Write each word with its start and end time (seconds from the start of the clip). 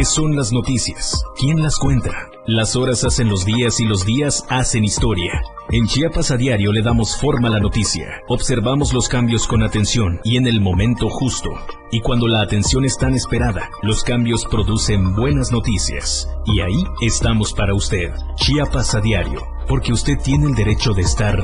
¿Qué 0.00 0.06
son 0.06 0.34
las 0.34 0.50
noticias? 0.50 1.22
¿Quién 1.38 1.62
las 1.62 1.76
cuenta? 1.76 2.30
Las 2.46 2.74
horas 2.74 3.04
hacen 3.04 3.28
los 3.28 3.44
días 3.44 3.80
y 3.80 3.84
los 3.84 4.06
días 4.06 4.46
hacen 4.48 4.82
historia. 4.82 5.42
En 5.72 5.86
Chiapas 5.86 6.30
a 6.30 6.38
diario 6.38 6.72
le 6.72 6.80
damos 6.80 7.20
forma 7.20 7.48
a 7.48 7.50
la 7.50 7.60
noticia, 7.60 8.22
observamos 8.26 8.94
los 8.94 9.10
cambios 9.10 9.46
con 9.46 9.62
atención 9.62 10.18
y 10.24 10.38
en 10.38 10.46
el 10.46 10.62
momento 10.62 11.10
justo. 11.10 11.50
Y 11.92 12.00
cuando 12.00 12.28
la 12.28 12.40
atención 12.40 12.86
es 12.86 12.96
tan 12.96 13.12
esperada, 13.12 13.68
los 13.82 14.02
cambios 14.02 14.46
producen 14.46 15.14
buenas 15.14 15.52
noticias. 15.52 16.30
Y 16.46 16.62
ahí 16.62 16.82
estamos 17.02 17.52
para 17.52 17.74
usted. 17.74 18.10
Chiapas 18.36 18.94
a 18.94 19.02
diario, 19.02 19.42
porque 19.68 19.92
usted 19.92 20.16
tiene 20.24 20.46
el 20.46 20.54
derecho 20.54 20.94
de 20.94 21.02
estar 21.02 21.38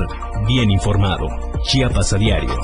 bien 0.47 0.71
informado. 0.71 1.27
Chiapas 1.61 2.11
a 2.13 2.17
diario. 2.17 2.55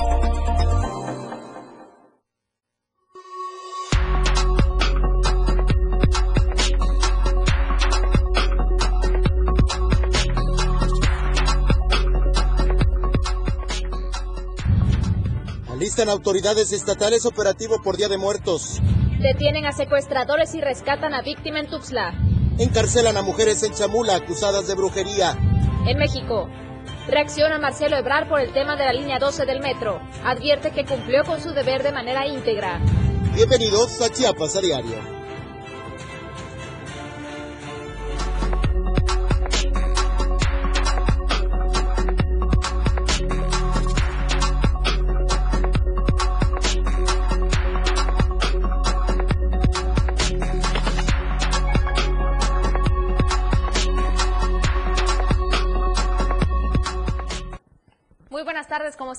Alistan 15.94 16.12
autoridades 16.12 16.72
estatales 16.72 17.24
operativo 17.24 17.80
por 17.80 17.96
Día 17.96 18.08
de 18.08 18.18
Muertos. 18.18 18.80
Detienen 19.20 19.64
a 19.64 19.70
secuestradores 19.70 20.52
y 20.56 20.60
rescatan 20.60 21.14
a 21.14 21.22
víctima 21.22 21.60
en 21.60 21.68
Tuxtla. 21.68 22.14
Encarcelan 22.58 23.16
a 23.16 23.22
mujeres 23.22 23.62
en 23.62 23.74
Chamula 23.74 24.16
acusadas 24.16 24.66
de 24.66 24.74
brujería. 24.74 25.38
En 25.86 25.96
México, 25.96 26.48
reacciona 27.06 27.60
Marcelo 27.60 27.96
Ebrar 27.96 28.28
por 28.28 28.40
el 28.40 28.52
tema 28.52 28.74
de 28.74 28.86
la 28.86 28.92
línea 28.92 29.20
12 29.20 29.46
del 29.46 29.60
metro. 29.60 30.00
Advierte 30.24 30.72
que 30.72 30.84
cumplió 30.84 31.22
con 31.22 31.40
su 31.40 31.50
deber 31.50 31.84
de 31.84 31.92
manera 31.92 32.26
íntegra. 32.26 32.80
Bienvenidos 33.32 34.00
a 34.00 34.08
Chiapas 34.08 34.56
a 34.56 34.62
Diario. 34.62 35.13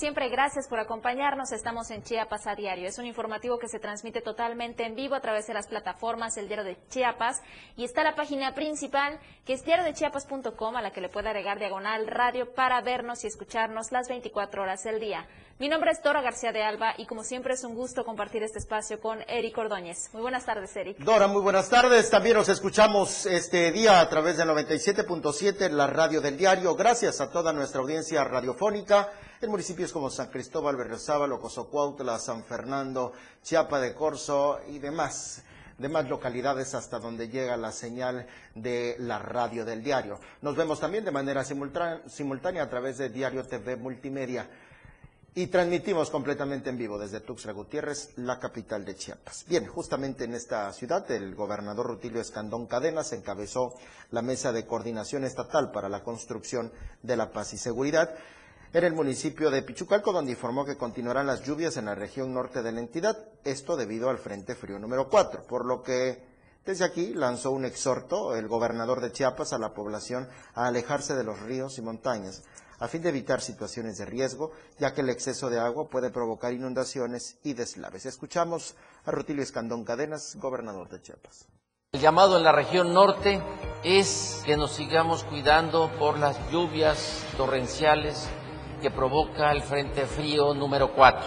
Siempre, 0.05 0.29
gracias 0.29 0.67
por 0.67 0.79
acompañarnos. 0.79 1.51
Estamos 1.51 1.89
en 1.89 2.03
Chiapas 2.03 2.45
a 2.45 2.53
diario. 2.53 2.87
Es 2.87 2.99
un 2.99 3.07
informativo 3.07 3.57
que 3.57 3.67
se 3.67 3.79
transmite 3.79 4.21
totalmente 4.21 4.85
en 4.85 4.93
vivo 4.93 5.15
a 5.15 5.19
través 5.19 5.47
de 5.47 5.55
las 5.55 5.65
plataformas 5.65 6.37
El 6.37 6.45
Diario 6.45 6.63
de 6.63 6.77
Chiapas 6.89 7.41
y 7.75 7.85
está 7.85 8.03
la 8.03 8.13
página 8.13 8.53
principal 8.53 9.17
que 9.47 9.53
es 9.53 9.65
diariodechiapas.com 9.65 10.75
a 10.75 10.83
la 10.83 10.91
que 10.91 11.01
le 11.01 11.09
puede 11.09 11.29
agregar 11.29 11.57
diagonal 11.57 12.05
radio 12.05 12.53
para 12.53 12.81
vernos 12.81 13.23
y 13.23 13.27
escucharnos 13.27 13.91
las 13.91 14.07
24 14.07 14.61
horas 14.61 14.83
del 14.83 14.99
día. 14.99 15.27
Mi 15.57 15.69
nombre 15.69 15.89
es 15.89 16.03
Dora 16.03 16.21
García 16.21 16.51
de 16.51 16.61
Alba 16.61 16.93
y 16.97 17.07
como 17.07 17.23
siempre 17.23 17.55
es 17.55 17.63
un 17.63 17.73
gusto 17.73 18.05
compartir 18.05 18.43
este 18.43 18.59
espacio 18.59 18.99
con 18.99 19.23
Eric 19.27 19.57
Ordóñez. 19.57 20.09
Muy 20.13 20.21
buenas 20.21 20.45
tardes, 20.45 20.75
Eric. 20.75 20.97
Dora, 20.99 21.27
muy 21.27 21.41
buenas 21.41 21.69
tardes. 21.69 22.11
También 22.11 22.35
nos 22.35 22.49
escuchamos 22.49 23.25
este 23.25 23.71
día 23.71 24.01
a 24.01 24.09
través 24.09 24.37
de 24.37 24.43
97.7, 24.43 25.69
la 25.69 25.87
radio 25.87 26.21
del 26.21 26.37
diario. 26.37 26.75
Gracias 26.75 27.21
a 27.21 27.31
toda 27.31 27.53
nuestra 27.53 27.81
audiencia 27.81 28.23
radiofónica 28.25 29.09
en 29.45 29.51
municipios 29.51 29.93
como 29.93 30.09
San 30.09 30.29
Cristóbal, 30.29 30.75
Berriozábal, 30.75 31.39
Cozocuautla, 31.39 32.17
San 32.17 32.43
Fernando, 32.43 33.13
Chiapa 33.43 33.79
de 33.79 33.93
Corzo 33.93 34.59
y 34.67 34.79
demás 34.79 35.43
demás 35.77 36.07
localidades 36.07 36.73
hasta 36.73 36.99
donde 36.99 37.27
llega 37.27 37.57
la 37.57 37.73
señal 37.73 38.27
de 38.55 38.95
la 38.97 39.19
radio 39.19 39.65
del 39.65 39.83
diario. 39.83 40.19
Nos 40.41 40.55
vemos 40.55 40.79
también 40.79 41.03
de 41.03 41.11
manera 41.11 41.43
simultánea 41.43 42.63
a 42.63 42.69
través 42.69 42.97
de 42.97 43.09
Diario 43.09 43.43
TV 43.43 43.75
Multimedia 43.75 44.49
y 45.35 45.47
transmitimos 45.47 46.09
completamente 46.09 46.69
en 46.69 46.77
vivo 46.77 46.97
desde 46.97 47.19
Tuxtla 47.19 47.51
Gutiérrez, 47.51 48.13
la 48.15 48.39
capital 48.39 48.85
de 48.85 48.95
Chiapas. 48.95 49.43
Bien, 49.49 49.67
justamente 49.67 50.23
en 50.23 50.33
esta 50.33 50.71
ciudad, 50.71 51.11
el 51.11 51.35
gobernador 51.35 51.87
Rutilio 51.87 52.21
Escandón 52.21 52.67
Cadenas 52.67 53.11
encabezó 53.11 53.73
la 54.11 54.21
mesa 54.21 54.53
de 54.53 54.65
coordinación 54.65 55.25
estatal 55.25 55.71
para 55.71 55.89
la 55.89 56.03
construcción 56.03 56.71
de 57.03 57.17
la 57.17 57.33
paz 57.33 57.53
y 57.53 57.57
seguridad 57.57 58.15
en 58.75 58.83
el 58.83 58.93
municipio 58.93 59.49
de 59.51 59.61
Pichucalco, 59.61 60.11
donde 60.11 60.33
informó 60.33 60.65
que 60.65 60.75
continuarán 60.75 61.27
las 61.27 61.43
lluvias 61.43 61.77
en 61.77 61.85
la 61.85 61.95
región 61.95 62.33
norte 62.33 62.61
de 62.61 62.73
la 62.73 62.81
entidad, 62.81 63.17
esto 63.45 63.77
debido 63.77 64.09
al 64.09 64.17
Frente 64.17 64.53
Frío 64.53 64.77
número 64.79 65.07
4, 65.07 65.47
por 65.47 65.65
lo 65.65 65.81
que 65.81 66.21
desde 66.65 66.83
aquí 66.83 67.13
lanzó 67.13 67.51
un 67.51 67.63
exhorto 67.63 68.35
el 68.35 68.49
gobernador 68.49 68.99
de 68.99 69.13
Chiapas 69.13 69.53
a 69.53 69.59
la 69.59 69.73
población 69.73 70.27
a 70.55 70.67
alejarse 70.67 71.15
de 71.15 71.23
los 71.23 71.39
ríos 71.39 71.77
y 71.77 71.83
montañas 71.83 72.43
a 72.77 72.89
fin 72.89 73.01
de 73.01 73.07
evitar 73.07 73.39
situaciones 73.39 73.97
de 73.97 74.03
riesgo, 74.03 74.51
ya 74.77 74.93
que 74.93 74.99
el 74.99 75.09
exceso 75.09 75.49
de 75.49 75.57
agua 75.57 75.87
puede 75.87 76.09
provocar 76.09 76.51
inundaciones 76.51 77.37
y 77.43 77.53
deslaves. 77.53 78.05
Escuchamos 78.05 78.75
a 79.05 79.11
Rutilio 79.11 79.41
Escandón 79.41 79.85
Cadenas, 79.85 80.35
gobernador 80.35 80.89
de 80.89 81.01
Chiapas. 81.01 81.47
El 81.93 82.01
llamado 82.01 82.35
en 82.35 82.43
la 82.43 82.51
región 82.51 82.93
norte 82.93 83.41
es 83.85 84.41
que 84.45 84.57
nos 84.57 84.73
sigamos 84.73 85.23
cuidando 85.23 85.89
por 85.97 86.19
las 86.19 86.37
lluvias 86.51 87.23
torrenciales 87.37 88.27
que 88.81 88.91
provoca 88.91 89.51
el 89.51 89.61
Frente 89.61 90.05
Frío 90.05 90.53
número 90.53 90.91
4. 90.93 91.21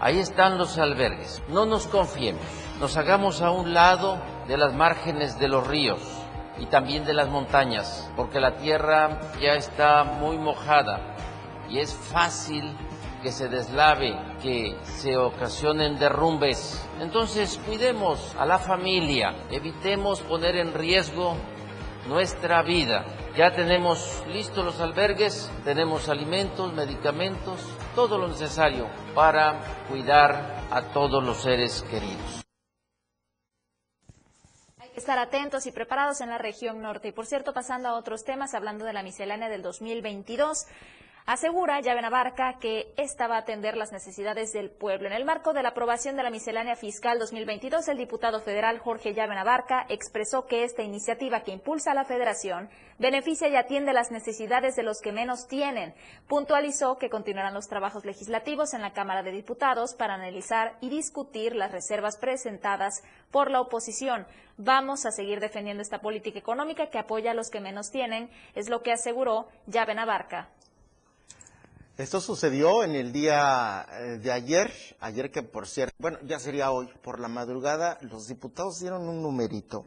Ahí 0.00 0.18
están 0.18 0.58
los 0.58 0.78
albergues. 0.78 1.42
No 1.48 1.64
nos 1.64 1.86
confiemos, 1.86 2.42
nos 2.80 2.96
hagamos 2.96 3.40
a 3.40 3.50
un 3.50 3.72
lado 3.72 4.18
de 4.48 4.56
las 4.56 4.74
márgenes 4.74 5.38
de 5.38 5.48
los 5.48 5.66
ríos 5.66 6.00
y 6.58 6.66
también 6.66 7.04
de 7.04 7.14
las 7.14 7.28
montañas, 7.28 8.10
porque 8.16 8.40
la 8.40 8.56
tierra 8.56 9.20
ya 9.40 9.54
está 9.54 10.04
muy 10.04 10.38
mojada 10.38 11.16
y 11.68 11.78
es 11.78 11.94
fácil 11.94 12.76
que 13.22 13.30
se 13.30 13.48
deslave, 13.48 14.18
que 14.42 14.76
se 14.82 15.16
ocasionen 15.16 15.98
derrumbes. 15.98 16.84
Entonces 17.00 17.60
cuidemos 17.66 18.34
a 18.38 18.44
la 18.44 18.58
familia, 18.58 19.34
evitemos 19.50 20.20
poner 20.20 20.56
en 20.56 20.74
riesgo 20.74 21.36
nuestra 22.08 22.62
vida. 22.62 23.04
Ya 23.36 23.50
tenemos 23.54 24.22
listos 24.28 24.62
los 24.64 24.80
albergues, 24.80 25.50
tenemos 25.64 26.08
alimentos, 26.10 26.72
medicamentos, 26.74 27.60
todo 27.94 28.18
lo 28.18 28.28
necesario 28.28 28.88
para 29.14 29.58
cuidar 29.88 30.66
a 30.70 30.82
todos 30.92 31.24
los 31.24 31.38
seres 31.38 31.82
queridos 31.90 32.42
estar 35.02 35.18
atentos 35.18 35.66
y 35.66 35.72
preparados 35.72 36.20
en 36.20 36.28
la 36.28 36.38
región 36.38 36.80
norte. 36.80 37.08
Y 37.08 37.12
por 37.12 37.26
cierto, 37.26 37.52
pasando 37.52 37.88
a 37.88 37.96
otros 37.96 38.24
temas, 38.24 38.54
hablando 38.54 38.84
de 38.84 38.92
la 38.92 39.02
miscelánea 39.02 39.48
del 39.48 39.62
2022, 39.62 40.66
Asegura 41.24 41.80
Llave 41.80 42.02
Navarca 42.02 42.58
que 42.58 42.92
esta 42.96 43.28
va 43.28 43.36
a 43.36 43.40
atender 43.40 43.76
las 43.76 43.92
necesidades 43.92 44.52
del 44.52 44.70
pueblo. 44.70 45.06
En 45.06 45.12
el 45.12 45.24
marco 45.24 45.52
de 45.52 45.62
la 45.62 45.68
aprobación 45.68 46.16
de 46.16 46.24
la 46.24 46.30
miscelánea 46.30 46.74
fiscal 46.74 47.20
2022, 47.20 47.86
el 47.86 47.96
diputado 47.96 48.40
federal 48.40 48.80
Jorge 48.80 49.14
Llave 49.14 49.36
Navarca 49.36 49.86
expresó 49.88 50.46
que 50.46 50.64
esta 50.64 50.82
iniciativa 50.82 51.42
que 51.44 51.52
impulsa 51.52 51.94
la 51.94 52.04
federación 52.04 52.70
beneficia 52.98 53.46
y 53.46 53.54
atiende 53.54 53.92
las 53.92 54.10
necesidades 54.10 54.74
de 54.74 54.82
los 54.82 55.00
que 55.00 55.12
menos 55.12 55.46
tienen. 55.46 55.94
Puntualizó 56.26 56.98
que 56.98 57.08
continuarán 57.08 57.54
los 57.54 57.68
trabajos 57.68 58.04
legislativos 58.04 58.74
en 58.74 58.82
la 58.82 58.92
Cámara 58.92 59.22
de 59.22 59.30
Diputados 59.30 59.94
para 59.94 60.14
analizar 60.14 60.76
y 60.80 60.88
discutir 60.88 61.54
las 61.54 61.70
reservas 61.70 62.16
presentadas 62.16 63.04
por 63.30 63.48
la 63.48 63.60
oposición. 63.60 64.26
Vamos 64.56 65.06
a 65.06 65.12
seguir 65.12 65.38
defendiendo 65.38 65.82
esta 65.82 66.00
política 66.00 66.40
económica 66.40 66.90
que 66.90 66.98
apoya 66.98 67.30
a 67.30 67.34
los 67.34 67.48
que 67.48 67.60
menos 67.60 67.92
tienen, 67.92 68.28
es 68.56 68.68
lo 68.68 68.82
que 68.82 68.90
aseguró 68.90 69.46
Llave 69.66 69.94
Navarca. 69.94 70.48
Esto 72.02 72.20
sucedió 72.20 72.82
en 72.82 72.96
el 72.96 73.12
día 73.12 73.86
eh, 73.88 74.18
de 74.18 74.32
ayer, 74.32 74.72
ayer 74.98 75.30
que 75.30 75.44
por 75.44 75.68
cierto, 75.68 75.94
bueno, 76.00 76.18
ya 76.24 76.40
sería 76.40 76.72
hoy, 76.72 76.88
por 77.00 77.20
la 77.20 77.28
madrugada, 77.28 77.96
los 78.00 78.26
diputados 78.26 78.80
dieron 78.80 79.08
un 79.08 79.22
numerito. 79.22 79.86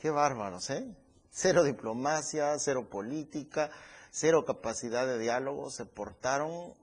Qué 0.00 0.10
bárbaros, 0.10 0.68
¿eh? 0.70 0.92
Cero 1.30 1.62
diplomacia, 1.62 2.58
cero 2.58 2.88
política, 2.90 3.70
cero 4.10 4.44
capacidad 4.44 5.06
de 5.06 5.20
diálogo, 5.20 5.70
se 5.70 5.86
portaron 5.86 6.74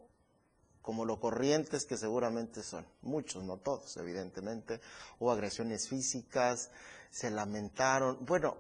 como 0.82 1.04
lo 1.04 1.20
corrientes 1.20 1.86
que 1.86 1.98
seguramente 1.98 2.64
son. 2.64 2.88
Muchos, 3.02 3.44
no 3.44 3.58
todos, 3.58 3.98
evidentemente. 3.98 4.80
Hubo 5.20 5.34
agresiones 5.34 5.90
físicas, 5.90 6.72
se 7.10 7.32
lamentaron. 7.32 8.26
Bueno, 8.26 8.56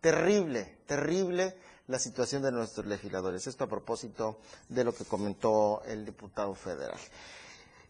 terrible, 0.00 0.78
terrible 0.86 1.58
la 1.88 1.98
situación 1.98 2.42
de 2.42 2.52
nuestros 2.52 2.86
legisladores. 2.86 3.46
Esto 3.46 3.64
a 3.64 3.68
propósito 3.68 4.38
de 4.68 4.84
lo 4.84 4.94
que 4.94 5.04
comentó 5.04 5.82
el 5.86 6.04
diputado 6.04 6.54
federal. 6.54 6.98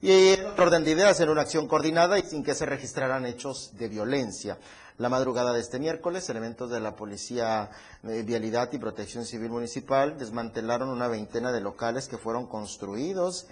Y 0.03 0.11
en 0.11 0.47
orden 0.59 0.85
de 0.85 0.91
ideas, 0.91 1.21
en 1.21 1.31
una 1.31 1.43
acción 1.43 1.67
coordinada 1.67 2.19
y 2.19 2.23
sin 2.23 2.45
que 2.45 2.55
se 2.55 2.67
registraran 2.67 3.25
hechos 3.25 3.73
de 3.79 3.89
violencia. 3.89 4.59
La 4.99 5.09
madrugada 5.09 5.53
de 5.53 5.61
este 5.61 5.79
miércoles, 5.79 6.29
elementos 6.29 6.71
de 6.71 6.81
la 6.81 6.97
Policía 6.97 7.71
de 8.03 8.23
Vialidad 8.23 8.73
y 8.73 8.79
Protección 8.79 9.25
Civil 9.25 9.51
Municipal 9.51 10.19
desmantelaron 10.19 10.89
una 10.89 11.09
veintena 11.09 11.53
de 11.53 11.61
locales 11.61 12.09
que 12.09 12.19
fueron 12.19 12.47
construidos 12.47 13.47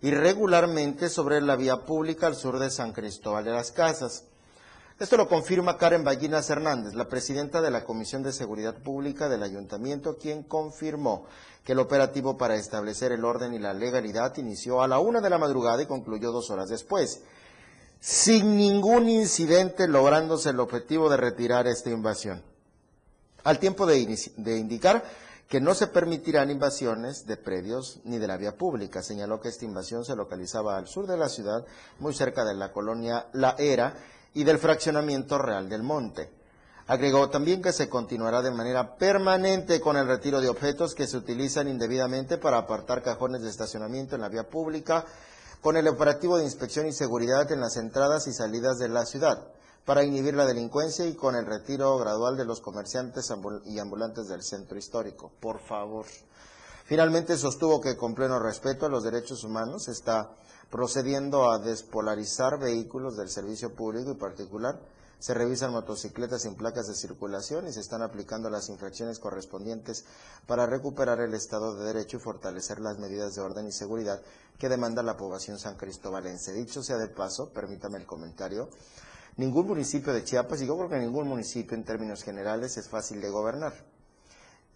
irregularmente 0.00 1.08
sobre 1.08 1.40
la 1.40 1.56
vía 1.56 1.84
pública 1.84 2.28
al 2.28 2.36
sur 2.36 2.58
de 2.58 2.70
San 2.70 2.92
Cristóbal 2.92 3.44
de 3.44 3.50
las 3.50 3.72
Casas. 3.72 4.24
Esto 4.98 5.16
lo 5.16 5.28
confirma 5.28 5.78
Karen 5.78 6.02
Ballinas 6.02 6.50
Hernández, 6.50 6.94
la 6.94 7.08
presidenta 7.08 7.60
de 7.60 7.70
la 7.70 7.84
Comisión 7.84 8.24
de 8.24 8.32
Seguridad 8.32 8.74
Pública 8.74 9.28
del 9.28 9.44
Ayuntamiento, 9.44 10.18
quien 10.18 10.42
confirmó 10.42 11.26
que 11.62 11.70
el 11.70 11.78
operativo 11.78 12.36
para 12.36 12.56
establecer 12.56 13.12
el 13.12 13.24
orden 13.24 13.54
y 13.54 13.60
la 13.60 13.74
legalidad 13.74 14.36
inició 14.38 14.82
a 14.82 14.88
la 14.88 14.98
una 14.98 15.20
de 15.20 15.30
la 15.30 15.38
madrugada 15.38 15.80
y 15.80 15.86
concluyó 15.86 16.32
dos 16.32 16.50
horas 16.50 16.68
después, 16.68 17.22
sin 18.00 18.56
ningún 18.56 19.08
incidente 19.08 19.86
lográndose 19.86 20.50
el 20.50 20.58
objetivo 20.58 21.08
de 21.08 21.16
retirar 21.16 21.68
esta 21.68 21.90
invasión. 21.90 22.42
Al 23.44 23.60
tiempo 23.60 23.86
de, 23.86 23.98
indicar 23.98 25.04
que 25.46 25.60
no 25.60 25.74
se 25.74 25.86
permitirán 25.86 26.50
invasiones 26.50 27.24
de 27.24 27.36
predios 27.36 28.00
ni 28.02 28.18
de 28.18 28.26
la 28.26 28.36
vía 28.36 28.56
pública. 28.56 29.00
Señaló 29.04 29.40
que 29.40 29.48
esta 29.48 29.64
invasión 29.64 30.04
se 30.04 30.16
localizaba 30.16 30.76
al 30.76 30.88
sur 30.88 31.06
de 31.06 31.16
la 31.16 31.28
ciudad, 31.28 31.64
muy 32.00 32.14
cerca 32.14 32.44
de 32.44 32.54
la 32.54 32.72
colonia 32.72 33.28
La 33.32 33.54
Era, 33.58 33.94
y 34.34 34.44
del 34.44 34.58
fraccionamiento 34.58 35.38
Real 35.38 35.68
del 35.68 35.82
Monte. 35.82 36.30
Agregó 36.86 37.28
también 37.28 37.60
que 37.60 37.72
se 37.72 37.90
continuará 37.90 38.40
de 38.40 38.50
manera 38.50 38.96
permanente 38.96 39.78
con 39.78 39.98
el 39.98 40.06
retiro 40.06 40.40
de 40.40 40.48
objetos 40.48 40.94
que 40.94 41.06
se 41.06 41.18
utilizan 41.18 41.68
indebidamente 41.68 42.38
para 42.38 42.56
apartar 42.56 43.02
cajones 43.02 43.42
de 43.42 43.50
estacionamiento 43.50 44.14
en 44.14 44.22
la 44.22 44.30
vía 44.30 44.48
pública, 44.48 45.04
con 45.60 45.76
el 45.76 45.86
operativo 45.86 46.38
de 46.38 46.44
inspección 46.44 46.86
y 46.86 46.92
seguridad 46.92 47.52
en 47.52 47.60
las 47.60 47.76
entradas 47.76 48.26
y 48.26 48.32
salidas 48.32 48.78
de 48.78 48.88
la 48.88 49.04
ciudad, 49.04 49.48
para 49.84 50.02
inhibir 50.02 50.34
la 50.34 50.46
delincuencia 50.46 51.04
y 51.04 51.14
con 51.14 51.36
el 51.36 51.44
retiro 51.44 51.98
gradual 51.98 52.38
de 52.38 52.46
los 52.46 52.60
comerciantes 52.60 53.30
y 53.66 53.78
ambulantes 53.78 54.28
del 54.28 54.42
centro 54.42 54.78
histórico. 54.78 55.30
Por 55.40 55.60
favor. 55.60 56.06
Finalmente 56.84 57.36
sostuvo 57.36 57.82
que 57.82 57.98
con 57.98 58.14
pleno 58.14 58.38
respeto 58.38 58.86
a 58.86 58.88
los 58.88 59.04
derechos 59.04 59.44
humanos 59.44 59.88
está 59.88 60.30
procediendo 60.70 61.50
a 61.50 61.58
despolarizar 61.58 62.58
vehículos 62.58 63.16
del 63.16 63.28
servicio 63.28 63.74
público 63.74 64.12
y 64.12 64.16
particular. 64.16 64.80
Se 65.18 65.34
revisan 65.34 65.72
motocicletas 65.72 66.42
sin 66.42 66.54
placas 66.54 66.86
de 66.86 66.94
circulación 66.94 67.66
y 67.66 67.72
se 67.72 67.80
están 67.80 68.02
aplicando 68.02 68.50
las 68.50 68.68
infracciones 68.68 69.18
correspondientes 69.18 70.04
para 70.46 70.66
recuperar 70.66 71.20
el 71.20 71.34
Estado 71.34 71.74
de 71.74 71.86
Derecho 71.86 72.18
y 72.18 72.20
fortalecer 72.20 72.78
las 72.78 72.98
medidas 72.98 73.34
de 73.34 73.40
orden 73.40 73.66
y 73.66 73.72
seguridad 73.72 74.22
que 74.58 74.68
demanda 74.68 75.02
la 75.02 75.16
población 75.16 75.58
san 75.58 75.76
cristobalense. 75.76 76.52
Dicho 76.52 76.84
sea 76.84 76.98
de 76.98 77.08
paso, 77.08 77.52
permítame 77.52 77.98
el 77.98 78.06
comentario, 78.06 78.68
ningún 79.36 79.66
municipio 79.66 80.12
de 80.12 80.22
Chiapas, 80.22 80.62
y 80.62 80.66
yo 80.66 80.76
creo 80.76 80.88
que 80.88 80.98
ningún 80.98 81.26
municipio 81.26 81.76
en 81.76 81.84
términos 81.84 82.22
generales 82.22 82.76
es 82.76 82.88
fácil 82.88 83.20
de 83.20 83.30
gobernar. 83.30 83.72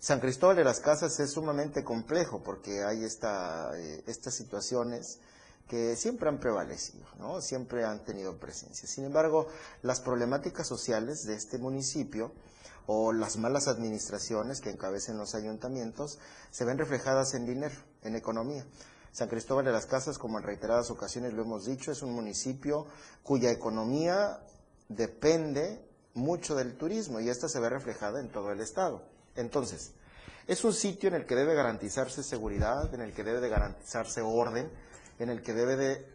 San 0.01 0.19
Cristóbal 0.19 0.57
de 0.57 0.65
las 0.65 0.81
Casas 0.81 1.21
es 1.21 1.31
sumamente 1.31 1.85
complejo 1.85 2.43
porque 2.43 2.83
hay 2.83 3.05
esta, 3.05 3.71
eh, 3.79 4.03
estas 4.09 4.35
situaciones 4.35 5.21
que 5.69 5.97
siempre 5.97 6.29
han 6.29 6.39
prevalecido, 6.39 7.07
¿no? 7.19 7.41
siempre 7.41 7.85
han 7.85 8.05
tenido 8.05 8.39
presencia. 8.39 8.89
Sin 8.89 9.05
embargo, 9.05 9.49
las 9.83 10.01
problemáticas 10.01 10.67
sociales 10.67 11.25
de 11.25 11.35
este 11.35 11.59
municipio 11.59 12.33
o 12.87 13.13
las 13.13 13.37
malas 13.37 13.69
administraciones 13.69 14.61
que 14.61 14.71
encabecen 14.71 15.17
los 15.17 15.35
ayuntamientos 15.35 16.19
se 16.51 16.65
ven 16.65 16.79
reflejadas 16.79 17.35
en 17.35 17.47
dinero, 17.47 17.77
en 18.03 18.17
economía. 18.17 18.67
San 19.13 19.29
Cristóbal 19.29 19.65
de 19.65 19.73
las 19.73 19.87
Casas, 19.87 20.19
como 20.19 20.39
en 20.39 20.45
reiteradas 20.45 20.91
ocasiones 20.91 21.35
lo 21.35 21.43
hemos 21.43 21.67
dicho, 21.67 21.93
es 21.93 22.03
un 22.03 22.13
municipio 22.13 22.87
cuya 23.23 23.51
economía 23.51 24.41
depende 24.89 25.85
mucho 26.15 26.55
del 26.55 26.77
turismo 26.77 27.21
y 27.21 27.29
esta 27.29 27.49
se 27.49 27.61
ve 27.61 27.69
reflejada 27.69 28.21
en 28.21 28.31
todo 28.31 28.53
el 28.53 28.61
estado. 28.61 29.03
Entonces, 29.37 29.93
es 30.47 30.65
un 30.65 30.73
sitio 30.73 31.09
en 31.09 31.15
el 31.15 31.27
que 31.27 31.37
debe 31.37 31.55
garantizarse 31.55 32.23
seguridad, 32.23 32.93
en 32.95 33.01
el 33.01 33.13
que 33.13 33.23
debe 33.23 33.41
de 33.41 33.49
garantizarse 33.49 34.23
orden, 34.23 34.71
en 35.23 35.31
el 35.31 35.43
que 35.43 35.53
debe 35.53 35.77
de 35.77 36.07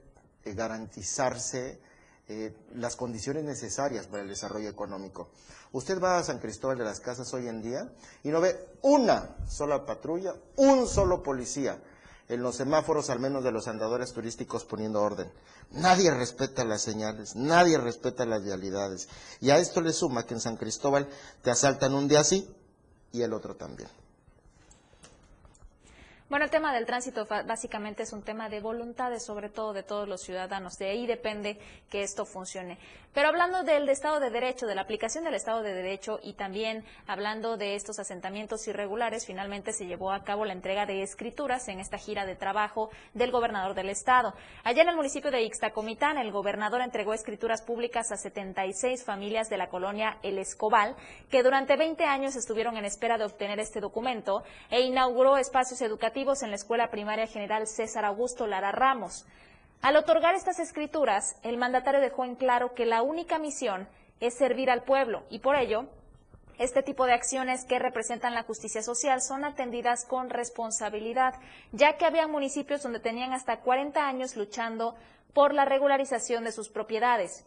eh, 0.44 0.54
garantizarse 0.54 1.80
eh, 2.27 2.54
las 2.75 2.95
condiciones 2.98 3.44
necesarias 3.45 4.07
para 4.07 4.21
el 4.21 4.30
desarrollo 4.30 4.69
económico. 4.69 5.30
Usted 5.71 6.01
va 6.01 6.18
a 6.18 6.24
San 6.24 6.39
Cristóbal 6.39 6.77
de 6.77 6.83
las 6.83 7.00
Casas 7.00 7.33
hoy 7.33 7.48
en 7.48 7.62
día 7.62 7.89
y 8.24 8.30
no 8.30 8.42
ve 8.42 8.68
una 8.81 9.38
sola 9.48 9.86
patrulla, 9.86 10.33
un 10.57 10.88
solo 10.88 11.24
policía 11.24 11.81
en 12.27 12.44
los 12.44 12.57
semáforos, 12.57 13.09
al 13.09 13.21
menos 13.21 13.45
de 13.45 13.54
los 13.54 13.69
andadores 13.69 14.12
turísticos, 14.12 14.65
poniendo 14.65 15.01
orden. 15.01 15.31
Nadie 15.71 16.12
respeta 16.12 16.65
las 16.65 16.81
señales, 16.81 17.38
nadie 17.38 17.77
respeta 17.77 18.25
las 18.25 18.44
vialidades. 18.44 19.07
Y 19.39 19.51
a 19.51 19.57
esto 19.57 19.80
le 19.80 19.94
suma 19.94 20.25
que 20.25 20.33
en 20.33 20.42
San 20.42 20.57
Cristóbal 20.57 21.07
te 21.42 21.51
asaltan 21.51 21.94
un 21.94 22.09
día 22.09 22.19
así 22.19 22.54
y 23.13 23.21
el 23.21 23.31
otro 23.31 23.56
también. 23.56 23.89
Bueno, 26.30 26.44
el 26.44 26.52
tema 26.52 26.74
del 26.74 26.86
tránsito 26.86 27.26
básicamente 27.26 28.04
es 28.04 28.12
un 28.12 28.22
tema 28.22 28.50
de 28.50 28.60
voluntades, 28.60 29.24
sobre 29.24 29.48
todo 29.48 29.72
de 29.72 29.82
todos 29.82 30.10
los 30.10 30.22
ciudadanos. 30.22 30.78
De 30.78 30.90
ahí 30.90 31.08
depende 31.08 31.58
que 31.90 32.04
esto 32.04 32.26
funcione. 32.26 32.78
Pero 33.14 33.30
hablando 33.30 33.64
del 33.64 33.88
Estado 33.88 34.20
de 34.20 34.30
Derecho, 34.30 34.68
de 34.68 34.76
la 34.76 34.82
aplicación 34.82 35.24
del 35.24 35.36
Estado 35.36 35.64
de 35.64 35.74
Derecho 35.74 36.20
y 36.22 36.34
también 36.34 36.84
hablando 37.08 37.56
de 37.56 37.76
estos 37.76 37.98
asentamientos 37.98 38.68
irregulares, 38.68 39.26
finalmente 39.26 39.72
se 39.72 39.86
llevó 39.86 40.12
a 40.12 40.26
cabo 40.26 40.44
la 40.44 40.52
entrega 40.52 40.86
de 40.86 41.02
escrituras 41.02 41.70
en 41.70 41.80
esta 41.80 41.98
gira 41.98 42.26
de 42.26 42.36
trabajo 42.36 42.90
del 43.14 43.32
gobernador 43.32 43.74
del 43.74 43.90
Estado. 43.90 44.34
Allá 44.66 44.82
en 44.82 44.90
el 44.90 44.98
municipio 44.98 45.32
de 45.32 45.44
Ixtacomitán, 45.44 46.18
el 46.18 46.34
gobernador 46.34 46.82
entregó 46.82 47.14
escrituras 47.14 47.62
públicas 47.62 48.12
a 48.12 48.18
76 48.18 49.06
familias 49.06 49.50
de 49.50 49.58
la 49.58 49.70
colonia 49.70 50.18
El 50.24 50.40
Escobal, 50.40 50.98
que 51.32 51.42
durante 51.42 51.78
20 51.78 52.04
años 52.04 52.36
estuvieron 52.36 52.76
en 52.76 52.84
espera 52.84 53.18
de 53.18 53.24
obtener 53.24 53.62
este 53.62 53.80
documento 53.80 54.44
e 54.70 54.82
inauguró 54.82 55.38
espacios 55.38 55.82
educativos 55.82 56.17
en 56.18 56.50
la 56.50 56.56
Escuela 56.56 56.90
Primaria 56.90 57.28
General 57.28 57.68
César 57.68 58.04
Augusto 58.04 58.48
Lara 58.48 58.72
Ramos. 58.72 59.28
Al 59.84 59.96
otorgar 59.98 60.34
estas 60.34 60.58
escrituras, 60.58 61.38
el 61.44 61.58
mandatario 61.58 62.02
dejó 62.02 62.25
en 62.25 62.34
claro 62.34 62.74
que 62.74 62.88
la 62.88 63.04
única 63.04 63.38
misión 63.38 63.88
es 64.19 64.36
servir 64.36 64.72
al 64.72 64.81
pueblo 64.81 65.25
y 65.30 65.40
por 65.40 65.56
ello 65.56 65.86
este 66.58 66.81
tipo 66.81 67.06
de 67.06 67.14
acciones 67.14 67.66
que 67.66 67.78
representan 67.78 68.34
la 68.34 68.42
justicia 68.42 68.81
social 68.81 69.22
son 69.22 69.46
atendidas 69.46 70.06
con 70.06 70.31
responsabilidad, 70.31 71.36
ya 71.72 71.98
que 71.98 72.06
había 72.06 72.28
municipios 72.28 72.81
donde 72.81 73.00
tenían 73.00 73.31
hasta 73.31 73.60
40 73.60 74.08
años 74.08 74.36
luchando 74.36 74.96
por 75.36 75.54
la 75.54 75.66
regularización 75.66 76.46
de 76.46 76.52
sus 76.52 76.69
propiedades. 76.69 77.46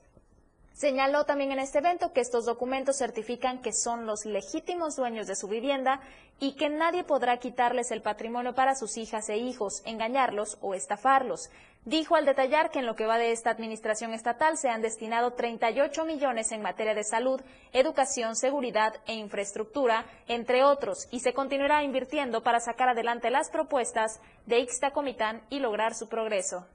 Señaló 0.80 1.26
también 1.26 1.52
en 1.52 1.58
este 1.58 1.80
evento 1.80 2.14
que 2.14 2.22
estos 2.22 2.46
documentos 2.46 2.96
certifican 2.96 3.60
que 3.60 3.70
son 3.70 4.06
los 4.06 4.24
legítimos 4.24 4.96
dueños 4.96 5.26
de 5.26 5.36
su 5.36 5.46
vivienda 5.46 6.00
y 6.38 6.54
que 6.56 6.70
nadie 6.70 7.04
podrá 7.04 7.36
quitarles 7.36 7.90
el 7.90 8.00
patrimonio 8.00 8.54
para 8.54 8.74
sus 8.74 8.96
hijas 8.96 9.28
e 9.28 9.36
hijos, 9.36 9.82
engañarlos 9.84 10.56
o 10.62 10.72
estafarlos. 10.72 11.50
Dijo 11.84 12.16
al 12.16 12.24
detallar 12.24 12.70
que 12.70 12.78
en 12.78 12.86
lo 12.86 12.96
que 12.96 13.04
va 13.04 13.18
de 13.18 13.30
esta 13.30 13.50
administración 13.50 14.14
estatal 14.14 14.56
se 14.56 14.70
han 14.70 14.80
destinado 14.80 15.34
38 15.34 16.06
millones 16.06 16.50
en 16.50 16.62
materia 16.62 16.94
de 16.94 17.04
salud, 17.04 17.42
educación, 17.74 18.34
seguridad 18.34 18.94
e 19.04 19.12
infraestructura, 19.12 20.06
entre 20.28 20.64
otros, 20.64 21.08
y 21.10 21.20
se 21.20 21.34
continuará 21.34 21.84
invirtiendo 21.84 22.42
para 22.42 22.58
sacar 22.58 22.88
adelante 22.88 23.28
las 23.28 23.50
propuestas 23.50 24.18
de 24.46 24.60
Ixtacomitán 24.60 25.42
y 25.50 25.58
lograr 25.58 25.94
su 25.94 26.08
progreso. 26.08 26.66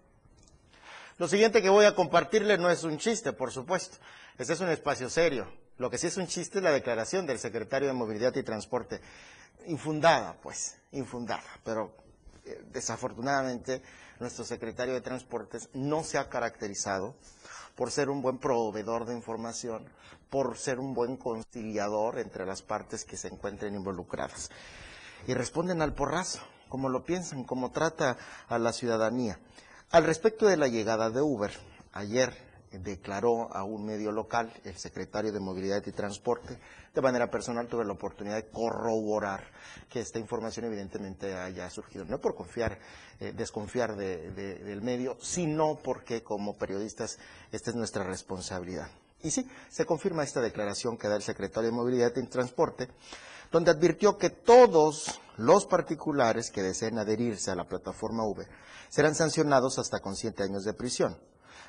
Lo 1.17 1.29
siguiente 1.29 1.61
que 1.61 1.69
voy 1.69 1.85
a 1.85 1.95
compartirle 1.95 2.57
no 2.57 2.69
es 2.69 2.83
un 2.83 2.97
chiste, 2.97 3.31
por 3.31 3.49
supuesto. 3.49 3.97
Este 4.37 4.51
es 4.51 4.59
un 4.59 4.67
espacio 4.67 5.09
serio. 5.09 5.47
Lo 5.77 5.89
que 5.89 5.97
sí 5.97 6.07
es 6.07 6.17
un 6.17 6.27
chiste 6.27 6.57
es 6.57 6.63
la 6.63 6.71
declaración 6.71 7.25
del 7.25 7.39
secretario 7.39 7.87
de 7.87 7.93
Movilidad 7.93 8.35
y 8.35 8.43
Transporte. 8.43 8.99
Infundada, 9.67 10.35
pues, 10.43 10.75
infundada. 10.91 11.45
Pero 11.63 11.95
eh, 12.43 12.61
desafortunadamente 12.69 13.81
nuestro 14.19 14.43
secretario 14.43 14.93
de 14.93 14.99
Transportes 14.99 15.69
no 15.73 16.03
se 16.03 16.17
ha 16.17 16.27
caracterizado 16.27 17.15
por 17.75 17.91
ser 17.91 18.09
un 18.09 18.21
buen 18.21 18.37
proveedor 18.37 19.05
de 19.05 19.13
información, 19.13 19.85
por 20.29 20.57
ser 20.57 20.79
un 20.79 20.93
buen 20.93 21.15
conciliador 21.15 22.19
entre 22.19 22.45
las 22.45 22.61
partes 22.61 23.05
que 23.05 23.15
se 23.15 23.29
encuentren 23.29 23.73
involucradas. 23.73 24.49
Y 25.27 25.33
responden 25.33 25.81
al 25.81 25.93
porrazo, 25.93 26.41
como 26.67 26.89
lo 26.89 27.05
piensan, 27.05 27.45
como 27.45 27.71
trata 27.71 28.17
a 28.49 28.59
la 28.59 28.73
ciudadanía. 28.73 29.39
Al 29.95 30.03
respecto 30.03 30.45
de 30.45 30.57
la 30.57 30.67
llegada 30.67 31.09
de 31.09 31.21
Uber, 31.21 31.51
ayer 31.93 32.33
declaró 32.69 33.49
a 33.55 33.63
un 33.63 33.85
medio 33.85 34.11
local, 34.11 34.51
el 34.65 34.75
secretario 34.75 35.31
de 35.31 35.39
Movilidad 35.39 35.81
y 35.85 35.93
Transporte, 35.93 36.59
de 36.93 37.01
manera 37.01 37.31
personal 37.31 37.69
tuve 37.69 37.85
la 37.85 37.93
oportunidad 37.93 38.35
de 38.35 38.49
corroborar 38.49 39.45
que 39.89 40.01
esta 40.01 40.19
información 40.19 40.65
evidentemente 40.65 41.33
haya 41.33 41.69
surgido, 41.69 42.03
no 42.03 42.19
por 42.19 42.35
confiar, 42.35 42.77
eh, 43.21 43.31
desconfiar 43.33 43.95
del 43.95 44.81
medio, 44.81 45.15
sino 45.21 45.79
porque 45.81 46.23
como 46.23 46.57
periodistas 46.57 47.17
esta 47.53 47.69
es 47.69 47.77
nuestra 47.77 48.03
responsabilidad. 48.03 48.89
Y 49.23 49.31
sí, 49.31 49.49
se 49.69 49.85
confirma 49.85 50.25
esta 50.25 50.41
declaración 50.41 50.97
que 50.97 51.07
da 51.07 51.15
el 51.15 51.23
secretario 51.23 51.69
de 51.69 51.75
Movilidad 51.77 52.11
y 52.17 52.27
Transporte, 52.27 52.89
donde 53.51 53.71
advirtió 53.71 54.17
que 54.17 54.29
todos 54.29 55.21
los 55.37 55.65
particulares 55.65 56.51
que 56.51 56.63
deseen 56.63 56.97
adherirse 56.97 57.51
a 57.51 57.55
la 57.55 57.65
plataforma 57.65 58.25
Uber 58.25 58.47
serán 58.89 59.15
sancionados 59.15 59.79
hasta 59.79 59.99
con 59.99 60.15
siete 60.15 60.43
años 60.43 60.63
de 60.63 60.73
prisión, 60.73 61.17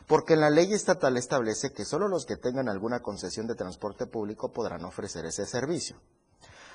porque 0.06 0.37
la 0.37 0.50
ley 0.50 0.73
estatal 0.73 1.16
establece 1.16 1.73
que 1.73 1.85
solo 1.85 2.09
los 2.09 2.26
que 2.26 2.37
tengan 2.37 2.68
alguna 2.68 3.00
concesión 3.00 3.47
de 3.47 3.54
transporte 3.54 4.06
público 4.06 4.52
podrán 4.52 4.85
ofrecer 4.85 5.25
ese 5.26 5.47
servicio. 5.47 5.97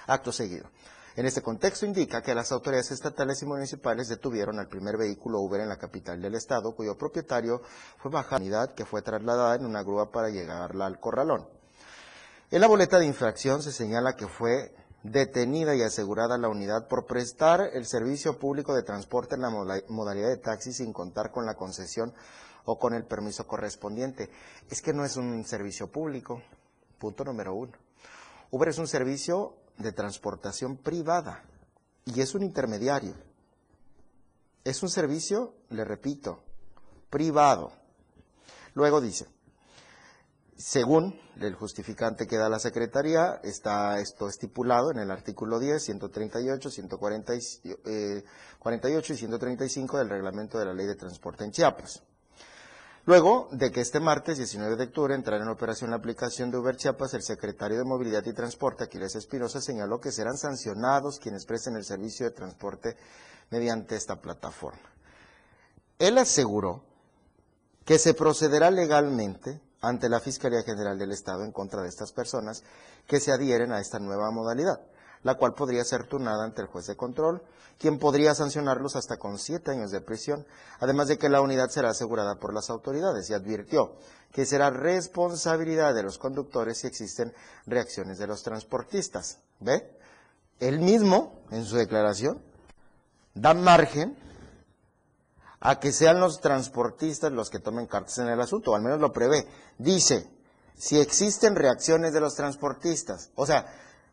Acto 0.07 0.31
seguido. 0.31 0.69
En 1.15 1.25
este 1.25 1.41
contexto 1.41 1.85
indica 1.85 2.21
que 2.21 2.33
las 2.33 2.53
autoridades 2.53 2.91
estatales 2.91 3.41
y 3.41 3.45
municipales 3.45 4.07
detuvieron 4.07 4.59
al 4.59 4.69
primer 4.69 4.95
vehículo 4.95 5.39
Uber 5.41 5.59
en 5.59 5.67
la 5.67 5.77
capital 5.77 6.21
del 6.21 6.35
estado, 6.35 6.73
cuyo 6.73 6.97
propietario 6.97 7.61
fue 7.97 8.11
bajado 8.11 8.37
la 8.37 8.45
unidad 8.45 8.73
que 8.73 8.85
fue 8.85 9.01
trasladada 9.01 9.55
en 9.55 9.65
una 9.65 9.83
grúa 9.83 10.09
para 10.09 10.29
llegarla 10.29 10.85
al 10.85 10.99
corralón. 11.01 11.47
En 12.49 12.61
la 12.61 12.67
boleta 12.67 12.97
de 12.97 13.05
infracción 13.05 13.61
se 13.61 13.73
señala 13.73 14.15
que 14.15 14.27
fue 14.27 14.73
detenida 15.03 15.75
y 15.75 15.81
asegurada 15.81 16.37
la 16.37 16.49
unidad 16.49 16.87
por 16.87 17.05
prestar 17.05 17.61
el 17.73 17.85
servicio 17.85 18.37
público 18.37 18.75
de 18.75 18.83
transporte 18.83 19.35
en 19.35 19.41
la 19.41 19.49
modalidad 19.87 20.29
de 20.29 20.37
taxi 20.37 20.73
sin 20.73 20.93
contar 20.93 21.31
con 21.31 21.45
la 21.45 21.55
concesión 21.55 22.13
o 22.65 22.77
con 22.77 22.93
el 22.93 23.05
permiso 23.05 23.47
correspondiente. 23.47 24.29
Es 24.69 24.81
que 24.81 24.93
no 24.93 25.03
es 25.03 25.17
un 25.17 25.43
servicio 25.45 25.91
público, 25.91 26.41
punto 26.99 27.23
número 27.23 27.53
uno. 27.53 27.73
Uber 28.51 28.69
es 28.69 28.77
un 28.77 28.87
servicio 28.87 29.55
de 29.77 29.91
transportación 29.91 30.77
privada 30.77 31.43
y 32.05 32.21
es 32.21 32.35
un 32.35 32.43
intermediario. 32.43 33.13
Es 34.63 34.83
un 34.83 34.89
servicio, 34.89 35.55
le 35.69 35.83
repito, 35.83 36.43
privado. 37.09 37.71
Luego 38.75 39.01
dice, 39.01 39.27
según 40.61 41.19
el 41.39 41.55
justificante 41.55 42.27
que 42.27 42.37
da 42.37 42.47
la 42.47 42.59
Secretaría, 42.59 43.39
está 43.43 43.99
esto 43.99 44.27
estipulado 44.27 44.91
en 44.91 44.99
el 44.99 45.09
artículo 45.09 45.59
10, 45.59 45.83
138, 45.83 46.69
148 46.69 49.13
y 49.13 49.17
135 49.17 49.97
del 49.97 50.09
reglamento 50.09 50.59
de 50.59 50.65
la 50.65 50.73
Ley 50.73 50.85
de 50.85 50.95
Transporte 50.95 51.43
en 51.43 51.51
Chiapas. 51.51 52.03
Luego 53.05 53.49
de 53.51 53.71
que 53.71 53.81
este 53.81 53.99
martes 53.99 54.37
19 54.37 54.75
de 54.75 54.83
octubre 54.83 55.15
entrara 55.15 55.41
en 55.41 55.49
operación 55.49 55.89
la 55.89 55.95
aplicación 55.95 56.51
de 56.51 56.59
Uber 56.59 56.75
Chiapas, 56.75 57.15
el 57.15 57.23
secretario 57.23 57.79
de 57.79 57.83
Movilidad 57.83 58.23
y 58.27 58.33
Transporte, 58.33 58.83
Aquiles 58.83 59.15
Espinosa, 59.15 59.59
señaló 59.59 59.99
que 59.99 60.11
serán 60.11 60.37
sancionados 60.37 61.17
quienes 61.17 61.47
presten 61.47 61.75
el 61.75 61.83
servicio 61.83 62.27
de 62.27 62.35
transporte 62.35 62.95
mediante 63.49 63.95
esta 63.95 64.21
plataforma. 64.21 64.91
Él 65.97 66.19
aseguró 66.19 66.83
que 67.83 67.97
se 67.97 68.13
procederá 68.13 68.69
legalmente 68.69 69.59
ante 69.81 70.09
la 70.09 70.19
Fiscalía 70.19 70.63
General 70.63 70.97
del 70.97 71.11
Estado 71.11 71.43
en 71.43 71.51
contra 71.51 71.81
de 71.81 71.89
estas 71.89 72.11
personas 72.11 72.63
que 73.07 73.19
se 73.19 73.31
adhieren 73.31 73.71
a 73.71 73.79
esta 73.81 73.99
nueva 73.99 74.31
modalidad, 74.31 74.79
la 75.23 75.35
cual 75.35 75.53
podría 75.53 75.83
ser 75.83 76.07
turnada 76.07 76.43
ante 76.45 76.61
el 76.61 76.67
juez 76.67 76.85
de 76.85 76.95
control, 76.95 77.41
quien 77.79 77.97
podría 77.97 78.35
sancionarlos 78.35 78.95
hasta 78.95 79.17
con 79.17 79.39
siete 79.39 79.71
años 79.71 79.91
de 79.91 80.01
prisión, 80.01 80.45
además 80.79 81.07
de 81.07 81.17
que 81.17 81.29
la 81.29 81.41
unidad 81.41 81.69
será 81.69 81.89
asegurada 81.89 82.35
por 82.35 82.53
las 82.53 82.69
autoridades 82.69 83.29
y 83.29 83.33
advirtió 83.33 83.95
que 84.31 84.45
será 84.45 84.69
responsabilidad 84.69 85.93
de 85.93 86.03
los 86.03 86.17
conductores 86.17 86.77
si 86.77 86.87
existen 86.87 87.33
reacciones 87.65 88.17
de 88.17 88.27
los 88.27 88.43
transportistas. 88.43 89.39
¿Ve? 89.59 89.97
Él 90.59 90.79
mismo, 90.79 91.41
en 91.49 91.65
su 91.65 91.75
declaración, 91.75 92.41
da 93.33 93.53
margen 93.53 94.15
a 95.61 95.79
que 95.79 95.91
sean 95.91 96.19
los 96.19 96.41
transportistas 96.41 97.31
los 97.31 97.49
que 97.49 97.59
tomen 97.59 97.85
cartas 97.85 98.17
en 98.17 98.27
el 98.27 98.41
asunto, 98.41 98.71
o 98.71 98.75
al 98.75 98.81
menos 98.81 98.99
lo 98.99 99.13
prevé. 99.13 99.47
Dice, 99.77 100.27
si 100.75 100.99
existen 100.99 101.55
reacciones 101.55 102.13
de 102.13 102.19
los 102.19 102.35
transportistas, 102.35 103.29
o 103.35 103.45
sea, 103.45 103.65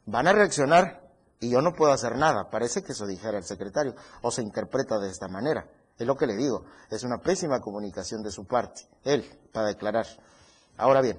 van 0.04 0.28
a 0.28 0.32
reaccionar 0.32 1.08
y 1.40 1.48
yo 1.50 1.62
no 1.62 1.72
puedo 1.74 1.92
hacer 1.92 2.16
nada, 2.16 2.50
parece 2.50 2.82
que 2.82 2.92
eso 2.92 3.06
dijera 3.06 3.38
el 3.38 3.44
secretario, 3.44 3.94
o 4.22 4.30
se 4.30 4.42
interpreta 4.42 4.98
de 4.98 5.10
esta 5.10 5.28
manera. 5.28 5.66
Es 5.98 6.06
lo 6.06 6.16
que 6.16 6.26
le 6.26 6.36
digo, 6.36 6.64
es 6.90 7.02
una 7.02 7.18
pésima 7.18 7.60
comunicación 7.60 8.22
de 8.22 8.30
su 8.30 8.46
parte, 8.46 8.82
él, 9.04 9.24
para 9.52 9.68
declarar. 9.68 10.06
Ahora 10.76 11.00
bien, 11.00 11.18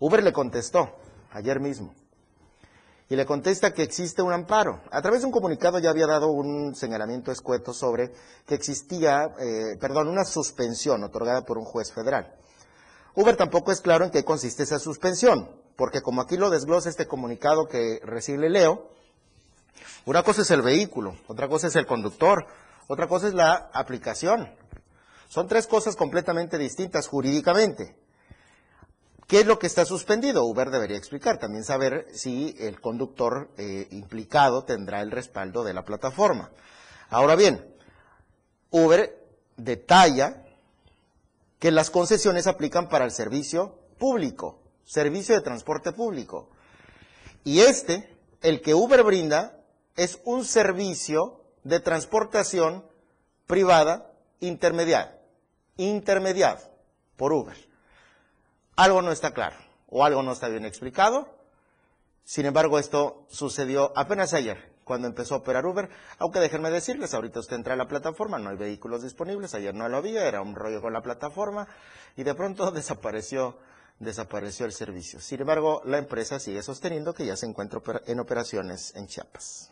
Uber 0.00 0.22
le 0.22 0.32
contestó 0.32 0.96
ayer 1.30 1.60
mismo, 1.60 1.94
y 3.12 3.16
le 3.16 3.26
contesta 3.26 3.74
que 3.74 3.82
existe 3.82 4.22
un 4.22 4.32
amparo. 4.32 4.80
A 4.90 5.02
través 5.02 5.20
de 5.20 5.26
un 5.26 5.32
comunicado 5.32 5.78
ya 5.78 5.90
había 5.90 6.06
dado 6.06 6.28
un 6.28 6.74
señalamiento 6.74 7.30
escueto 7.30 7.74
sobre 7.74 8.10
que 8.46 8.54
existía, 8.54 9.34
eh, 9.38 9.76
perdón, 9.78 10.08
una 10.08 10.24
suspensión 10.24 11.04
otorgada 11.04 11.44
por 11.44 11.58
un 11.58 11.66
juez 11.66 11.92
federal. 11.92 12.34
Uber 13.14 13.36
tampoco 13.36 13.70
es 13.70 13.82
claro 13.82 14.06
en 14.06 14.10
qué 14.10 14.24
consiste 14.24 14.62
esa 14.62 14.78
suspensión, 14.78 15.50
porque 15.76 16.00
como 16.00 16.22
aquí 16.22 16.38
lo 16.38 16.48
desglosa 16.48 16.88
este 16.88 17.06
comunicado 17.06 17.68
que 17.68 18.00
recibe 18.02 18.48
Leo, 18.48 18.88
una 20.06 20.22
cosa 20.22 20.40
es 20.40 20.50
el 20.50 20.62
vehículo, 20.62 21.14
otra 21.26 21.48
cosa 21.48 21.66
es 21.66 21.76
el 21.76 21.84
conductor, 21.84 22.46
otra 22.88 23.08
cosa 23.08 23.28
es 23.28 23.34
la 23.34 23.68
aplicación. 23.74 24.48
Son 25.28 25.46
tres 25.48 25.66
cosas 25.66 25.96
completamente 25.96 26.56
distintas 26.56 27.08
jurídicamente. 27.08 27.94
¿Qué 29.32 29.40
es 29.40 29.46
lo 29.46 29.58
que 29.58 29.66
está 29.66 29.86
suspendido? 29.86 30.44
Uber 30.44 30.68
debería 30.68 30.98
explicar, 30.98 31.38
también 31.38 31.64
saber 31.64 32.06
si 32.12 32.54
el 32.58 32.82
conductor 32.82 33.48
eh, 33.56 33.88
implicado 33.90 34.64
tendrá 34.64 35.00
el 35.00 35.10
respaldo 35.10 35.64
de 35.64 35.72
la 35.72 35.86
plataforma. 35.86 36.50
Ahora 37.08 37.34
bien, 37.34 37.74
Uber 38.68 39.26
detalla 39.56 40.44
que 41.58 41.70
las 41.70 41.88
concesiones 41.88 42.46
aplican 42.46 42.90
para 42.90 43.06
el 43.06 43.10
servicio 43.10 43.78
público, 43.98 44.60
servicio 44.84 45.34
de 45.34 45.40
transporte 45.40 45.92
público. 45.92 46.50
Y 47.42 47.60
este, 47.60 48.14
el 48.42 48.60
que 48.60 48.74
Uber 48.74 49.02
brinda, 49.02 49.64
es 49.96 50.20
un 50.24 50.44
servicio 50.44 51.42
de 51.64 51.80
transportación 51.80 52.84
privada 53.46 54.12
intermediada, 54.40 55.18
intermediado 55.78 56.60
por 57.16 57.32
Uber 57.32 57.71
algo 58.76 59.02
no 59.02 59.12
está 59.12 59.32
claro 59.32 59.56
o 59.88 60.04
algo 60.04 60.22
no 60.22 60.32
está 60.32 60.48
bien 60.48 60.64
explicado. 60.64 61.28
Sin 62.24 62.46
embargo, 62.46 62.78
esto 62.78 63.26
sucedió 63.28 63.92
apenas 63.96 64.32
ayer, 64.32 64.72
cuando 64.84 65.08
empezó 65.08 65.34
a 65.34 65.38
operar 65.38 65.66
Uber, 65.66 65.88
aunque 66.18 66.40
déjenme 66.40 66.70
decirles, 66.70 67.14
ahorita 67.14 67.40
usted 67.40 67.56
entra 67.56 67.74
a 67.74 67.76
la 67.76 67.88
plataforma, 67.88 68.38
no 68.38 68.50
hay 68.50 68.56
vehículos 68.56 69.02
disponibles, 69.02 69.54
ayer 69.54 69.74
no 69.74 69.88
lo 69.88 69.98
había, 69.98 70.26
era 70.26 70.40
un 70.40 70.54
rollo 70.54 70.80
con 70.80 70.92
la 70.92 71.02
plataforma 71.02 71.68
y 72.16 72.22
de 72.22 72.34
pronto 72.34 72.70
desapareció, 72.72 73.58
desapareció 73.98 74.66
el 74.66 74.72
servicio. 74.72 75.20
Sin 75.20 75.40
embargo, 75.40 75.82
la 75.84 75.98
empresa 75.98 76.38
sigue 76.38 76.62
sosteniendo 76.62 77.12
que 77.12 77.26
ya 77.26 77.36
se 77.36 77.46
encuentra 77.46 77.80
en 78.06 78.20
operaciones 78.20 78.94
en 78.96 79.06
Chiapas. 79.06 79.70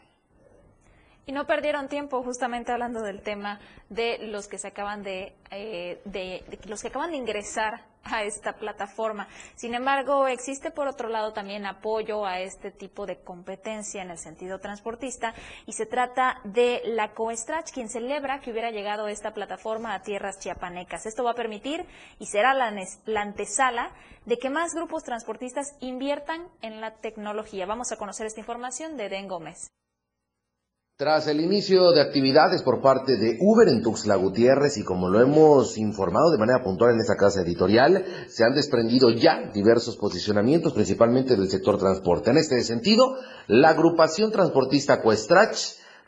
Y 1.26 1.32
no 1.32 1.46
perdieron 1.46 1.88
tiempo 1.88 2.22
justamente 2.22 2.72
hablando 2.72 3.02
del 3.02 3.22
tema 3.22 3.60
de 3.88 4.18
los 4.18 4.48
que 4.48 4.58
se 4.58 4.68
acaban 4.68 5.02
de, 5.02 5.36
eh, 5.50 6.00
de, 6.04 6.58
los 6.66 6.82
que 6.82 6.88
acaban 6.88 7.10
de 7.10 7.18
ingresar 7.18 7.89
a 8.04 8.22
esta 8.22 8.54
plataforma. 8.54 9.28
Sin 9.54 9.74
embargo, 9.74 10.26
existe 10.26 10.70
por 10.70 10.88
otro 10.88 11.08
lado 11.08 11.32
también 11.32 11.66
apoyo 11.66 12.24
a 12.24 12.40
este 12.40 12.70
tipo 12.70 13.06
de 13.06 13.20
competencia 13.20 14.02
en 14.02 14.10
el 14.10 14.18
sentido 14.18 14.58
transportista 14.58 15.34
y 15.66 15.72
se 15.72 15.86
trata 15.86 16.40
de 16.44 16.82
la 16.84 17.12
Coestrach, 17.12 17.70
quien 17.72 17.88
celebra 17.88 18.40
que 18.40 18.50
hubiera 18.50 18.70
llegado 18.70 19.08
esta 19.08 19.32
plataforma 19.32 19.94
a 19.94 20.02
tierras 20.02 20.38
chiapanecas. 20.38 21.06
Esto 21.06 21.24
va 21.24 21.32
a 21.32 21.34
permitir 21.34 21.86
y 22.18 22.26
será 22.26 22.54
la, 22.54 22.72
la 23.06 23.20
antesala 23.20 23.92
de 24.26 24.38
que 24.38 24.50
más 24.50 24.74
grupos 24.74 25.04
transportistas 25.04 25.74
inviertan 25.80 26.48
en 26.62 26.80
la 26.80 26.96
tecnología. 26.96 27.66
Vamos 27.66 27.92
a 27.92 27.96
conocer 27.96 28.26
esta 28.26 28.40
información 28.40 28.96
de 28.96 29.08
Den 29.08 29.28
Gómez. 29.28 29.70
Tras 31.00 31.28
el 31.28 31.40
inicio 31.40 31.92
de 31.92 32.02
actividades 32.02 32.62
por 32.62 32.82
parte 32.82 33.16
de 33.16 33.38
Uber 33.40 33.66
en 33.68 33.80
Tuxtla 33.80 34.16
Gutiérrez 34.16 34.76
y 34.76 34.84
como 34.84 35.08
lo 35.08 35.22
hemos 35.22 35.78
informado 35.78 36.30
de 36.30 36.36
manera 36.36 36.62
puntual 36.62 36.92
en 36.92 37.00
esta 37.00 37.16
casa 37.16 37.40
editorial, 37.40 38.04
se 38.28 38.44
han 38.44 38.52
desprendido 38.52 39.08
ya 39.08 39.50
diversos 39.50 39.96
posicionamientos, 39.96 40.74
principalmente 40.74 41.36
del 41.36 41.48
sector 41.48 41.78
transporte. 41.78 42.28
En 42.28 42.36
este 42.36 42.60
sentido, 42.60 43.16
la 43.46 43.70
agrupación 43.70 44.30
transportista 44.30 45.00
Cuestrach 45.00 45.56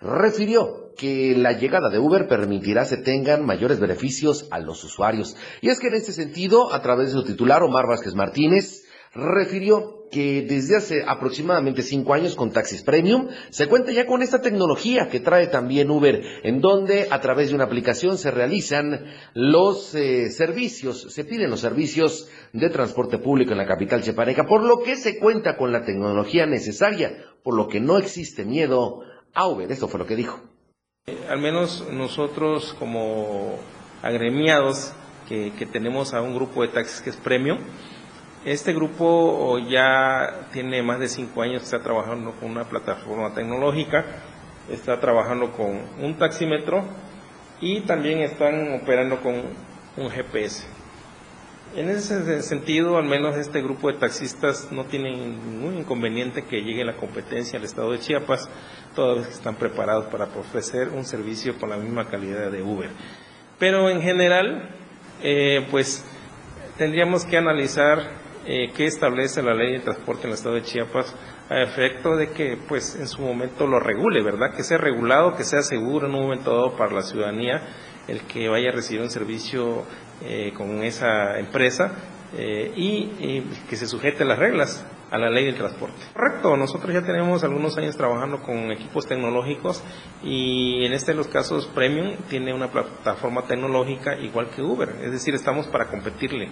refirió 0.02 0.92
que 0.94 1.36
la 1.38 1.52
llegada 1.52 1.88
de 1.88 1.98
Uber 1.98 2.28
permitirá 2.28 2.84
se 2.84 2.98
tengan 2.98 3.46
mayores 3.46 3.80
beneficios 3.80 4.46
a 4.50 4.58
los 4.58 4.84
usuarios. 4.84 5.36
Y 5.62 5.70
es 5.70 5.80
que 5.80 5.88
en 5.88 5.94
este 5.94 6.12
sentido, 6.12 6.70
a 6.70 6.82
través 6.82 7.06
de 7.06 7.12
su 7.14 7.24
titular, 7.24 7.62
Omar 7.62 7.86
Vázquez 7.88 8.14
Martínez, 8.14 8.82
refirió 9.14 10.01
que 10.12 10.42
desde 10.42 10.76
hace 10.76 11.02
aproximadamente 11.06 11.82
cinco 11.82 12.12
años 12.12 12.36
con 12.36 12.52
Taxis 12.52 12.82
Premium 12.82 13.28
se 13.48 13.66
cuenta 13.66 13.92
ya 13.92 14.06
con 14.06 14.22
esta 14.22 14.42
tecnología 14.42 15.08
que 15.10 15.20
trae 15.20 15.46
también 15.46 15.90
Uber, 15.90 16.22
en 16.42 16.60
donde 16.60 17.08
a 17.10 17.20
través 17.22 17.48
de 17.48 17.54
una 17.54 17.64
aplicación 17.64 18.18
se 18.18 18.30
realizan 18.30 19.06
los 19.32 19.94
eh, 19.94 20.30
servicios, 20.30 21.12
se 21.14 21.24
piden 21.24 21.48
los 21.48 21.60
servicios 21.60 22.28
de 22.52 22.68
transporte 22.68 23.18
público 23.18 23.52
en 23.52 23.58
la 23.58 23.66
capital 23.66 24.02
chepaneca, 24.02 24.44
por 24.44 24.62
lo 24.62 24.82
que 24.82 24.96
se 24.96 25.18
cuenta 25.18 25.56
con 25.56 25.72
la 25.72 25.86
tecnología 25.86 26.44
necesaria, 26.44 27.16
por 27.42 27.56
lo 27.56 27.66
que 27.66 27.80
no 27.80 27.96
existe 27.96 28.44
miedo 28.44 29.00
a 29.32 29.48
Uber. 29.48 29.72
Esto 29.72 29.88
fue 29.88 29.98
lo 29.98 30.06
que 30.06 30.16
dijo. 30.16 30.42
Al 31.30 31.40
menos 31.40 31.88
nosotros 31.90 32.76
como 32.78 33.58
agremiados 34.02 34.92
que 35.26 35.66
tenemos 35.72 36.12
a 36.12 36.20
un 36.20 36.34
grupo 36.34 36.60
de 36.60 36.68
taxis 36.68 37.00
que 37.00 37.08
es 37.08 37.16
Premium, 37.16 37.56
este 38.44 38.72
grupo 38.72 39.58
ya 39.58 40.48
tiene 40.52 40.82
más 40.82 40.98
de 40.98 41.08
cinco 41.08 41.42
años, 41.42 41.62
está 41.62 41.80
trabajando 41.80 42.32
con 42.32 42.50
una 42.50 42.64
plataforma 42.64 43.32
tecnológica, 43.32 44.04
está 44.70 44.98
trabajando 44.98 45.52
con 45.52 45.80
un 46.00 46.18
taxímetro 46.18 46.84
y 47.60 47.82
también 47.82 48.18
están 48.18 48.74
operando 48.74 49.20
con 49.20 49.34
un 49.96 50.10
GPS. 50.10 50.66
En 51.74 51.88
ese 51.88 52.42
sentido, 52.42 52.98
al 52.98 53.04
menos 53.04 53.36
este 53.36 53.62
grupo 53.62 53.90
de 53.90 53.98
taxistas 53.98 54.70
no 54.72 54.84
tiene 54.84 55.10
ningún 55.16 55.78
inconveniente 55.78 56.44
que 56.44 56.60
llegue 56.60 56.84
la 56.84 56.96
competencia 56.96 57.58
al 57.58 57.64
estado 57.64 57.92
de 57.92 57.98
Chiapas, 57.98 58.50
toda 58.94 59.14
vez 59.14 59.28
que 59.28 59.32
están 59.32 59.54
preparados 59.54 60.06
para 60.06 60.24
ofrecer 60.24 60.88
un 60.88 61.06
servicio 61.06 61.56
con 61.58 61.70
la 61.70 61.78
misma 61.78 62.08
calidad 62.08 62.50
de 62.50 62.62
Uber. 62.62 62.90
Pero 63.58 63.88
en 63.88 64.02
general, 64.02 64.68
eh, 65.22 65.66
pues 65.70 66.04
tendríamos 66.76 67.24
que 67.24 67.38
analizar 67.38 68.20
eh, 68.46 68.72
qué 68.76 68.86
establece 68.86 69.42
la 69.42 69.54
ley 69.54 69.72
de 69.72 69.80
transporte 69.80 70.22
en 70.22 70.28
el 70.28 70.34
estado 70.34 70.54
de 70.54 70.62
Chiapas 70.62 71.14
a 71.48 71.62
efecto 71.62 72.16
de 72.16 72.30
que 72.30 72.58
pues 72.68 72.96
en 72.96 73.08
su 73.08 73.22
momento 73.22 73.66
lo 73.66 73.78
regule, 73.78 74.22
¿verdad? 74.22 74.54
Que 74.54 74.62
sea 74.62 74.78
regulado, 74.78 75.36
que 75.36 75.44
sea 75.44 75.62
seguro 75.62 76.06
en 76.06 76.14
un 76.14 76.22
momento 76.22 76.50
dado 76.50 76.76
para 76.76 76.92
la 76.92 77.02
ciudadanía 77.02 77.62
el 78.08 78.22
que 78.22 78.48
vaya 78.48 78.70
a 78.70 78.72
recibir 78.72 79.02
un 79.02 79.10
servicio 79.10 79.84
eh, 80.22 80.52
con 80.56 80.82
esa 80.82 81.38
empresa 81.38 81.92
eh, 82.36 82.72
y, 82.74 83.42
que 83.68 83.76
se 83.76 83.86
sujete 83.86 84.24
las 84.24 84.38
reglas, 84.38 84.84
a 85.10 85.18
la 85.18 85.28
ley 85.28 85.44
del 85.44 85.56
transporte. 85.56 86.00
Correcto, 86.14 86.56
nosotros 86.56 86.94
ya 86.94 87.02
tenemos 87.02 87.44
algunos 87.44 87.76
años 87.76 87.98
trabajando 87.98 88.42
con 88.42 88.72
equipos 88.72 89.06
tecnológicos 89.06 89.84
y 90.24 90.86
en 90.86 90.94
este 90.94 91.12
de 91.12 91.18
los 91.18 91.28
casos 91.28 91.66
Premium 91.66 92.16
tiene 92.30 92.54
una 92.54 92.68
plataforma 92.68 93.42
tecnológica 93.42 94.16
igual 94.18 94.48
que 94.48 94.62
Uber, 94.62 94.88
es 95.02 95.12
decir, 95.12 95.34
estamos 95.34 95.66
para 95.66 95.88
competirle. 95.88 96.48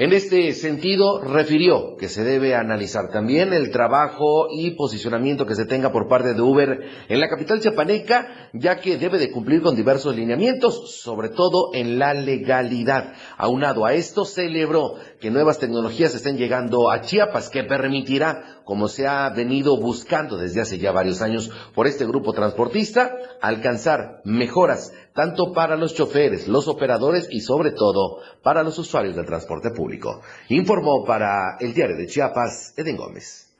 En 0.00 0.14
este 0.14 0.54
sentido, 0.54 1.20
refirió 1.20 1.98
que 1.98 2.08
se 2.08 2.24
debe 2.24 2.54
analizar 2.54 3.10
también 3.10 3.52
el 3.52 3.70
trabajo 3.70 4.46
y 4.50 4.70
posicionamiento 4.70 5.44
que 5.44 5.54
se 5.54 5.66
tenga 5.66 5.92
por 5.92 6.08
parte 6.08 6.32
de 6.32 6.40
Uber 6.40 6.80
en 7.06 7.20
la 7.20 7.28
capital 7.28 7.60
chiapaneca, 7.60 8.48
ya 8.54 8.80
que 8.80 8.96
debe 8.96 9.18
de 9.18 9.30
cumplir 9.30 9.60
con 9.60 9.76
diversos 9.76 10.16
lineamientos, 10.16 11.02
sobre 11.02 11.28
todo 11.28 11.74
en 11.74 11.98
la 11.98 12.14
legalidad. 12.14 13.12
Aunado 13.36 13.84
a 13.84 13.92
esto, 13.92 14.24
celebró 14.24 14.94
que 15.20 15.30
nuevas 15.30 15.58
tecnologías 15.58 16.14
estén 16.14 16.38
llegando 16.38 16.90
a 16.90 17.02
Chiapas, 17.02 17.50
que 17.50 17.64
permitirá, 17.64 18.59
como 18.70 18.86
se 18.86 19.04
ha 19.04 19.28
venido 19.30 19.80
buscando 19.80 20.36
desde 20.36 20.60
hace 20.60 20.78
ya 20.78 20.92
varios 20.92 21.22
años 21.22 21.50
por 21.74 21.88
este 21.88 22.06
grupo 22.06 22.32
transportista, 22.32 23.16
alcanzar 23.42 24.20
mejoras 24.24 24.92
tanto 25.12 25.52
para 25.52 25.74
los 25.74 25.92
choferes, 25.92 26.46
los 26.46 26.68
operadores 26.68 27.26
y 27.32 27.40
sobre 27.40 27.72
todo 27.72 28.20
para 28.44 28.62
los 28.62 28.78
usuarios 28.78 29.16
del 29.16 29.26
transporte 29.26 29.72
público. 29.72 30.20
Informó 30.50 31.04
para 31.04 31.56
el 31.58 31.74
diario 31.74 31.96
de 31.96 32.06
Chiapas, 32.06 32.72
Eden 32.76 32.96
Gómez. 32.96 33.52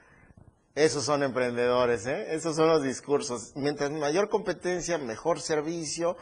Esos 0.76 1.04
son 1.04 1.24
emprendedores, 1.24 2.06
¿eh? 2.06 2.32
esos 2.32 2.54
son 2.54 2.68
los 2.68 2.84
discursos. 2.84 3.50
Mientras 3.56 3.90
mayor 3.90 4.28
competencia, 4.28 4.96
mejor 4.96 5.40
servicio 5.40 6.16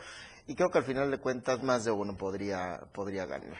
y 0.46 0.54
creo 0.54 0.70
que 0.70 0.78
al 0.78 0.84
final 0.84 1.10
de 1.10 1.18
cuentas 1.18 1.62
más 1.62 1.84
de 1.84 1.90
uno 1.90 2.16
podría, 2.16 2.80
podría 2.94 3.26
ganar. 3.26 3.58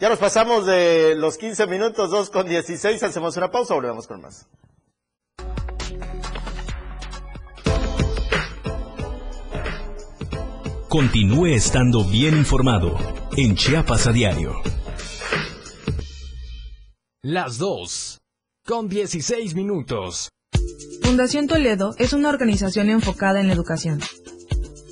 Ya 0.00 0.08
nos 0.08 0.20
pasamos 0.20 0.64
de 0.64 1.16
los 1.16 1.36
15 1.38 1.66
minutos, 1.66 2.12
2 2.12 2.30
con 2.30 2.48
16, 2.48 3.02
hacemos 3.02 3.36
una 3.36 3.50
pausa, 3.50 3.74
volvemos 3.74 4.06
con 4.06 4.20
más. 4.20 4.46
Continúe 10.88 11.46
estando 11.46 12.04
bien 12.04 12.36
informado 12.36 12.96
en 13.36 13.56
Chiapas 13.56 14.06
a 14.06 14.12
diario. 14.12 14.52
Las 17.22 17.58
2 17.58 18.18
con 18.64 18.88
16 18.88 19.56
minutos. 19.56 20.28
Fundación 21.02 21.48
Toledo 21.48 21.96
es 21.98 22.12
una 22.12 22.28
organización 22.28 22.88
enfocada 22.88 23.40
en 23.40 23.48
la 23.48 23.54
educación. 23.54 23.98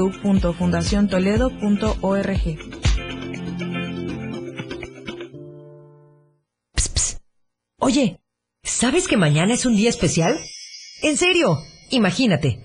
www.fundaciontoledo.org. 0.00 2.58
Oye, 7.78 8.20
¿sabes 8.62 9.08
que 9.08 9.16
mañana 9.16 9.54
es 9.54 9.64
un 9.66 9.74
día 9.76 9.90
especial? 9.90 10.38
En 11.02 11.16
serio, 11.16 11.58
imagínate. 11.90 12.64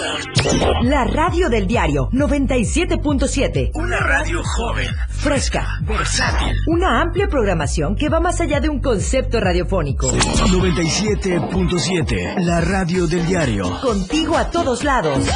La 0.83 1.05
radio 1.05 1.49
del 1.49 1.65
diario 1.67 2.09
97.7. 2.11 3.71
Una 3.73 3.97
radio 3.99 4.43
joven, 4.43 4.89
fresca, 5.09 5.79
versátil. 5.81 6.55
Una 6.67 7.01
amplia 7.01 7.27
programación 7.27 7.95
que 7.95 8.09
va 8.09 8.19
más 8.19 8.39
allá 8.41 8.59
de 8.59 8.69
un 8.69 8.81
concepto 8.81 9.39
radiofónico. 9.39 10.11
97.7. 10.11 12.43
La 12.43 12.61
radio 12.61 13.07
del 13.07 13.25
diario. 13.25 13.79
Contigo 13.81 14.37
a 14.37 14.49
todos 14.49 14.83
lados. 14.83 15.27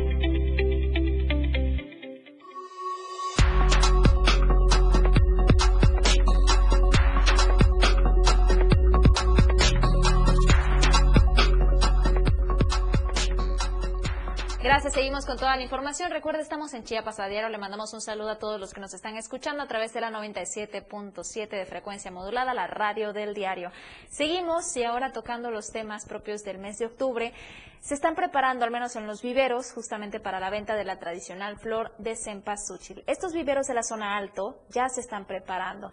La 15.55 15.63
información. 15.63 16.11
Recuerda, 16.11 16.39
estamos 16.39 16.73
en 16.73 16.83
Chiapas 16.83 17.19
a. 17.19 17.27
Le 17.27 17.57
mandamos 17.57 17.93
un 17.93 17.99
saludo 17.99 18.29
a 18.29 18.39
todos 18.39 18.59
los 18.59 18.73
que 18.73 18.79
nos 18.79 18.93
están 18.93 19.17
escuchando 19.17 19.61
a 19.61 19.67
través 19.67 19.93
de 19.93 19.99
la 19.99 20.09
97.7 20.09 21.49
de 21.49 21.65
frecuencia 21.65 22.09
modulada, 22.09 22.53
la 22.53 22.67
radio 22.67 23.11
del 23.11 23.33
diario. 23.33 23.71
Seguimos 24.09 24.75
y 24.77 24.83
ahora 24.83 25.11
tocando 25.11 25.51
los 25.51 25.71
temas 25.71 26.05
propios 26.05 26.43
del 26.43 26.57
mes 26.57 26.77
de 26.77 26.85
octubre. 26.85 27.33
Se 27.81 27.95
están 27.95 28.15
preparando, 28.15 28.63
al 28.63 28.71
menos 28.71 28.95
en 28.95 29.07
los 29.07 29.21
viveros, 29.21 29.73
justamente 29.73 30.19
para 30.19 30.39
la 30.39 30.49
venta 30.49 30.75
de 30.75 30.85
la 30.85 30.99
tradicional 30.99 31.57
flor 31.57 31.93
de 31.97 32.15
cempasúchil. 32.15 33.03
Estos 33.07 33.33
viveros 33.33 33.67
de 33.67 33.73
la 33.73 33.83
zona 33.83 34.15
alto 34.15 34.61
ya 34.69 34.87
se 34.87 35.01
están 35.01 35.25
preparando. 35.25 35.91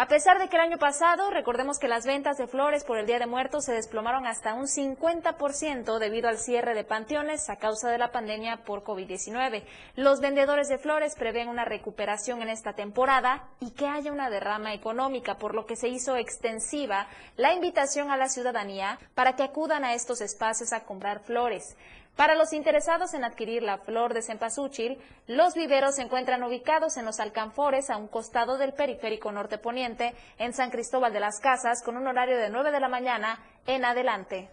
A 0.00 0.08
pesar 0.08 0.38
de 0.38 0.48
que 0.48 0.56
el 0.56 0.62
año 0.62 0.78
pasado, 0.78 1.28
recordemos 1.28 1.78
que 1.78 1.86
las 1.86 2.06
ventas 2.06 2.38
de 2.38 2.46
flores 2.46 2.84
por 2.84 2.96
el 2.96 3.04
Día 3.04 3.18
de 3.18 3.26
Muertos 3.26 3.66
se 3.66 3.74
desplomaron 3.74 4.26
hasta 4.26 4.54
un 4.54 4.64
50% 4.64 5.98
debido 5.98 6.30
al 6.30 6.38
cierre 6.38 6.72
de 6.72 6.84
panteones 6.84 7.50
a 7.50 7.56
causa 7.56 7.90
de 7.90 7.98
la 7.98 8.10
pandemia 8.10 8.64
por 8.64 8.82
COVID-19. 8.82 9.62
Los 9.96 10.20
vendedores 10.20 10.70
de 10.70 10.78
flores 10.78 11.16
prevén 11.16 11.48
una 11.48 11.66
recuperación 11.66 12.40
en 12.40 12.48
esta 12.48 12.72
temporada 12.72 13.44
y 13.60 13.72
que 13.72 13.88
haya 13.88 14.10
una 14.10 14.30
derrama 14.30 14.72
económica, 14.72 15.36
por 15.36 15.54
lo 15.54 15.66
que 15.66 15.76
se 15.76 15.88
hizo 15.88 16.16
extensiva 16.16 17.06
la 17.36 17.52
invitación 17.52 18.10
a 18.10 18.16
la 18.16 18.30
ciudadanía 18.30 18.98
para 19.14 19.36
que 19.36 19.42
acudan 19.42 19.84
a 19.84 19.92
estos 19.92 20.22
espacios 20.22 20.72
a 20.72 20.86
comprar 20.86 21.20
flores. 21.20 21.76
Para 22.16 22.34
los 22.34 22.52
interesados 22.52 23.14
en 23.14 23.24
adquirir 23.24 23.62
la 23.62 23.78
flor 23.78 24.12
de 24.12 24.22
cempasúchil, 24.22 24.98
los 25.26 25.54
viveros 25.54 25.94
se 25.94 26.02
encuentran 26.02 26.42
ubicados 26.42 26.96
en 26.96 27.06
los 27.06 27.18
alcanfores 27.18 27.88
a 27.88 27.96
un 27.96 28.08
costado 28.08 28.58
del 28.58 28.74
periférico 28.74 29.32
norte 29.32 29.56
poniente 29.56 30.14
en 30.38 30.52
San 30.52 30.70
Cristóbal 30.70 31.12
de 31.12 31.20
las 31.20 31.40
Casas 31.40 31.82
con 31.82 31.96
un 31.96 32.06
horario 32.06 32.36
de 32.36 32.50
9 32.50 32.72
de 32.72 32.80
la 32.80 32.88
mañana 32.88 33.42
en 33.66 33.84
adelante. 33.84 34.50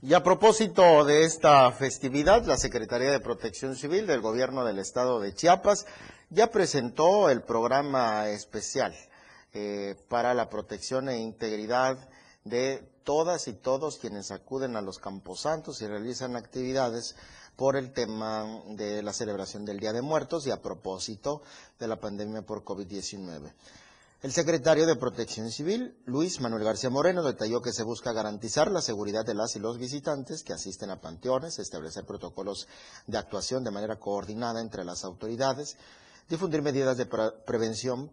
Y 0.00 0.14
a 0.14 0.22
propósito 0.22 1.04
de 1.04 1.24
esta 1.24 1.72
festividad, 1.72 2.44
la 2.44 2.56
Secretaría 2.56 3.10
de 3.10 3.18
Protección 3.18 3.74
Civil 3.74 4.06
del 4.06 4.20
Gobierno 4.20 4.64
del 4.64 4.78
Estado 4.78 5.18
de 5.18 5.34
Chiapas 5.34 5.86
ya 6.30 6.52
presentó 6.52 7.30
el 7.30 7.42
programa 7.42 8.28
especial 8.28 8.94
eh, 9.52 9.96
para 10.08 10.34
la 10.34 10.48
protección 10.48 11.08
e 11.08 11.18
integridad 11.18 11.98
de 12.48 12.88
todas 13.04 13.48
y 13.48 13.54
todos 13.54 13.98
quienes 13.98 14.30
acuden 14.30 14.76
a 14.76 14.82
los 14.82 14.98
camposantos 14.98 15.80
y 15.80 15.86
realizan 15.86 16.36
actividades 16.36 17.14
por 17.56 17.76
el 17.76 17.92
tema 17.92 18.62
de 18.68 19.02
la 19.02 19.12
celebración 19.12 19.64
del 19.64 19.80
Día 19.80 19.92
de 19.92 20.02
Muertos 20.02 20.46
y 20.46 20.50
a 20.50 20.62
propósito 20.62 21.42
de 21.78 21.88
la 21.88 21.96
pandemia 21.96 22.42
por 22.42 22.64
COVID-19. 22.64 23.52
El 24.20 24.32
secretario 24.32 24.84
de 24.84 24.96
Protección 24.96 25.50
Civil, 25.50 25.96
Luis 26.04 26.40
Manuel 26.40 26.64
García 26.64 26.90
Moreno, 26.90 27.22
detalló 27.22 27.62
que 27.62 27.72
se 27.72 27.84
busca 27.84 28.12
garantizar 28.12 28.68
la 28.68 28.82
seguridad 28.82 29.24
de 29.24 29.34
las 29.34 29.54
y 29.54 29.60
los 29.60 29.78
visitantes 29.78 30.42
que 30.42 30.52
asisten 30.52 30.90
a 30.90 31.00
panteones, 31.00 31.60
establecer 31.60 32.04
protocolos 32.04 32.66
de 33.06 33.16
actuación 33.16 33.62
de 33.62 33.70
manera 33.70 34.00
coordinada 34.00 34.60
entre 34.60 34.84
las 34.84 35.04
autoridades, 35.04 35.76
difundir 36.28 36.62
medidas 36.62 36.96
de 36.96 37.06
prevención 37.06 38.10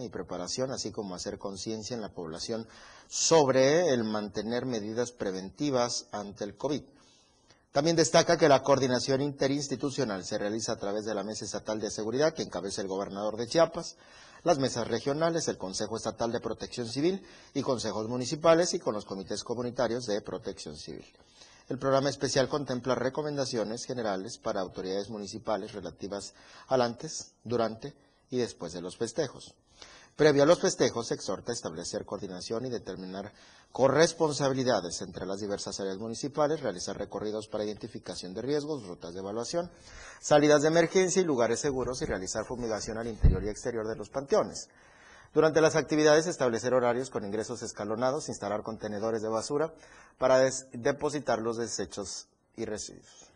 y 0.00 0.08
preparación, 0.08 0.70
así 0.70 0.90
como 0.90 1.14
hacer 1.14 1.38
conciencia 1.38 1.94
en 1.94 2.00
la 2.00 2.12
población 2.12 2.66
sobre 3.08 3.92
el 3.92 4.04
mantener 4.04 4.64
medidas 4.64 5.12
preventivas 5.12 6.06
ante 6.12 6.44
el 6.44 6.56
COVID. 6.56 6.82
También 7.72 7.96
destaca 7.96 8.38
que 8.38 8.48
la 8.48 8.62
coordinación 8.62 9.20
interinstitucional 9.20 10.24
se 10.24 10.38
realiza 10.38 10.72
a 10.72 10.78
través 10.78 11.04
de 11.04 11.14
la 11.14 11.22
Mesa 11.22 11.44
Estatal 11.44 11.78
de 11.78 11.90
Seguridad 11.90 12.32
que 12.32 12.42
encabeza 12.42 12.80
el 12.80 12.88
gobernador 12.88 13.36
de 13.36 13.46
Chiapas, 13.46 13.96
las 14.44 14.58
mesas 14.58 14.88
regionales, 14.88 15.48
el 15.48 15.58
Consejo 15.58 15.96
Estatal 15.96 16.32
de 16.32 16.40
Protección 16.40 16.88
Civil 16.88 17.22
y 17.54 17.62
consejos 17.62 18.08
municipales 18.08 18.72
y 18.72 18.78
con 18.78 18.94
los 18.94 19.04
comités 19.04 19.44
comunitarios 19.44 20.06
de 20.06 20.22
protección 20.22 20.76
civil. 20.76 21.04
El 21.68 21.78
programa 21.78 22.08
especial 22.08 22.48
contempla 22.48 22.94
recomendaciones 22.94 23.84
generales 23.84 24.38
para 24.38 24.62
autoridades 24.62 25.10
municipales 25.10 25.72
relativas 25.72 26.32
al 26.66 26.80
antes, 26.80 27.34
durante 27.44 27.94
y 28.30 28.38
después 28.38 28.72
de 28.72 28.80
los 28.80 28.96
festejos. 28.96 29.54
Previo 30.16 30.42
a 30.42 30.46
los 30.46 30.60
festejos, 30.60 31.08
se 31.08 31.14
exhorta 31.14 31.52
a 31.52 31.54
establecer 31.54 32.04
coordinación 32.04 32.64
y 32.66 32.70
determinar 32.70 33.32
corresponsabilidades 33.70 35.00
entre 35.02 35.26
las 35.26 35.40
diversas 35.40 35.78
áreas 35.78 35.98
municipales, 35.98 36.60
realizar 36.60 36.96
recorridos 36.96 37.48
para 37.48 37.64
identificación 37.64 38.32
de 38.32 38.42
riesgos, 38.42 38.86
rutas 38.86 39.12
de 39.12 39.20
evaluación, 39.20 39.70
salidas 40.20 40.62
de 40.62 40.68
emergencia 40.68 41.22
y 41.22 41.24
lugares 41.24 41.60
seguros 41.60 42.00
y 42.02 42.06
realizar 42.06 42.46
fumigación 42.46 42.96
al 42.96 43.08
interior 43.08 43.44
y 43.44 43.48
exterior 43.48 43.86
de 43.86 43.94
los 43.94 44.08
panteones. 44.08 44.68
Durante 45.34 45.60
las 45.60 45.76
actividades, 45.76 46.26
establecer 46.26 46.74
horarios 46.74 47.10
con 47.10 47.24
ingresos 47.24 47.62
escalonados, 47.62 48.28
instalar 48.28 48.62
contenedores 48.62 49.22
de 49.22 49.28
basura 49.28 49.72
para 50.16 50.38
depositar 50.72 51.40
los 51.40 51.56
desechos 51.56 52.28
y 52.56 52.64
residuos. 52.64 53.27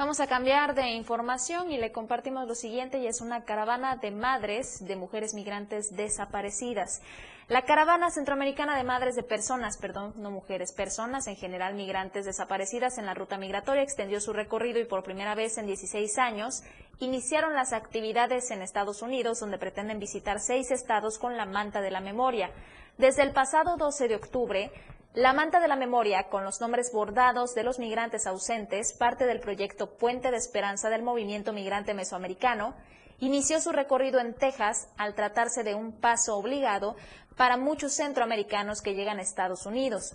Vamos 0.00 0.18
a 0.20 0.26
cambiar 0.26 0.74
de 0.74 0.92
información 0.92 1.70
y 1.70 1.76
le 1.76 1.92
compartimos 1.92 2.48
lo 2.48 2.54
siguiente 2.54 2.96
y 2.96 3.06
es 3.06 3.20
una 3.20 3.44
caravana 3.44 3.96
de 3.96 4.10
madres 4.10 4.82
de 4.82 4.96
mujeres 4.96 5.34
migrantes 5.34 5.94
desaparecidas. 5.94 7.02
La 7.48 7.66
caravana 7.66 8.10
centroamericana 8.10 8.78
de 8.78 8.82
madres 8.82 9.14
de 9.14 9.22
personas, 9.22 9.76
perdón, 9.76 10.14
no 10.16 10.30
mujeres, 10.30 10.72
personas 10.72 11.26
en 11.26 11.36
general 11.36 11.74
migrantes 11.74 12.24
desaparecidas 12.24 12.96
en 12.96 13.04
la 13.04 13.12
ruta 13.12 13.36
migratoria 13.36 13.82
extendió 13.82 14.22
su 14.22 14.32
recorrido 14.32 14.80
y 14.80 14.86
por 14.86 15.02
primera 15.02 15.34
vez 15.34 15.58
en 15.58 15.66
16 15.66 16.16
años 16.16 16.62
iniciaron 16.98 17.52
las 17.52 17.74
actividades 17.74 18.50
en 18.50 18.62
Estados 18.62 19.02
Unidos 19.02 19.40
donde 19.40 19.58
pretenden 19.58 19.98
visitar 19.98 20.40
seis 20.40 20.70
estados 20.70 21.18
con 21.18 21.36
la 21.36 21.44
manta 21.44 21.82
de 21.82 21.90
la 21.90 22.00
memoria. 22.00 22.50
Desde 22.96 23.22
el 23.22 23.32
pasado 23.32 23.76
12 23.76 24.08
de 24.08 24.16
octubre, 24.16 24.70
la 25.14 25.32
manta 25.32 25.58
de 25.58 25.66
la 25.66 25.74
memoria, 25.74 26.28
con 26.28 26.44
los 26.44 26.60
nombres 26.60 26.92
bordados 26.92 27.54
de 27.56 27.64
los 27.64 27.80
migrantes 27.80 28.28
ausentes, 28.28 28.92
parte 28.92 29.26
del 29.26 29.40
proyecto 29.40 29.96
Puente 29.96 30.30
de 30.30 30.36
Esperanza 30.36 30.88
del 30.88 31.02
movimiento 31.02 31.52
migrante 31.52 31.94
mesoamericano, 31.94 32.76
inició 33.18 33.60
su 33.60 33.72
recorrido 33.72 34.20
en 34.20 34.34
Texas 34.34 34.88
al 34.96 35.14
tratarse 35.14 35.64
de 35.64 35.74
un 35.74 35.92
paso 35.92 36.36
obligado 36.36 36.94
para 37.36 37.56
muchos 37.56 37.92
centroamericanos 37.94 38.82
que 38.82 38.94
llegan 38.94 39.18
a 39.18 39.22
Estados 39.22 39.66
Unidos. 39.66 40.14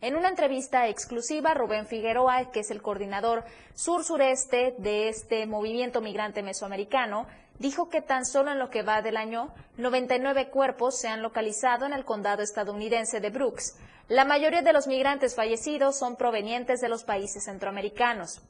En 0.00 0.14
una 0.14 0.28
entrevista 0.28 0.86
exclusiva, 0.86 1.54
Rubén 1.54 1.86
Figueroa, 1.86 2.52
que 2.52 2.60
es 2.60 2.70
el 2.70 2.82
coordinador 2.82 3.42
sur-sureste 3.74 4.76
de 4.78 5.08
este 5.08 5.46
movimiento 5.46 6.00
migrante 6.00 6.42
mesoamericano, 6.42 7.26
dijo 7.64 7.88
que 7.88 8.02
tan 8.02 8.26
solo 8.26 8.52
en 8.52 8.58
lo 8.58 8.68
que 8.68 8.82
va 8.82 9.00
del 9.00 9.16
año, 9.16 9.48
99 9.78 10.50
cuerpos 10.50 11.00
se 11.00 11.08
han 11.08 11.22
localizado 11.22 11.86
en 11.86 11.94
el 11.94 12.04
condado 12.04 12.42
estadounidense 12.42 13.20
de 13.20 13.30
Brooks. 13.30 13.78
La 14.06 14.26
mayoría 14.26 14.60
de 14.60 14.74
los 14.74 14.86
migrantes 14.86 15.34
fallecidos 15.34 15.98
son 15.98 16.16
provenientes 16.16 16.82
de 16.82 16.90
los 16.90 17.04
países 17.04 17.44
centroamericanos. 17.46 18.42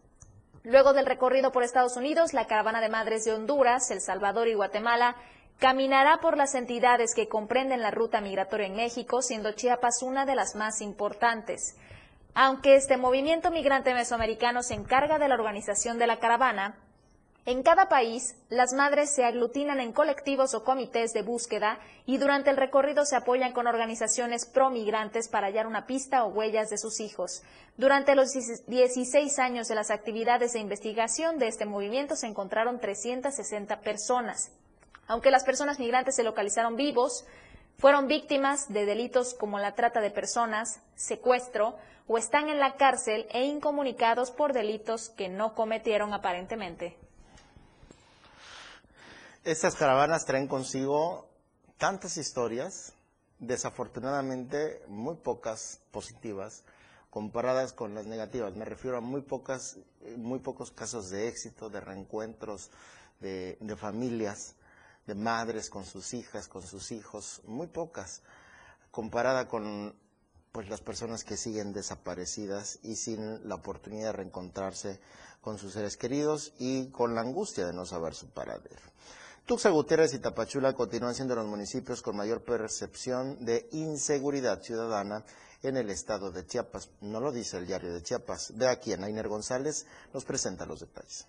Luego 0.64 0.94
del 0.94 1.06
recorrido 1.06 1.52
por 1.52 1.62
Estados 1.62 1.96
Unidos, 1.96 2.32
la 2.32 2.48
caravana 2.48 2.80
de 2.80 2.88
madres 2.88 3.24
de 3.24 3.32
Honduras, 3.32 3.88
El 3.92 4.00
Salvador 4.00 4.48
y 4.48 4.54
Guatemala 4.54 5.14
caminará 5.60 6.18
por 6.18 6.36
las 6.36 6.56
entidades 6.56 7.14
que 7.14 7.28
comprenden 7.28 7.82
la 7.82 7.92
ruta 7.92 8.20
migratoria 8.20 8.66
en 8.66 8.74
México, 8.74 9.22
siendo 9.22 9.52
Chiapas 9.52 10.02
una 10.02 10.26
de 10.26 10.34
las 10.34 10.56
más 10.56 10.80
importantes. 10.80 11.76
Aunque 12.34 12.74
este 12.74 12.96
movimiento 12.96 13.52
migrante 13.52 13.94
mesoamericano 13.94 14.64
se 14.64 14.74
encarga 14.74 15.20
de 15.20 15.28
la 15.28 15.36
organización 15.36 16.00
de 16.00 16.08
la 16.08 16.18
caravana, 16.18 16.80
en 17.46 17.62
cada 17.62 17.90
país, 17.90 18.36
las 18.48 18.72
madres 18.72 19.14
se 19.14 19.22
aglutinan 19.22 19.78
en 19.78 19.92
colectivos 19.92 20.54
o 20.54 20.64
comités 20.64 21.12
de 21.12 21.20
búsqueda 21.20 21.78
y 22.06 22.16
durante 22.16 22.48
el 22.48 22.56
recorrido 22.56 23.04
se 23.04 23.16
apoyan 23.16 23.52
con 23.52 23.66
organizaciones 23.66 24.46
pro-migrantes 24.46 25.28
para 25.28 25.48
hallar 25.48 25.66
una 25.66 25.86
pista 25.86 26.24
o 26.24 26.28
huellas 26.28 26.70
de 26.70 26.78
sus 26.78 27.00
hijos. 27.00 27.42
Durante 27.76 28.14
los 28.14 28.30
16 28.32 29.38
años 29.38 29.68
de 29.68 29.74
las 29.74 29.90
actividades 29.90 30.54
de 30.54 30.60
investigación 30.60 31.38
de 31.38 31.48
este 31.48 31.66
movimiento 31.66 32.16
se 32.16 32.28
encontraron 32.28 32.80
360 32.80 33.80
personas. 33.80 34.50
Aunque 35.06 35.30
las 35.30 35.44
personas 35.44 35.78
migrantes 35.78 36.16
se 36.16 36.24
localizaron 36.24 36.76
vivos, 36.76 37.26
fueron 37.76 38.08
víctimas 38.08 38.72
de 38.72 38.86
delitos 38.86 39.34
como 39.34 39.58
la 39.58 39.74
trata 39.74 40.00
de 40.00 40.10
personas, 40.10 40.80
secuestro 40.94 41.76
o 42.06 42.16
están 42.16 42.48
en 42.48 42.58
la 42.58 42.76
cárcel 42.76 43.26
e 43.32 43.44
incomunicados 43.44 44.30
por 44.30 44.54
delitos 44.54 45.10
que 45.10 45.28
no 45.28 45.54
cometieron 45.54 46.14
aparentemente. 46.14 47.03
Estas 49.44 49.74
caravanas 49.74 50.24
traen 50.24 50.48
consigo 50.48 51.28
tantas 51.76 52.16
historias, 52.16 52.94
desafortunadamente 53.38 54.82
muy 54.88 55.16
pocas 55.16 55.82
positivas, 55.90 56.64
comparadas 57.10 57.74
con 57.74 57.94
las 57.94 58.06
negativas. 58.06 58.56
Me 58.56 58.64
refiero 58.64 58.96
a 58.96 59.02
muy 59.02 59.20
pocas, 59.20 59.76
muy 60.16 60.38
pocos 60.38 60.70
casos 60.70 61.10
de 61.10 61.28
éxito, 61.28 61.68
de 61.68 61.80
reencuentros 61.80 62.70
de, 63.20 63.76
familias, 63.76 64.54
de 65.06 65.14
madres 65.14 65.68
con 65.68 65.84
sus 65.84 66.14
hijas, 66.14 66.48
con 66.48 66.62
sus 66.62 66.90
hijos, 66.90 67.42
muy 67.44 67.66
pocas, 67.66 68.22
comparada 68.90 69.46
con 69.46 69.94
pues 70.52 70.70
las 70.70 70.80
personas 70.80 71.22
que 71.22 71.36
siguen 71.36 71.74
desaparecidas 71.74 72.78
y 72.82 72.96
sin 72.96 73.46
la 73.46 73.56
oportunidad 73.56 74.06
de 74.06 74.12
reencontrarse 74.12 75.00
con 75.42 75.58
sus 75.58 75.74
seres 75.74 75.98
queridos 75.98 76.54
y 76.58 76.88
con 76.92 77.14
la 77.14 77.20
angustia 77.20 77.66
de 77.66 77.74
no 77.74 77.84
saber 77.84 78.14
su 78.14 78.30
paradero. 78.30 78.80
Tuxa 79.46 79.68
Gutiérrez 79.68 80.14
y 80.14 80.20
Tapachula 80.20 80.72
continúan 80.72 81.14
siendo 81.14 81.34
los 81.34 81.44
municipios 81.44 82.00
con 82.00 82.16
mayor 82.16 82.40
percepción 82.40 83.44
de 83.44 83.68
inseguridad 83.72 84.62
ciudadana 84.62 85.22
en 85.62 85.76
el 85.76 85.90
estado 85.90 86.30
de 86.30 86.46
Chiapas. 86.46 86.88
No 87.02 87.20
lo 87.20 87.30
dice 87.30 87.58
el 87.58 87.66
diario 87.66 87.92
de 87.92 88.02
Chiapas. 88.02 88.56
De 88.56 88.66
aquí, 88.66 88.94
Ainer 88.94 89.28
González 89.28 89.84
nos 90.14 90.24
presenta 90.24 90.64
los 90.64 90.80
detalles. 90.80 91.26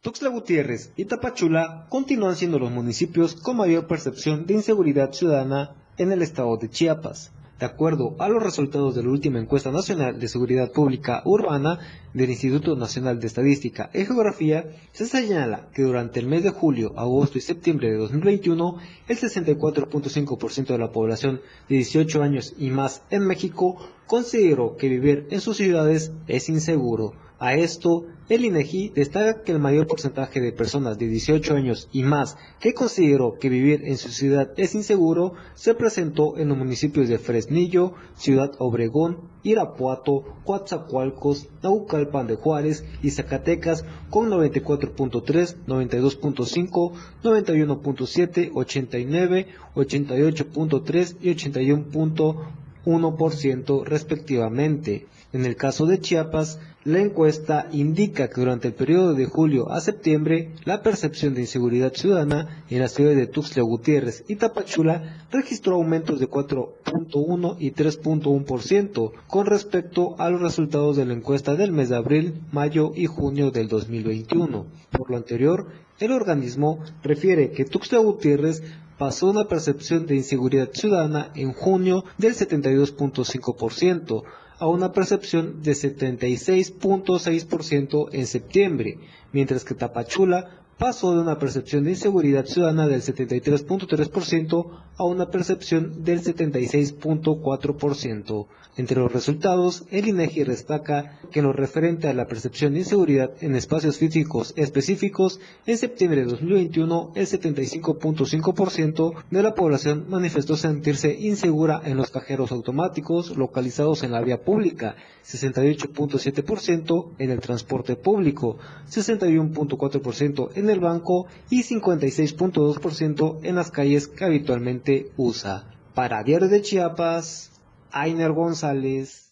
Tuxtla 0.00 0.30
Gutiérrez 0.30 0.90
y 0.96 1.04
Tapachula 1.04 1.86
continúan 1.90 2.34
siendo 2.34 2.58
los 2.58 2.72
municipios 2.72 3.36
con 3.36 3.58
mayor 3.58 3.86
percepción 3.86 4.46
de 4.46 4.54
inseguridad 4.54 5.12
ciudadana 5.12 5.76
en 5.96 6.10
el 6.10 6.22
estado 6.22 6.56
de 6.56 6.70
Chiapas. 6.70 7.30
De 7.60 7.66
acuerdo 7.66 8.16
a 8.18 8.30
los 8.30 8.42
resultados 8.42 8.94
de 8.94 9.02
la 9.02 9.10
última 9.10 9.38
encuesta 9.38 9.70
nacional 9.70 10.18
de 10.18 10.28
seguridad 10.28 10.72
pública 10.72 11.20
urbana 11.26 11.78
del 12.14 12.30
Instituto 12.30 12.74
Nacional 12.74 13.20
de 13.20 13.26
Estadística 13.26 13.90
y 13.92 14.06
Geografía, 14.06 14.64
se 14.92 15.04
señala 15.04 15.68
que 15.74 15.82
durante 15.82 16.20
el 16.20 16.26
mes 16.26 16.42
de 16.42 16.52
julio, 16.52 16.94
agosto 16.96 17.36
y 17.36 17.42
septiembre 17.42 17.90
de 17.90 17.98
2021, 17.98 18.78
el 19.08 19.18
64.5% 19.18 20.66
de 20.68 20.78
la 20.78 20.90
población 20.90 21.42
de 21.68 21.76
18 21.76 22.22
años 22.22 22.54
y 22.56 22.70
más 22.70 23.02
en 23.10 23.26
México 23.26 23.76
consideró 24.06 24.78
que 24.78 24.88
vivir 24.88 25.26
en 25.30 25.42
sus 25.42 25.58
ciudades 25.58 26.12
es 26.28 26.48
inseguro. 26.48 27.12
A 27.42 27.54
esto, 27.54 28.04
el 28.28 28.44
INEGI 28.44 28.90
destaca 28.90 29.42
que 29.42 29.52
el 29.52 29.60
mayor 29.60 29.86
porcentaje 29.86 30.42
de 30.42 30.52
personas 30.52 30.98
de 30.98 31.08
18 31.08 31.54
años 31.54 31.88
y 31.90 32.02
más 32.02 32.36
que 32.60 32.74
consideró 32.74 33.38
que 33.38 33.48
vivir 33.48 33.80
en 33.86 33.96
su 33.96 34.10
ciudad 34.10 34.50
es 34.58 34.74
inseguro 34.74 35.32
se 35.54 35.74
presentó 35.74 36.36
en 36.36 36.50
los 36.50 36.58
municipios 36.58 37.08
de 37.08 37.16
Fresnillo, 37.16 37.94
Ciudad 38.14 38.52
Obregón, 38.58 39.20
Irapuato, 39.42 40.26
Coatzacoalcos, 40.44 41.48
Naucalpan 41.62 42.26
de 42.26 42.36
Juárez 42.36 42.84
y 43.02 43.10
Zacatecas 43.10 43.86
con 44.10 44.28
94.3, 44.28 45.56
92.5, 45.66 46.92
91.7, 47.22 48.50
89, 48.52 49.46
88.3 49.76 51.16
y 51.22 51.34
81.1% 51.34 53.84
respectivamente. 53.86 55.06
En 55.32 55.46
el 55.46 55.56
caso 55.56 55.86
de 55.86 56.00
Chiapas, 56.00 56.58
la 56.84 56.98
encuesta 56.98 57.68
indica 57.72 58.28
que 58.28 58.40
durante 58.40 58.68
el 58.68 58.74
periodo 58.74 59.12
de 59.12 59.26
julio 59.26 59.70
a 59.70 59.80
septiembre, 59.80 60.52
la 60.64 60.82
percepción 60.82 61.34
de 61.34 61.42
inseguridad 61.42 61.92
ciudadana 61.92 62.64
en 62.70 62.78
las 62.78 62.92
ciudades 62.92 63.18
de 63.18 63.26
Tuxtla 63.26 63.62
Gutiérrez 63.62 64.24
y 64.28 64.36
Tapachula 64.36 65.26
registró 65.30 65.74
aumentos 65.74 66.18
de 66.20 66.28
4.1 66.28 67.56
y 67.58 67.72
3.1% 67.72 69.12
con 69.26 69.46
respecto 69.46 70.14
a 70.18 70.30
los 70.30 70.40
resultados 70.40 70.96
de 70.96 71.04
la 71.04 71.12
encuesta 71.12 71.54
del 71.54 71.70
mes 71.70 71.90
de 71.90 71.96
abril, 71.96 72.40
mayo 72.50 72.92
y 72.94 73.04
junio 73.04 73.50
del 73.50 73.68
2021. 73.68 74.64
Por 74.90 75.10
lo 75.10 75.18
anterior, 75.18 75.66
el 75.98 76.12
organismo 76.12 76.78
refiere 77.02 77.50
que 77.50 77.66
Tuxtla 77.66 77.98
Gutiérrez 77.98 78.62
pasó 78.96 79.30
una 79.30 79.48
percepción 79.48 80.06
de 80.06 80.16
inseguridad 80.16 80.70
ciudadana 80.72 81.30
en 81.34 81.52
junio 81.52 82.04
del 82.16 82.34
72.5%, 82.34 84.22
a 84.60 84.68
una 84.68 84.92
percepción 84.92 85.62
de 85.62 85.72
76.6% 85.72 88.08
en 88.12 88.26
septiembre, 88.26 88.98
mientras 89.32 89.64
que 89.64 89.74
Tapachula 89.74 90.50
pasó 90.76 91.14
de 91.14 91.22
una 91.22 91.38
percepción 91.38 91.84
de 91.84 91.92
inseguridad 91.92 92.44
ciudadana 92.44 92.86
del 92.86 93.00
73.3% 93.02 94.70
a 94.96 95.04
una 95.04 95.30
percepción 95.30 96.04
del 96.04 96.22
76.4%. 96.22 98.46
Entre 98.80 98.98
los 98.98 99.12
resultados, 99.12 99.84
el 99.90 100.08
INEGI 100.08 100.44
destaca 100.44 101.18
que 101.30 101.40
en 101.40 101.44
lo 101.44 101.52
referente 101.52 102.08
a 102.08 102.14
la 102.14 102.26
percepción 102.26 102.72
de 102.72 102.78
inseguridad 102.78 103.30
en 103.42 103.54
espacios 103.54 103.98
físicos 103.98 104.54
específicos, 104.56 105.38
en 105.66 105.76
septiembre 105.76 106.22
de 106.22 106.30
2021 106.30 107.12
el 107.14 107.26
75.5% 107.26 109.12
de 109.30 109.42
la 109.42 109.54
población 109.54 110.06
manifestó 110.08 110.56
sentirse 110.56 111.12
insegura 111.12 111.82
en 111.84 111.98
los 111.98 112.10
cajeros 112.10 112.52
automáticos 112.52 113.36
localizados 113.36 114.02
en 114.02 114.12
la 114.12 114.22
vía 114.22 114.44
pública, 114.44 114.96
68.7% 115.26 117.10
en 117.18 117.30
el 117.30 117.40
transporte 117.40 117.96
público, 117.96 118.56
61.4% 118.88 120.52
en 120.54 120.70
el 120.70 120.80
banco 120.80 121.26
y 121.50 121.64
56.2% 121.64 123.40
en 123.42 123.56
las 123.56 123.70
calles 123.70 124.08
que 124.08 124.24
habitualmente 124.24 125.10
usa. 125.18 125.66
Para 125.92 126.22
Diario 126.22 126.48
de 126.48 126.62
Chiapas, 126.62 127.49
Ainer 127.92 128.32
González. 128.32 129.30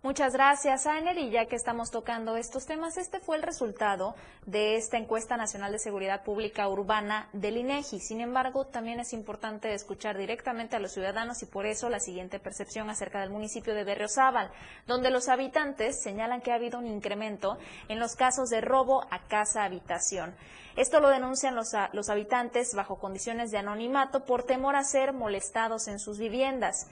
Muchas 0.00 0.32
gracias, 0.32 0.86
Ainer. 0.86 1.18
Y 1.18 1.30
ya 1.30 1.46
que 1.46 1.56
estamos 1.56 1.90
tocando 1.90 2.36
estos 2.36 2.66
temas, 2.66 2.96
este 2.96 3.18
fue 3.18 3.36
el 3.36 3.42
resultado 3.42 4.14
de 4.46 4.76
esta 4.76 4.96
encuesta 4.96 5.36
nacional 5.36 5.72
de 5.72 5.80
seguridad 5.80 6.22
pública 6.22 6.68
urbana 6.68 7.28
del 7.32 7.56
INEGI. 7.56 7.98
Sin 7.98 8.20
embargo, 8.20 8.64
también 8.64 9.00
es 9.00 9.12
importante 9.12 9.74
escuchar 9.74 10.16
directamente 10.16 10.76
a 10.76 10.78
los 10.78 10.92
ciudadanos 10.92 11.42
y 11.42 11.46
por 11.46 11.66
eso 11.66 11.90
la 11.90 11.98
siguiente 11.98 12.38
percepción 12.38 12.88
acerca 12.90 13.20
del 13.20 13.30
municipio 13.30 13.74
de 13.74 13.82
Berriozábal, 13.82 14.52
donde 14.86 15.10
los 15.10 15.28
habitantes 15.28 16.00
señalan 16.00 16.42
que 16.42 16.52
ha 16.52 16.56
habido 16.56 16.78
un 16.78 16.86
incremento 16.86 17.58
en 17.88 17.98
los 17.98 18.14
casos 18.14 18.50
de 18.50 18.60
robo 18.60 19.04
a 19.10 19.26
casa 19.26 19.64
habitación. 19.64 20.32
Esto 20.76 21.00
lo 21.00 21.08
denuncian 21.08 21.56
los, 21.56 21.72
los 21.92 22.08
habitantes 22.08 22.72
bajo 22.72 23.00
condiciones 23.00 23.50
de 23.50 23.58
anonimato 23.58 24.24
por 24.24 24.44
temor 24.44 24.76
a 24.76 24.84
ser 24.84 25.12
molestados 25.12 25.88
en 25.88 25.98
sus 25.98 26.18
viviendas. 26.18 26.86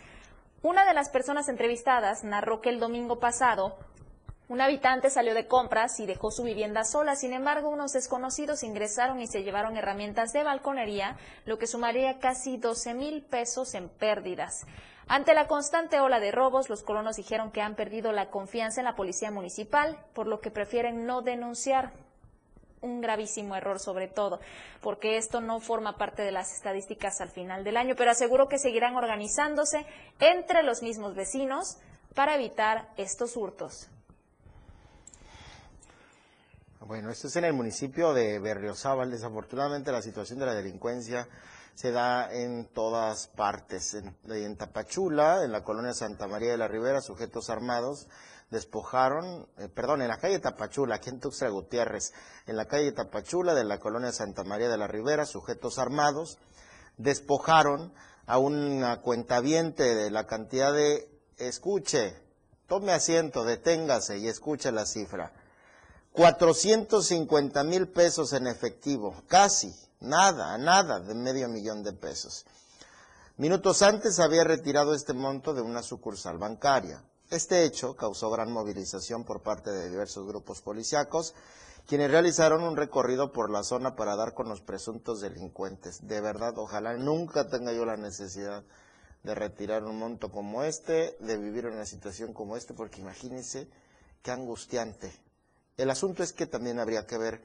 Una 0.67 0.85
de 0.85 0.95
las 0.95 1.11
personas 1.11 1.49
entrevistadas 1.49 2.25
narró 2.25 2.61
que 2.61 2.71
el 2.71 2.81
domingo 2.81 3.21
pasado 3.21 3.77
un 4.49 4.61
habitante 4.61 5.11
salió 5.11 5.33
de 5.33 5.47
compras 5.47 6.01
y 6.01 6.07
dejó 6.07 6.33
su 6.33 6.43
vivienda 6.43 6.83
sola, 6.83 7.15
sin 7.15 7.33
embargo 7.33 7.69
unos 7.69 7.93
desconocidos 7.93 8.65
ingresaron 8.65 9.21
y 9.21 9.29
se 9.29 9.45
llevaron 9.45 9.77
herramientas 9.77 10.33
de 10.33 10.43
balconería, 10.43 11.19
lo 11.45 11.59
que 11.59 11.69
sumaría 11.69 12.19
casi 12.19 12.57
12 12.57 12.95
mil 12.95 13.23
pesos 13.23 13.75
en 13.75 13.89
pérdidas. 13.89 14.67
Ante 15.07 15.35
la 15.35 15.47
constante 15.47 16.01
ola 16.01 16.19
de 16.19 16.33
robos, 16.33 16.69
los 16.69 16.83
colonos 16.83 17.15
dijeron 17.15 17.53
que 17.53 17.63
han 17.63 17.77
perdido 17.77 18.11
la 18.11 18.31
confianza 18.31 18.81
en 18.81 18.87
la 18.87 18.97
policía 18.97 19.31
municipal, 19.31 19.97
por 20.15 20.27
lo 20.27 20.41
que 20.41 20.51
prefieren 20.51 21.07
no 21.07 21.23
denunciar 21.23 21.93
un 22.81 23.01
gravísimo 23.01 23.57
error 23.57 23.79
sobre 23.81 24.09
todo, 24.09 24.41
porque 24.81 25.17
esto 25.17 25.41
no 25.41 25.61
forma 25.61 25.97
parte 25.97 26.23
de 26.23 26.33
las 26.33 26.53
estadísticas 26.55 27.21
al 27.21 27.31
final 27.31 27.65
del 27.65 27.77
año, 27.77 27.95
pero 27.97 28.11
aseguro 28.11 28.49
que 28.49 28.59
seguirán 28.59 28.97
organizándose 28.97 29.87
entre 30.21 30.63
los 30.63 30.83
mismos 30.83 31.15
vecinos 31.15 31.79
para 32.15 32.35
evitar 32.35 32.89
estos 32.97 33.37
hurtos. 33.37 33.89
Bueno, 36.81 37.11
esto 37.11 37.27
es 37.27 37.35
en 37.35 37.45
el 37.45 37.53
municipio 37.53 38.15
de 38.15 38.39
Berriozábal. 38.39 39.11
Desafortunadamente 39.11 39.91
la 39.91 40.03
situación 40.03 40.39
de 40.39 40.47
la 40.47 40.55
delincuencia 40.55 41.27
se 41.77 41.93
da 41.93 42.33
en 42.33 42.67
todas 42.73 43.29
partes. 43.29 43.95
En, 43.95 44.57
Tapachula, 44.57 45.45
en 45.45 45.53
la 45.53 45.63
colonia 45.63 45.93
Santa 45.93 46.27
María 46.27 46.51
de 46.51 46.57
la 46.57 46.69
Ribera, 46.69 47.03
sujetos 47.03 47.51
armados 47.51 48.09
despojaron, 48.51 49.47
eh, 49.59 49.69
perdón, 49.69 50.01
en 50.01 50.09
la 50.09 50.17
calle 50.17 50.39
Tapachula, 50.39 50.97
aquí 50.97 51.11
en 51.11 51.21
Tuxtla 51.21 51.51
Gutiérrez, 51.51 52.15
en 52.47 52.57
la 52.57 52.65
calle 52.65 52.93
Tapachula 52.93 53.55
de 53.55 53.65
la 53.65 53.79
colonia 53.79 54.11
Santa 54.11 54.43
María 54.43 54.71
de 54.71 54.79
la 54.79 54.87
Ribera, 54.87 55.27
sujetos 55.27 55.79
armados, 55.79 56.39
despojaron 56.97 57.93
a 58.25 58.39
una 58.39 59.03
cuentaviente 59.03 59.95
de 59.95 60.11
la 60.11 60.27
cantidad 60.27 60.73
de, 60.73 61.11
escuche, 61.37 62.17
tome 62.67 62.93
asiento, 62.93 63.45
deténgase 63.45 64.17
y 64.17 64.29
escuche 64.29 64.73
la 64.73 64.87
cifra, 64.87 65.33
450 66.13 67.65
mil 67.65 67.89
pesos 67.89 68.33
en 68.33 68.47
efectivo, 68.47 69.23
casi, 69.27 69.75
nada, 70.01 70.59
nada 70.59 71.01
de 71.01 71.15
medio 71.15 71.49
millón 71.49 71.83
de 71.83 71.93
pesos. 71.93 72.45
Minutos 73.37 73.83
antes 73.83 74.19
había 74.19 74.45
retirado 74.45 74.95
este 74.95 75.13
monto 75.13 75.53
de 75.53 75.63
una 75.63 75.83
sucursal 75.83 76.39
bancaria. 76.39 77.05
Este 77.31 77.65
hecho 77.65 77.97
causó 77.97 78.31
gran 78.31 78.51
movilización 78.53 79.25
por 79.25 79.43
parte 79.43 79.71
de 79.71 79.91
diversos 79.91 80.27
grupos 80.27 80.63
policíacos, 80.63 81.35
quienes 81.87 82.11
realizaron 82.11 82.63
un 82.63 82.77
recorrido 82.77 83.33
por 83.33 83.51
la 83.51 83.63
zona 83.63 83.95
para 83.95 84.17
dar 84.17 84.35
con 84.35 84.49
los 84.49 84.61
presuntos 84.61 85.21
delincuentes. 85.21 86.07
De 86.07 86.21
verdad, 86.21 86.57
ojalá 86.57 86.95
nunca 86.95 87.49
tenga 87.49 87.73
yo 87.73 87.85
la 87.85 87.97
necesidad 87.97 88.65
de 89.23 89.35
retirar 89.35 89.85
un 89.85 89.99
monto 89.99 90.31
como 90.31 90.63
este, 90.63 91.17
de 91.21 91.37
vivir 91.37 91.67
una 91.67 91.85
situación 91.85 92.33
como 92.33 92.57
esta, 92.57 92.75
porque 92.75 93.01
imagínense 93.01 93.69
qué 94.23 94.31
angustiante. 94.31 95.13
El 95.77 95.91
asunto 95.91 96.23
es 96.23 96.33
que 96.33 96.47
también 96.47 96.79
habría 96.79 97.07
que 97.07 97.19
ver, 97.19 97.43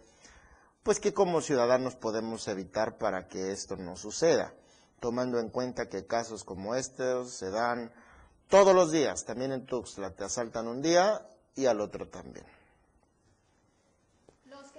pues, 0.84 1.00
que 1.00 1.14
como 1.14 1.42
ciudadanos 1.42 1.96
podemos 1.96 2.48
evitar 2.48 2.98
para 2.98 3.28
que 3.28 3.52
esto 3.52 3.76
no 3.76 3.96
suceda, 3.96 4.54
tomando 5.00 5.40
en 5.40 5.50
cuenta 5.50 5.90
que 5.90 6.06
casos 6.06 6.44
como 6.44 6.76
estos 6.76 7.32
se 7.32 7.50
dan 7.50 7.92
todos 8.48 8.76
los 8.76 8.92
días, 8.92 9.26
también 9.26 9.52
en 9.52 9.66
Tuxtla, 9.66 10.12
te 10.12 10.24
asaltan 10.24 10.68
un 10.68 10.82
día 10.82 11.28
y 11.56 11.66
al 11.68 11.80
otro 11.80 12.10
también. 12.10 12.46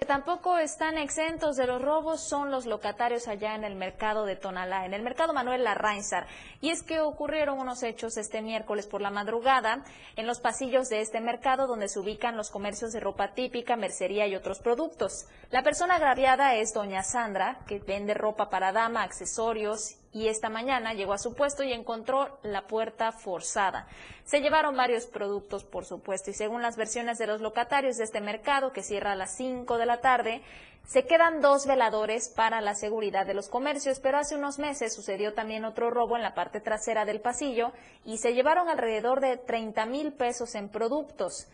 Tampoco 0.06 0.58
están 0.58 0.98
exentos 0.98 1.56
de 1.56 1.66
los 1.66 1.80
robos 1.80 2.20
son 2.20 2.50
los 2.50 2.66
locatarios 2.66 3.28
allá 3.28 3.54
en 3.54 3.62
el 3.62 3.76
mercado 3.76 4.24
de 4.24 4.36
Tonalá, 4.36 4.84
en 4.84 4.94
el 4.94 5.02
mercado 5.02 5.32
Manuel 5.32 5.64
Larrainzar. 5.64 6.26
Y 6.60 6.70
es 6.70 6.82
que 6.82 7.00
ocurrieron 7.00 7.58
unos 7.58 7.82
hechos 7.82 8.16
este 8.16 8.42
miércoles 8.42 8.86
por 8.86 9.00
la 9.00 9.10
madrugada 9.10 9.84
en 10.16 10.26
los 10.26 10.40
pasillos 10.40 10.88
de 10.88 11.00
este 11.00 11.20
mercado 11.20 11.66
donde 11.66 11.88
se 11.88 12.00
ubican 12.00 12.36
los 12.36 12.50
comercios 12.50 12.92
de 12.92 13.00
ropa 13.00 13.34
típica, 13.34 13.76
mercería 13.76 14.26
y 14.26 14.34
otros 14.34 14.58
productos. 14.58 15.26
La 15.50 15.62
persona 15.62 15.96
agraviada 15.96 16.56
es 16.56 16.72
doña 16.74 17.02
Sandra, 17.02 17.60
que 17.66 17.78
vende 17.78 18.14
ropa 18.14 18.50
para 18.50 18.72
dama, 18.72 19.02
accesorios 19.02 20.01
y 20.12 20.29
esta 20.29 20.51
mañana 20.51 20.92
llegó 20.92 21.14
a 21.14 21.18
su 21.18 21.35
puesto 21.35 21.62
y 21.62 21.72
encontró 21.72 22.38
la 22.42 22.66
puerta 22.66 23.12
forzada. 23.12 23.87
Se 24.25 24.40
llevaron 24.40 24.77
varios 24.77 25.07
productos, 25.07 25.64
por 25.64 25.85
supuesto, 25.85 26.31
y 26.31 26.35
según 26.35 26.62
las 26.62 26.77
versiones 26.77 27.18
de 27.18 27.27
los 27.27 27.40
locatarios 27.40 27.96
de 27.96 28.05
este 28.05 28.20
mercado, 28.20 28.72
que 28.72 28.83
cierra 28.83 29.12
a 29.12 29.16
las 29.16 29.35
5 29.37 29.79
de 29.79 29.87
la 29.87 30.01
tarde, 30.01 30.42
se 30.87 31.07
quedan 31.07 31.40
dos 31.40 31.66
veladores 31.66 32.29
para 32.29 32.61
la 32.61 32.75
seguridad 32.75 33.25
de 33.25 33.35
los 33.35 33.48
comercios, 33.48 34.01
pero 34.01 34.18
hace 34.18 34.35
unos 34.35 34.59
meses 34.59 34.94
sucedió 34.94 35.33
también 35.33 35.64
otro 35.64 35.90
robo 35.90 36.16
en 36.16 36.22
la 36.22 36.35
parte 36.35 36.61
trasera 36.61 37.05
del 37.05 37.20
pasillo 37.20 37.72
y 38.05 38.18
se 38.18 38.35
llevaron 38.35 38.68
alrededor 38.68 39.20
de 39.20 39.37
30 39.37 39.87
mil 39.87 40.12
pesos 40.12 40.55
en 40.55 40.68
productos. 40.68 41.46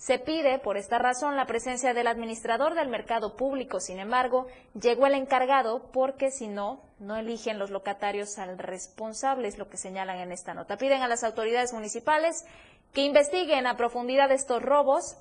Se 0.00 0.18
pide, 0.18 0.58
por 0.58 0.78
esta 0.78 0.96
razón, 0.96 1.36
la 1.36 1.44
presencia 1.44 1.92
del 1.92 2.06
administrador 2.06 2.74
del 2.74 2.88
mercado 2.88 3.36
público. 3.36 3.80
Sin 3.80 3.98
embargo, 3.98 4.46
llegó 4.72 5.06
el 5.06 5.12
encargado 5.12 5.90
porque 5.92 6.30
si 6.30 6.48
no, 6.48 6.80
no 6.98 7.16
eligen 7.16 7.58
los 7.58 7.68
locatarios 7.68 8.38
al 8.38 8.56
responsable, 8.56 9.46
es 9.46 9.58
lo 9.58 9.68
que 9.68 9.76
señalan 9.76 10.16
en 10.16 10.32
esta 10.32 10.54
nota. 10.54 10.78
Piden 10.78 11.02
a 11.02 11.08
las 11.08 11.22
autoridades 11.22 11.74
municipales 11.74 12.46
que 12.94 13.02
investiguen 13.02 13.66
a 13.66 13.76
profundidad 13.76 14.32
estos 14.32 14.62
robos 14.62 15.18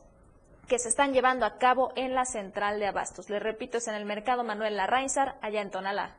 que 0.69 0.79
se 0.79 0.87
están 0.87 1.11
llevando 1.11 1.45
a 1.45 1.57
cabo 1.57 1.91
en 1.97 2.15
la 2.15 2.23
central 2.23 2.79
de 2.79 2.87
abastos. 2.87 3.29
Le 3.29 3.39
repito, 3.39 3.79
es 3.79 3.87
en 3.89 3.95
el 3.95 4.05
mercado 4.05 4.45
Manuel 4.45 4.77
Larrainzar, 4.77 5.35
allá 5.41 5.59
en 5.59 5.71
Tonalá. 5.71 6.15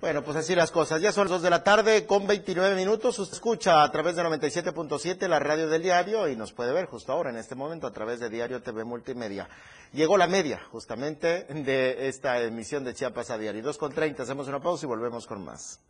Bueno, 0.00 0.22
pues 0.22 0.36
así 0.36 0.54
las 0.54 0.70
cosas. 0.70 1.00
Ya 1.00 1.10
son 1.10 1.24
las 1.24 1.32
2 1.32 1.42
de 1.42 1.50
la 1.50 1.64
tarde 1.64 2.06
con 2.06 2.26
29 2.26 2.76
minutos. 2.76 3.18
Usted 3.18 3.34
escucha 3.34 3.82
a 3.82 3.90
través 3.90 4.14
de 4.14 4.22
97.7 4.22 5.26
la 5.26 5.40
radio 5.40 5.68
del 5.68 5.82
diario 5.82 6.28
y 6.28 6.36
nos 6.36 6.52
puede 6.52 6.72
ver 6.72 6.86
justo 6.86 7.12
ahora, 7.12 7.30
en 7.30 7.36
este 7.36 7.56
momento, 7.56 7.86
a 7.86 7.92
través 7.92 8.20
de 8.20 8.30
Diario 8.30 8.62
TV 8.62 8.84
Multimedia. 8.84 9.48
Llegó 9.92 10.16
la 10.16 10.28
media, 10.28 10.60
justamente, 10.70 11.44
de 11.44 12.08
esta 12.08 12.40
emisión 12.40 12.84
de 12.84 12.94
Chiapas 12.94 13.30
a 13.30 13.38
Diario. 13.38 13.62
2 13.62 13.76
con 13.76 13.92
30, 13.92 14.22
hacemos 14.22 14.46
una 14.46 14.60
pausa 14.60 14.86
y 14.86 14.88
volvemos 14.88 15.26
con 15.26 15.44
más. 15.44 15.80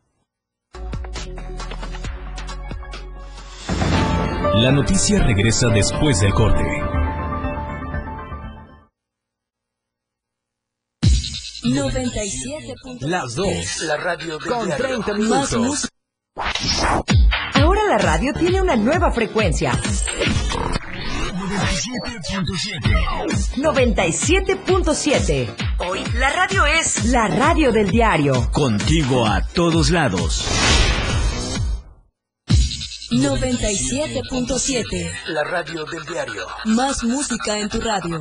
La 4.55 4.73
noticia 4.73 5.23
regresa 5.23 5.69
después 5.69 6.21
del 6.21 6.33
corte. 6.33 7.08
97. 11.75 12.75
Las 13.01 13.35
dos. 13.35 13.83
La 13.83 13.97
radio 13.97 14.39
del 14.39 14.49
Con 14.49 14.67
diario. 14.67 14.87
30 14.87 15.13
Más 15.13 15.19
minutos. 15.53 15.57
música. 15.59 15.93
Ahora 17.55 17.83
la 17.89 17.99
radio 17.99 18.33
tiene 18.35 18.63
una 18.63 18.77
nueva 18.77 19.11
frecuencia. 19.11 19.73
97.7. 23.57 25.49
Hoy 25.79 26.05
la 26.15 26.31
radio 26.31 26.67
es 26.67 27.05
la 27.07 27.27
radio 27.29 27.73
del 27.73 27.91
diario. 27.91 28.51
Contigo 28.53 29.27
a 29.27 29.41
todos 29.49 29.91
lados. 29.91 30.45
97.7. 33.11 35.11
La 35.29 35.45
radio 35.45 35.85
del 35.85 36.05
diario. 36.05 36.47
Más 36.67 37.03
música 37.05 37.59
en 37.59 37.69
tu 37.69 37.81
radio. 37.81 38.21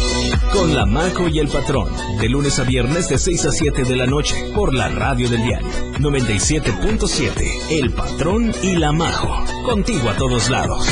con 0.53 0.75
la 0.75 0.85
Majo 0.85 1.27
y 1.27 1.39
el 1.39 1.47
Patrón, 1.47 1.89
de 2.19 2.29
lunes 2.29 2.59
a 2.59 2.63
viernes 2.63 3.09
de 3.09 3.17
6 3.17 3.45
a 3.45 3.51
7 3.51 3.83
de 3.83 3.95
la 3.95 4.05
noche, 4.05 4.35
por 4.53 4.73
la 4.73 4.89
radio 4.89 5.29
del 5.29 5.43
diario 5.43 5.67
97.7, 5.99 7.67
El 7.69 7.91
Patrón 7.91 8.53
y 8.63 8.75
la 8.75 8.91
Majo, 8.91 9.29
contigo 9.65 10.09
a 10.09 10.15
todos 10.15 10.49
lados. 10.49 10.87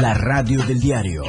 La 0.01 0.15
radio 0.15 0.63
del 0.63 0.79
diario. 0.79 1.23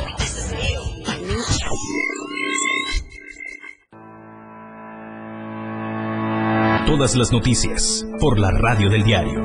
Todas 6.95 7.17
las 7.17 7.33
noticias 7.33 8.05
por 8.21 8.39
la 8.39 8.51
radio 8.51 8.91
del 8.91 9.03
diario. 9.03 9.41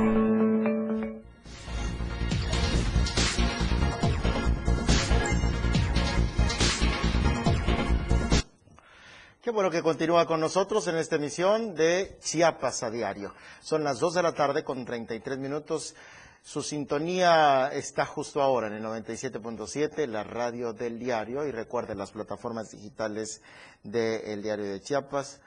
Qué 9.41 9.49
bueno 9.51 9.71
que 9.71 9.81
continúa 9.81 10.25
con 10.25 10.41
nosotros 10.41 10.89
en 10.89 10.97
esta 10.97 11.15
emisión 11.15 11.73
de 11.73 12.17
Chiapas 12.21 12.83
a 12.83 12.91
diario. 12.91 13.33
Son 13.61 13.81
las 13.81 14.01
2 14.01 14.15
de 14.15 14.23
la 14.23 14.33
tarde 14.33 14.65
con 14.65 14.83
33 14.83 15.37
minutos. 15.37 15.95
Su 16.43 16.61
sintonía 16.61 17.69
está 17.71 18.05
justo 18.05 18.41
ahora 18.41 18.67
en 18.67 18.73
el 18.73 18.83
97.7, 18.83 20.05
la 20.05 20.25
radio 20.25 20.73
del 20.73 20.99
diario. 20.99 21.47
Y 21.47 21.51
recuerden 21.51 21.97
las 21.97 22.11
plataformas 22.11 22.71
digitales 22.71 23.41
del 23.83 24.43
diario 24.43 24.65
de 24.65 24.81
Chiapas. 24.81 25.39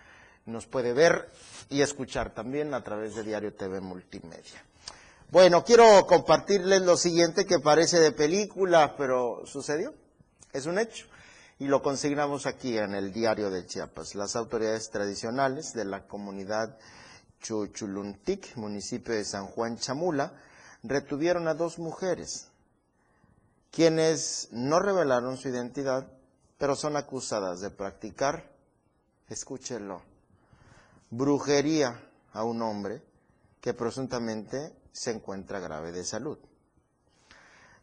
Nos 0.47 0.67
puede 0.67 0.93
ver 0.93 1.31
y 1.69 1.83
escuchar 1.83 2.35
también 2.35 2.75
a 2.75 2.83
través 2.83 3.15
de 3.15 3.23
Diario 3.23 3.55
TV 3.55 3.81
Multimedia. 3.81 4.65
Bueno, 5.31 5.63
quiero 5.65 6.07
compartirles 6.07 6.83
lo 6.83 6.97
siguiente 6.97 7.45
que 7.45 7.61
parece 7.61 8.01
de 8.01 8.13
película, 8.13 8.97
pero 8.97 9.47
sucedió. 9.47 9.95
Es 10.53 10.67
un 10.67 10.79
hecho 10.79 11.07
y 11.61 11.67
lo 11.69 11.83
consignamos 11.83 12.47
aquí 12.47 12.77
en 12.77 12.95
el 12.95 13.13
diario 13.13 13.51
de 13.51 13.67
Chiapas. 13.67 14.15
Las 14.15 14.35
autoridades 14.35 14.91
tradicionales 14.91 15.73
de 15.75 15.85
la 15.85 16.07
comunidad 16.07 16.77
Chuchuluntic, 17.41 18.57
municipio 18.57 19.15
de 19.15 19.25
San 19.25 19.47
Juan 19.47 19.77
Chamula, 19.77 20.33
retuvieron 20.83 21.49
a 21.49 21.55
dos 21.55 21.79
mujeres, 21.79 22.49
quienes 23.71 24.49
no 24.53 24.81
revelaron 24.81 25.37
su 25.37 25.49
identidad, 25.49 26.09
pero 26.59 26.75
son 26.75 26.97
acusadas 26.97 27.61
de 27.61 27.71
practicar, 27.71 28.51
escúchelo, 29.29 30.03
brujería 31.11 32.01
a 32.33 32.45
un 32.45 32.63
hombre 32.63 33.03
que 33.61 33.75
presuntamente 33.75 34.73
se 34.93 35.11
encuentra 35.11 35.59
grave 35.59 35.91
de 35.91 36.05
salud. 36.05 36.39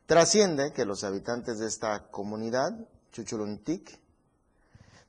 Trasciende 0.05 0.71
que 0.71 0.85
los 0.85 1.03
habitantes 1.03 1.59
de 1.59 1.67
esta 1.67 2.07
comunidad, 2.09 2.71
Chuchuluntic, 3.11 3.99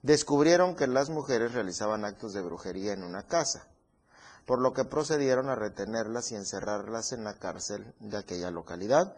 descubrieron 0.03 0.74
que 0.74 0.88
las 0.88 1.09
mujeres 1.09 1.53
realizaban 1.53 2.05
actos 2.05 2.32
de 2.32 2.43
brujería 2.43 2.93
en 2.93 3.05
una 3.05 3.22
casa, 3.22 3.68
por 4.47 4.59
lo 4.61 4.72
que 4.72 4.84
procedieron 4.84 5.49
a 5.49 5.55
retenerlas 5.55 6.32
y 6.32 6.34
encerrarlas 6.34 7.12
en 7.12 7.22
la 7.22 7.34
cárcel 7.34 7.95
de 8.01 8.16
aquella 8.16 8.51
localidad, 8.51 9.14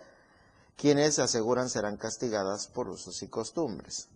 quienes 0.77 1.18
aseguran 1.18 1.70
serán 1.70 1.97
castigadas 1.97 2.68
por 2.68 2.91
usos 2.91 3.22
y 3.22 3.29
costumbres. 3.29 4.10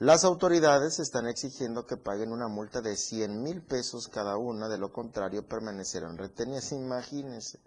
Las 0.00 0.22
autoridades 0.22 1.00
están 1.00 1.26
exigiendo 1.26 1.84
que 1.84 1.96
paguen 1.96 2.30
una 2.30 2.46
multa 2.46 2.80
de 2.80 2.96
100 2.96 3.42
mil 3.42 3.62
pesos 3.62 4.06
cada 4.06 4.36
una, 4.36 4.68
de 4.68 4.78
lo 4.78 4.92
contrario 4.92 5.44
permanecerán 5.44 6.16
retenidas. 6.16 6.70
Imagínense. 6.72 7.58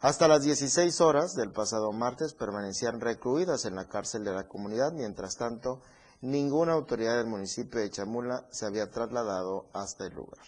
Hasta 0.00 0.28
las 0.28 0.42
16 0.42 1.00
horas 1.00 1.34
del 1.34 1.50
pasado 1.50 1.90
martes 1.92 2.34
permanecían 2.34 3.00
recluidas 3.00 3.64
en 3.64 3.74
la 3.74 3.88
cárcel 3.88 4.22
de 4.22 4.32
la 4.32 4.46
comunidad, 4.46 4.92
mientras 4.92 5.36
tanto 5.36 5.80
ninguna 6.20 6.74
autoridad 6.74 7.16
del 7.16 7.26
municipio 7.26 7.80
de 7.80 7.90
Chamula 7.90 8.46
se 8.50 8.66
había 8.66 8.90
trasladado 8.90 9.66
hasta 9.72 10.06
el 10.06 10.14
lugar. 10.14 10.44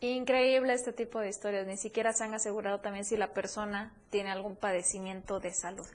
Increíble 0.00 0.74
este 0.74 0.92
tipo 0.92 1.20
de 1.20 1.28
historias, 1.28 1.66
ni 1.66 1.76
siquiera 1.76 2.12
se 2.12 2.24
han 2.24 2.34
asegurado 2.34 2.80
también 2.80 3.04
si 3.04 3.16
la 3.16 3.32
persona 3.32 3.92
tiene 4.10 4.30
algún 4.30 4.56
padecimiento 4.56 5.38
de 5.38 5.54
salud. 5.54 5.86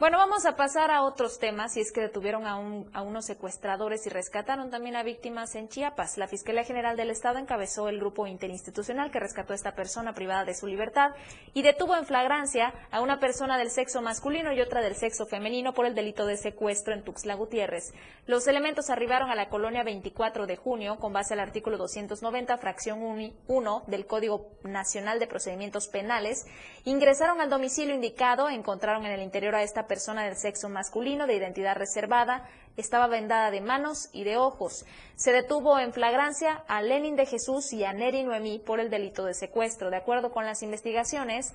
Bueno, 0.00 0.16
vamos 0.16 0.46
a 0.46 0.56
pasar 0.56 0.90
a 0.90 1.02
otros 1.02 1.38
temas, 1.38 1.76
y 1.76 1.80
es 1.80 1.92
que 1.92 2.00
detuvieron 2.00 2.46
a, 2.46 2.54
a, 2.94 3.02
unos 3.02 3.26
secuestradores 3.26 4.06
y 4.06 4.08
rescataron 4.08 4.70
también 4.70 4.96
a 4.96 5.02
víctimas 5.02 5.54
en 5.56 5.68
Chiapas. 5.68 6.16
La 6.16 6.26
Fiscalía 6.26 6.64
General 6.64 6.96
del 6.96 7.10
Estado 7.10 7.38
encabezó 7.38 7.86
el 7.90 7.98
grupo 7.98 8.26
interinstitucional 8.26 9.10
que 9.10 9.20
rescató 9.20 9.52
a 9.52 9.56
esta 9.56 9.74
persona 9.74 10.14
privada 10.14 10.46
de 10.46 10.54
su 10.54 10.66
libertad 10.66 11.10
y 11.52 11.60
detuvo 11.60 11.98
en 11.98 12.06
flagrancia 12.06 12.72
a 12.90 13.02
una 13.02 13.20
persona 13.20 13.58
del 13.58 13.70
sexo 13.70 14.00
masculino 14.00 14.54
y 14.54 14.62
otra 14.62 14.80
del 14.80 14.96
sexo 14.96 15.26
femenino 15.26 15.74
por 15.74 15.84
el 15.84 15.94
delito 15.94 16.24
de 16.24 16.38
secuestro 16.38 16.94
en 16.94 17.04
Tuxtla 17.04 17.34
Gutiérrez. 17.34 17.92
Los 18.26 18.46
elementos 18.46 18.88
arribaron 18.88 19.28
a 19.28 19.34
la 19.34 19.50
colonia 19.50 19.82
24 19.82 20.46
de 20.46 20.56
junio 20.56 20.96
con 20.96 21.12
base 21.12 21.34
al 21.34 21.40
artículo 21.40 21.76
290, 21.76 22.56
fracción 22.56 23.02
1 23.46 23.82
del 23.86 24.06
Código 24.06 24.48
Nacional 24.62 25.18
de 25.18 25.26
Procedimientos 25.26 25.88
Penales. 25.88 26.46
Ingresaron 26.86 27.42
al 27.42 27.50
domicilio 27.50 27.94
indicado, 27.94 28.48
encontraron 28.48 29.04
en 29.04 29.12
el 29.12 29.20
interior 29.20 29.54
a 29.54 29.62
esta 29.62 29.89
persona 29.90 30.22
del 30.22 30.36
sexo 30.36 30.68
masculino 30.68 31.26
de 31.26 31.34
identidad 31.34 31.74
reservada 31.74 32.48
estaba 32.76 33.08
vendada 33.08 33.50
de 33.50 33.60
manos 33.60 34.08
y 34.12 34.22
de 34.22 34.36
ojos. 34.36 34.86
Se 35.16 35.32
detuvo 35.32 35.80
en 35.80 35.92
flagrancia 35.92 36.62
a 36.68 36.80
Lenin 36.80 37.16
de 37.16 37.26
Jesús 37.26 37.72
y 37.72 37.82
a 37.82 37.92
Neri 37.92 38.22
Noemí 38.22 38.60
por 38.60 38.78
el 38.78 38.88
delito 38.88 39.24
de 39.24 39.34
secuestro. 39.34 39.90
De 39.90 39.96
acuerdo 39.96 40.30
con 40.30 40.46
las 40.46 40.62
investigaciones, 40.62 41.54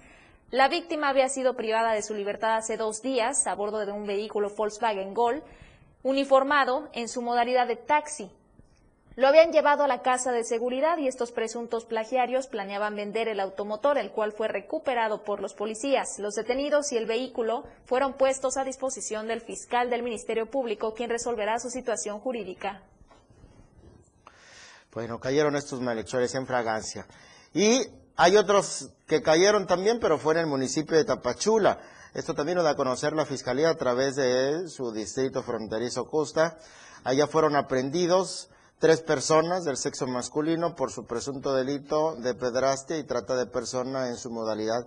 la 0.52 0.68
víctima 0.68 1.08
había 1.08 1.30
sido 1.30 1.56
privada 1.56 1.94
de 1.94 2.02
su 2.02 2.14
libertad 2.14 2.58
hace 2.58 2.76
dos 2.76 3.02
días 3.02 3.48
a 3.48 3.56
bordo 3.56 3.86
de 3.86 3.94
un 3.94 4.06
vehículo 4.06 4.50
Volkswagen 4.50 5.14
Gol, 5.14 5.42
uniformado 6.04 6.90
en 6.92 7.08
su 7.08 7.22
modalidad 7.22 7.68
de 7.68 7.78
taxi. 7.78 8.30
Lo 9.18 9.30
habían 9.30 9.54
llevado 9.54 9.84
a 9.86 9.88
la 9.88 10.02
casa 10.02 10.34
de 10.34 10.44
seguridad 10.44 10.98
y 10.98 11.08
estos 11.08 11.32
presuntos 11.32 11.86
plagiarios 11.86 12.48
planeaban 12.48 12.98
vender 12.98 13.30
el 13.30 13.40
automotor, 13.40 13.98
el 13.98 14.12
cual 14.12 14.34
fue 14.34 14.50
recuperado 14.50 15.24
por 15.24 15.40
los 15.40 15.54
policías. 15.54 16.20
Los 16.20 16.34
detenidos 16.34 16.92
y 16.92 16.98
el 16.98 17.06
vehículo 17.06 17.64
fueron 17.86 18.14
puestos 18.18 18.58
a 18.58 18.66
disposición 18.66 19.28
del 19.28 19.40
fiscal 19.40 19.90
del 19.90 20.04
Ministerio 20.04 20.48
Público, 20.48 20.94
quien 20.94 21.10
resolverá 21.10 21.60
su 21.60 21.70
situación 21.70 22.20
jurídica. 22.20 22.82
Bueno, 24.94 25.18
cayeron 25.18 25.56
estos 25.56 25.80
malhechores 25.80 26.36
en 26.36 26.46
fragancia. 26.46 27.08
Y 27.54 27.88
hay 28.18 28.36
otros 28.36 28.90
que 29.08 29.22
cayeron 29.22 29.66
también, 29.66 30.02
pero 30.02 30.18
fue 30.18 30.34
en 30.34 30.42
el 30.42 30.48
municipio 30.48 30.98
de 30.98 31.06
Tapachula. 31.06 31.80
Esto 32.14 32.34
también 32.34 32.58
lo 32.58 32.64
da 32.66 32.72
a 32.72 32.76
conocer 32.76 33.14
la 33.14 33.26
Fiscalía 33.26 33.70
a 33.70 33.78
través 33.78 34.18
de 34.18 34.68
su 34.68 34.92
distrito 34.92 35.42
fronterizo 35.42 36.06
Costa. 36.06 36.58
Allá 37.06 37.28
fueron 37.28 37.56
aprendidos 37.56 38.50
tres 38.80 39.02
personas 39.02 39.64
del 39.64 39.78
sexo 39.78 40.08
masculino 40.08 40.76
por 40.76 40.92
su 40.92 41.06
presunto 41.06 41.54
delito 41.54 42.16
de 42.16 42.34
pedrastia 42.34 42.98
y 42.98 43.04
trata 43.04 43.36
de 43.36 43.46
persona 43.46 44.10
en 44.10 44.18
su 44.18 44.30
modalidad 44.30 44.86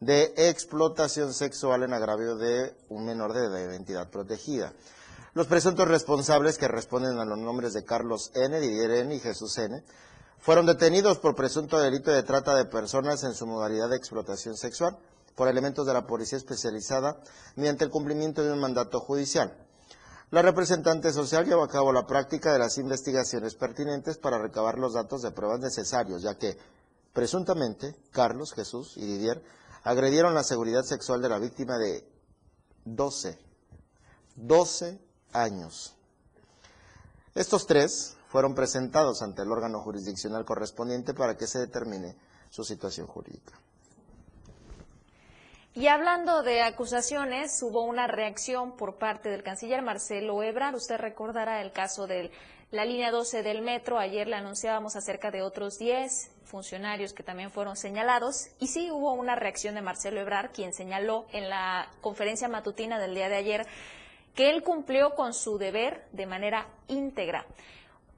de 0.00 0.32
explotación 0.36 1.32
sexual 1.32 1.82
en 1.82 1.92
agravio 1.92 2.36
de 2.36 2.74
un 2.88 3.04
menor 3.04 3.32
de 3.32 3.62
identidad 3.62 4.10
protegida. 4.10 4.72
Los 5.32 5.46
presuntos 5.46 5.86
responsables, 5.86 6.58
que 6.58 6.68
responden 6.68 7.18
a 7.18 7.24
los 7.24 7.38
nombres 7.38 7.72
de 7.72 7.84
Carlos 7.84 8.32
N., 8.34 8.58
Didier 8.58 8.90
N. 8.90 9.14
y 9.14 9.20
Jesús 9.20 9.56
N., 9.58 9.84
fueron 10.38 10.66
detenidos 10.66 11.18
por 11.18 11.36
presunto 11.36 11.78
delito 11.78 12.10
de 12.10 12.22
trata 12.22 12.56
de 12.56 12.64
personas 12.64 13.22
en 13.24 13.34
su 13.34 13.46
modalidad 13.46 13.90
de 13.90 13.96
explotación 13.96 14.56
sexual 14.56 14.98
por 15.36 15.48
elementos 15.48 15.86
de 15.86 15.92
la 15.92 16.06
policía 16.06 16.38
especializada 16.38 17.20
mediante 17.56 17.84
el 17.84 17.90
cumplimiento 17.90 18.42
de 18.42 18.52
un 18.52 18.58
mandato 18.58 19.00
judicial. 19.00 19.54
La 20.30 20.42
representante 20.42 21.12
social 21.12 21.44
llevó 21.44 21.64
a 21.64 21.68
cabo 21.68 21.92
la 21.92 22.06
práctica 22.06 22.52
de 22.52 22.60
las 22.60 22.78
investigaciones 22.78 23.56
pertinentes 23.56 24.16
para 24.16 24.38
recabar 24.38 24.78
los 24.78 24.94
datos 24.94 25.22
de 25.22 25.32
pruebas 25.32 25.58
necesarios, 25.58 26.22
ya 26.22 26.36
que, 26.36 26.56
presuntamente, 27.12 27.96
Carlos, 28.12 28.52
Jesús 28.52 28.96
y 28.96 29.04
Didier 29.04 29.42
agredieron 29.82 30.34
la 30.34 30.44
seguridad 30.44 30.84
sexual 30.84 31.20
de 31.20 31.30
la 31.30 31.40
víctima 31.40 31.78
de 31.78 32.08
12, 32.84 33.38
12 34.36 35.00
años. 35.32 35.96
Estos 37.34 37.66
tres 37.66 38.16
fueron 38.28 38.54
presentados 38.54 39.22
ante 39.22 39.42
el 39.42 39.50
órgano 39.50 39.80
jurisdiccional 39.80 40.44
correspondiente 40.44 41.12
para 41.12 41.36
que 41.36 41.48
se 41.48 41.58
determine 41.58 42.16
su 42.50 42.62
situación 42.62 43.08
jurídica. 43.08 43.58
Y 45.72 45.86
hablando 45.86 46.42
de 46.42 46.62
acusaciones, 46.62 47.62
hubo 47.62 47.84
una 47.84 48.08
reacción 48.08 48.76
por 48.76 48.98
parte 48.98 49.28
del 49.28 49.44
canciller 49.44 49.82
Marcelo 49.82 50.42
Ebrard. 50.42 50.74
Usted 50.74 50.98
recordará 50.98 51.62
el 51.62 51.70
caso 51.70 52.08
de 52.08 52.32
la 52.72 52.84
línea 52.84 53.12
12 53.12 53.44
del 53.44 53.62
metro. 53.62 53.96
Ayer 54.00 54.26
le 54.26 54.34
anunciábamos 54.34 54.96
acerca 54.96 55.30
de 55.30 55.42
otros 55.42 55.78
10 55.78 56.32
funcionarios 56.42 57.12
que 57.12 57.22
también 57.22 57.52
fueron 57.52 57.76
señalados. 57.76 58.48
Y 58.58 58.66
sí 58.66 58.90
hubo 58.90 59.12
una 59.12 59.36
reacción 59.36 59.76
de 59.76 59.80
Marcelo 59.80 60.20
Ebrard, 60.20 60.50
quien 60.50 60.72
señaló 60.72 61.26
en 61.32 61.48
la 61.48 61.88
conferencia 62.00 62.48
matutina 62.48 62.98
del 62.98 63.14
día 63.14 63.28
de 63.28 63.36
ayer 63.36 63.66
que 64.34 64.50
él 64.50 64.64
cumplió 64.64 65.14
con 65.14 65.32
su 65.34 65.56
deber 65.56 66.04
de 66.10 66.26
manera 66.26 66.66
íntegra. 66.88 67.46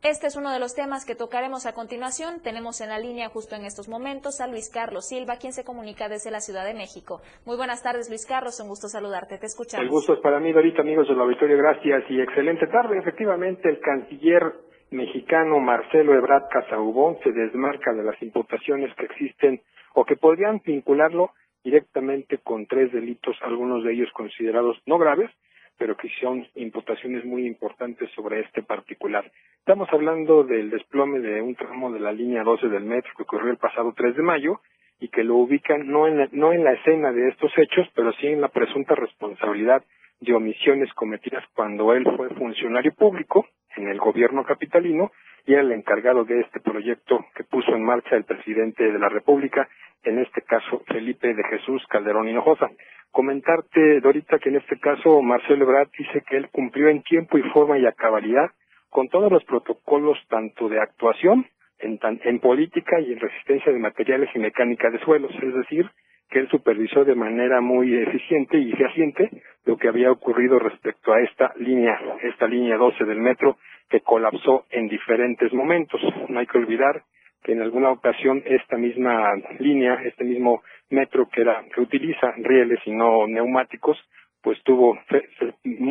Este 0.02 0.26
es 0.26 0.34
uno 0.34 0.50
de 0.50 0.58
los 0.58 0.74
temas 0.74 1.06
que 1.06 1.14
tocaremos 1.14 1.64
a 1.64 1.74
continuación. 1.74 2.42
Tenemos 2.42 2.80
en 2.80 2.88
la 2.88 2.98
línea 2.98 3.28
justo 3.28 3.54
en 3.54 3.64
estos 3.64 3.88
momentos 3.88 4.40
a 4.40 4.48
Luis 4.48 4.68
Carlos 4.68 5.06
Silva, 5.06 5.36
quien 5.36 5.52
se 5.52 5.62
comunica 5.62 6.08
desde 6.08 6.32
la 6.32 6.40
Ciudad 6.40 6.64
de 6.64 6.74
México. 6.74 7.20
Muy 7.46 7.56
buenas 7.56 7.84
tardes, 7.84 8.08
Luis 8.08 8.26
Carlos. 8.26 8.58
Un 8.58 8.66
gusto 8.66 8.88
saludarte. 8.88 9.38
Te 9.38 9.46
escuchamos. 9.46 9.84
El 9.84 9.90
gusto 9.92 10.14
es 10.14 10.18
para 10.18 10.40
mí, 10.40 10.50
Dorita, 10.50 10.82
amigos 10.82 11.06
del 11.06 11.20
auditorio. 11.20 11.56
Gracias 11.56 12.02
y 12.10 12.20
excelente 12.20 12.66
tarde. 12.66 12.98
Efectivamente, 12.98 13.68
el 13.68 13.78
canciller 13.78 14.52
mexicano 14.90 15.60
Marcelo 15.60 16.14
Ebrard 16.14 16.48
Casaubón 16.50 17.18
se 17.22 17.30
desmarca 17.30 17.92
de 17.92 18.02
las 18.02 18.20
imputaciones 18.20 18.92
que 18.96 19.04
existen 19.04 19.62
o 19.94 20.04
que 20.04 20.16
podrían 20.16 20.60
vincularlo 20.66 21.30
directamente 21.62 22.38
con 22.38 22.66
tres 22.66 22.90
delitos, 22.90 23.36
algunos 23.42 23.84
de 23.84 23.92
ellos 23.92 24.10
considerados 24.14 24.76
no 24.84 24.98
graves, 24.98 25.30
pero 25.78 25.96
que 25.96 26.08
son 26.20 26.46
imputaciones 26.54 27.24
muy 27.24 27.46
importantes 27.46 28.10
sobre 28.14 28.40
este 28.40 28.62
particular. 28.62 29.30
Estamos 29.58 29.88
hablando 29.92 30.44
del 30.44 30.70
desplome 30.70 31.20
de 31.20 31.40
un 31.40 31.54
tramo 31.54 31.92
de 31.92 32.00
la 32.00 32.12
línea 32.12 32.42
12 32.42 32.68
del 32.68 32.84
metro 32.84 33.12
que 33.16 33.22
ocurrió 33.22 33.50
el 33.50 33.58
pasado 33.58 33.92
3 33.96 34.16
de 34.16 34.22
mayo 34.22 34.60
y 35.00 35.08
que 35.08 35.24
lo 35.24 35.36
ubican 35.36 35.88
no 35.88 36.06
en, 36.06 36.18
la, 36.18 36.28
no 36.32 36.52
en 36.52 36.64
la 36.64 36.72
escena 36.72 37.12
de 37.12 37.28
estos 37.28 37.52
hechos, 37.58 37.88
pero 37.94 38.12
sí 38.14 38.28
en 38.28 38.40
la 38.40 38.48
presunta 38.48 38.94
responsabilidad 38.94 39.82
de 40.20 40.34
omisiones 40.34 40.92
cometidas 40.94 41.44
cuando 41.54 41.92
él 41.92 42.04
fue 42.16 42.28
funcionario 42.30 42.94
público 42.94 43.46
en 43.76 43.88
el 43.88 43.98
gobierno 43.98 44.44
capitalino 44.44 45.12
y 45.46 45.52
era 45.52 45.62
el 45.62 45.72
encargado 45.72 46.24
de 46.24 46.40
este 46.40 46.60
proyecto 46.60 47.24
que 47.34 47.44
puso 47.44 47.74
en 47.74 47.84
marcha 47.84 48.16
el 48.16 48.24
presidente 48.24 48.92
de 48.92 48.98
la 48.98 49.08
República, 49.08 49.68
en 50.04 50.18
este 50.18 50.42
caso 50.42 50.82
Felipe 50.86 51.34
de 51.34 51.44
Jesús 51.44 51.84
Calderón 51.88 52.28
Hinojosa. 52.28 52.70
Comentarte, 53.10 54.00
Dorita, 54.00 54.38
que 54.38 54.48
en 54.48 54.56
este 54.56 54.78
caso 54.78 55.20
Marcelo 55.20 55.64
Ebrard 55.64 55.90
dice 55.96 56.22
que 56.28 56.36
él 56.36 56.48
cumplió 56.50 56.88
en 56.88 57.02
tiempo 57.02 57.38
y 57.38 57.42
forma 57.50 57.78
y 57.78 57.86
a 57.86 57.92
cabalidad 57.92 58.50
con 58.88 59.08
todos 59.08 59.30
los 59.30 59.44
protocolos 59.44 60.18
tanto 60.28 60.68
de 60.68 60.80
actuación 60.80 61.46
en, 61.78 61.98
en 62.02 62.38
política 62.40 63.00
y 63.00 63.12
en 63.12 63.20
resistencia 63.20 63.72
de 63.72 63.78
materiales 63.78 64.30
y 64.34 64.38
mecánica 64.38 64.90
de 64.90 64.98
suelos, 65.00 65.32
es 65.42 65.54
decir, 65.54 65.90
que 66.32 66.38
él 66.38 66.48
supervisó 66.48 67.04
de 67.04 67.14
manera 67.14 67.60
muy 67.60 67.94
eficiente 67.94 68.56
y 68.58 68.72
fehaciente 68.72 69.28
lo 69.66 69.76
que 69.76 69.88
había 69.88 70.10
ocurrido 70.10 70.58
respecto 70.58 71.12
a 71.12 71.20
esta 71.20 71.52
línea, 71.58 72.00
esta 72.22 72.46
línea 72.48 72.78
12 72.78 73.04
del 73.04 73.18
metro 73.18 73.58
que 73.90 74.00
colapsó 74.00 74.64
en 74.70 74.88
diferentes 74.88 75.52
momentos. 75.52 76.00
No 76.30 76.40
hay 76.40 76.46
que 76.46 76.56
olvidar 76.56 77.02
que 77.44 77.52
en 77.52 77.60
alguna 77.60 77.90
ocasión 77.90 78.42
esta 78.46 78.78
misma 78.78 79.30
línea, 79.58 80.00
este 80.04 80.24
mismo 80.24 80.62
metro 80.88 81.28
que 81.28 81.42
era 81.42 81.62
que 81.74 81.82
utiliza 81.82 82.32
rieles 82.38 82.78
y 82.86 82.92
no 82.92 83.26
neumáticos, 83.26 83.98
pues 84.40 84.58
tuvo 84.62 84.98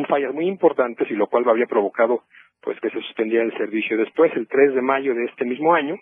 fallas 0.08 0.34
muy 0.34 0.46
importantes 0.48 1.08
y 1.08 1.14
lo 1.14 1.28
cual 1.28 1.48
había 1.48 1.66
provocado 1.66 2.24
pues 2.60 2.80
que 2.80 2.90
se 2.90 3.00
suspendiera 3.00 3.44
el 3.44 3.56
servicio. 3.56 3.96
Después, 3.96 4.32
el 4.34 4.48
3 4.48 4.74
de 4.74 4.82
mayo 4.82 5.14
de 5.14 5.24
este 5.24 5.44
mismo 5.44 5.74
año, 5.74 5.96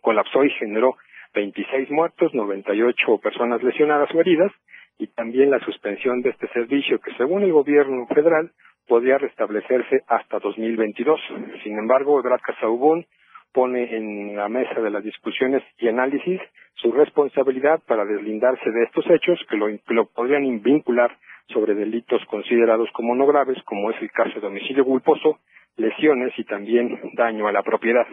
colapsó 0.00 0.44
y 0.44 0.50
generó 0.50 0.96
26 1.34 1.90
muertos, 1.90 2.34
98 2.34 3.18
personas 3.18 3.62
lesionadas 3.62 4.12
o 4.14 4.20
heridas 4.20 4.52
y 4.98 5.06
también 5.08 5.50
la 5.50 5.60
suspensión 5.60 6.22
de 6.22 6.30
este 6.30 6.48
servicio 6.48 7.00
que 7.00 7.14
según 7.14 7.42
el 7.42 7.52
gobierno 7.52 8.06
federal 8.08 8.50
podría 8.86 9.18
restablecerse 9.18 10.02
hasta 10.08 10.38
2022. 10.40 11.20
Sin 11.62 11.78
embargo, 11.78 12.18
Ebrard 12.18 12.40
Casaubón 12.40 13.06
pone 13.52 13.96
en 13.96 14.36
la 14.36 14.48
mesa 14.48 14.80
de 14.80 14.90
las 14.90 15.02
discusiones 15.02 15.62
y 15.78 15.88
análisis 15.88 16.40
su 16.74 16.92
responsabilidad 16.92 17.80
para 17.86 18.04
deslindarse 18.04 18.70
de 18.70 18.84
estos 18.84 19.04
hechos 19.10 19.38
que 19.48 19.56
lo, 19.56 19.66
que 19.66 19.94
lo 19.94 20.06
podrían 20.06 20.62
vincular 20.62 21.16
sobre 21.48 21.74
delitos 21.74 22.24
considerados 22.26 22.88
como 22.92 23.14
no 23.14 23.26
graves, 23.26 23.60
como 23.64 23.90
es 23.90 24.00
el 24.00 24.10
caso 24.10 24.40
de 24.40 24.46
homicidio 24.46 24.84
culposo, 24.84 25.38
lesiones 25.76 26.32
y 26.38 26.44
también 26.44 27.00
daño 27.14 27.48
a 27.48 27.52
la 27.52 27.62
propiedad. 27.62 28.06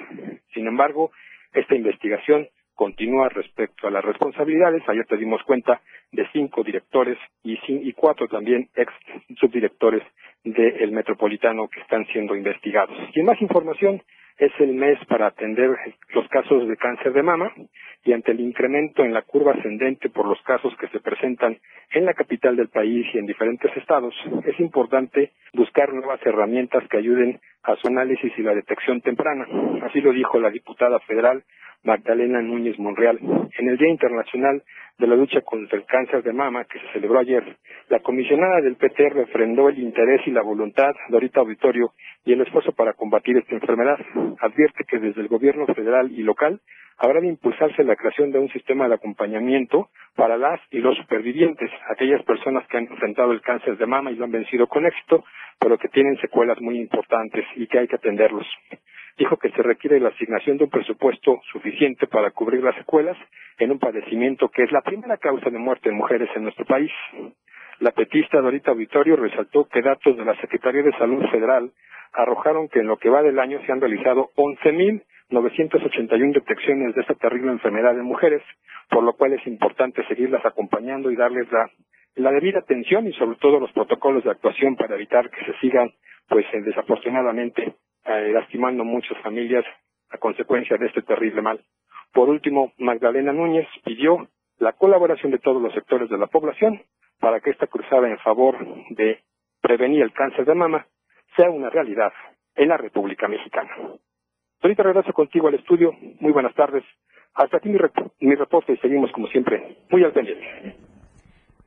Sin 0.53 0.67
embargo, 0.67 1.11
esta 1.53 1.75
investigación 1.75 2.47
continúa 2.77 3.27
respecto 3.27 3.87
a 3.87 3.91
las 3.91 4.05
responsabilidades. 4.05 4.87
Ayer 4.87 5.05
te 5.05 5.17
dimos 5.17 5.43
cuenta 5.43 5.81
de 6.11 6.25
cinco 6.31 6.63
directores 6.63 7.17
y, 7.43 7.59
y 7.67 7.91
cuatro 7.93 8.27
también 8.27 8.69
ex 8.75 8.93
subdirectores 9.39 10.03
del 10.43 10.91
Metropolitano 10.91 11.67
que 11.67 11.81
están 11.81 12.05
siendo 12.13 12.35
investigados. 12.35 12.95
Y 13.13 13.23
más 13.23 13.41
información, 13.41 14.01
es 14.37 14.51
el 14.59 14.73
mes 14.73 14.99
para 15.07 15.27
atender 15.27 15.75
los 16.13 16.27
casos 16.29 16.67
de 16.67 16.77
cáncer 16.77 17.11
de 17.13 17.23
mama 17.23 17.51
y 18.03 18.13
ante 18.13 18.31
el 18.31 18.39
incremento 18.39 19.03
en 19.03 19.13
la 19.13 19.23
curva 19.23 19.53
ascendente 19.53 20.09
por 20.09 20.27
los 20.27 20.39
casos 20.43 20.75
que 20.77 20.87
se 20.89 20.99
presentan 20.99 21.57
en 21.91 22.05
la 22.05 22.13
capital 22.13 22.55
del 22.55 22.69
país 22.69 23.07
y 23.13 23.17
en 23.17 23.25
diferentes 23.25 23.75
estados, 23.75 24.13
es 24.45 24.59
importante 24.59 25.31
buscar 25.53 25.91
nuevas 25.91 26.23
herramientas 26.23 26.87
que 26.87 26.97
ayuden 26.97 27.39
a 27.63 27.75
su 27.77 27.87
análisis 27.87 28.31
y 28.37 28.43
la 28.43 28.53
detección 28.53 29.01
temprana. 29.01 29.47
Así 29.81 30.01
lo 30.01 30.13
dijo 30.13 30.39
la 30.39 30.51
diputada 30.51 30.99
federal 30.99 31.43
Magdalena 31.87 32.41
Núñez 32.41 32.77
Monreal. 32.77 33.17
En 33.57 33.69
el 33.69 33.77
Día 33.77 33.87
Internacional 33.87 34.61
de 34.99 35.07
la 35.07 35.15
Lucha 35.15 35.39
contra 35.39 35.77
el 35.77 35.85
Cáncer 35.85 36.21
de 36.21 36.33
Mama, 36.33 36.65
que 36.65 36.79
se 36.79 36.91
celebró 36.91 37.19
ayer, 37.19 37.55
la 37.87 38.01
comisionada 38.01 38.59
del 38.59 38.75
PT 38.75 39.09
refrendó 39.09 39.69
el 39.69 39.79
interés 39.79 40.19
y 40.27 40.31
la 40.31 40.41
voluntad 40.41 40.91
de 41.07 41.15
ahorita 41.15 41.39
auditorio 41.39 41.93
y 42.25 42.33
el 42.33 42.41
esfuerzo 42.41 42.73
para 42.73 42.91
combatir 42.91 43.37
esta 43.37 43.55
enfermedad. 43.55 43.97
Advierte 44.41 44.83
que 44.83 44.99
desde 44.99 45.21
el 45.21 45.29
gobierno 45.29 45.65
federal 45.67 46.11
y 46.11 46.23
local 46.23 46.59
habrá 46.97 47.21
de 47.21 47.27
impulsarse 47.27 47.85
la 47.85 47.95
creación 47.95 48.31
de 48.31 48.39
un 48.39 48.49
sistema 48.49 48.89
de 48.89 48.95
acompañamiento 48.95 49.87
para 50.17 50.35
las 50.35 50.59
y 50.71 50.79
los 50.79 50.97
supervivientes, 50.97 51.71
aquellas 51.89 52.21
personas 52.23 52.67
que 52.67 52.77
han 52.77 52.87
enfrentado 52.87 53.31
el 53.31 53.39
cáncer 53.39 53.77
de 53.77 53.85
mama 53.85 54.11
y 54.11 54.15
lo 54.15 54.25
han 54.25 54.31
vencido 54.31 54.67
con 54.67 54.85
éxito, 54.85 55.23
pero 55.57 55.77
que 55.77 55.87
tienen 55.87 56.17
secuelas 56.17 56.59
muy 56.59 56.79
importantes 56.79 57.45
y 57.55 57.65
que 57.67 57.79
hay 57.79 57.87
que 57.87 57.95
atenderlos 57.95 58.45
dijo 59.17 59.37
que 59.37 59.49
se 59.49 59.63
requiere 59.63 59.99
la 59.99 60.09
asignación 60.09 60.57
de 60.57 60.65
un 60.65 60.69
presupuesto 60.69 61.41
suficiente 61.51 62.07
para 62.07 62.31
cubrir 62.31 62.63
las 62.63 62.75
secuelas 62.75 63.17
en 63.57 63.71
un 63.71 63.79
padecimiento 63.79 64.49
que 64.49 64.63
es 64.63 64.71
la 64.71 64.81
primera 64.81 65.17
causa 65.17 65.49
de 65.49 65.57
muerte 65.57 65.89
en 65.89 65.95
mujeres 65.95 66.29
en 66.35 66.43
nuestro 66.43 66.65
país. 66.65 66.91
La 67.79 67.91
petista 67.91 68.41
Dorita 68.41 68.71
Auditorio 68.71 69.15
resaltó 69.15 69.67
que 69.67 69.81
datos 69.81 70.17
de 70.17 70.25
la 70.25 70.35
Secretaría 70.41 70.83
de 70.83 70.91
Salud 70.93 71.25
Federal 71.29 71.71
arrojaron 72.13 72.69
que 72.69 72.79
en 72.79 72.87
lo 72.87 72.97
que 72.97 73.09
va 73.09 73.21
del 73.21 73.39
año 73.39 73.59
se 73.65 73.71
han 73.71 73.81
realizado 73.81 74.29
11.981 74.35 76.33
detecciones 76.33 76.95
de 76.95 77.01
esta 77.01 77.15
terrible 77.15 77.51
enfermedad 77.51 77.97
en 77.97 78.05
mujeres, 78.05 78.41
por 78.89 79.03
lo 79.03 79.13
cual 79.13 79.33
es 79.33 79.45
importante 79.45 80.05
seguirlas 80.07 80.45
acompañando 80.45 81.11
y 81.11 81.15
darles 81.15 81.51
la, 81.51 81.69
la 82.15 82.31
debida 82.31 82.59
atención 82.59 83.07
y 83.07 83.13
sobre 83.13 83.37
todo 83.37 83.59
los 83.59 83.71
protocolos 83.73 84.23
de 84.23 84.31
actuación 84.31 84.75
para 84.75 84.95
evitar 84.95 85.29
que 85.29 85.45
se 85.45 85.53
sigan, 85.59 85.91
pues 86.27 86.45
desafortunadamente, 86.51 87.75
eh, 88.07 88.31
lastimando 88.33 88.83
muchas 88.83 89.17
familias 89.21 89.65
a 90.09 90.17
consecuencia 90.17 90.77
de 90.77 90.87
este 90.87 91.01
terrible 91.01 91.41
mal. 91.41 91.63
Por 92.13 92.29
último, 92.29 92.73
Magdalena 92.77 93.33
Núñez 93.33 93.67
pidió 93.83 94.27
la 94.59 94.73
colaboración 94.73 95.31
de 95.31 95.39
todos 95.39 95.61
los 95.61 95.73
sectores 95.73 96.09
de 96.09 96.17
la 96.17 96.27
población 96.27 96.81
para 97.19 97.39
que 97.41 97.49
esta 97.49 97.67
cruzada 97.67 98.09
en 98.09 98.17
favor 98.19 98.57
de 98.91 99.19
prevenir 99.61 100.01
el 100.03 100.13
cáncer 100.13 100.45
de 100.45 100.55
mama 100.55 100.87
sea 101.35 101.49
una 101.49 101.69
realidad 101.69 102.13
en 102.55 102.69
la 102.69 102.77
República 102.77 103.27
Mexicana. 103.27 103.69
Ahorita 104.61 104.83
regreso 104.83 105.13
contigo 105.13 105.47
al 105.47 105.55
estudio. 105.55 105.93
Muy 106.19 106.31
buenas 106.31 106.55
tardes. 106.55 106.83
Hasta 107.33 107.57
aquí 107.57 107.69
mi, 107.69 107.77
mi 108.21 108.35
reporte 108.35 108.73
y 108.73 108.77
seguimos 108.77 109.11
como 109.11 109.27
siempre 109.27 109.77
muy 109.89 110.03
al 110.03 110.13
pendiente. 110.13 110.75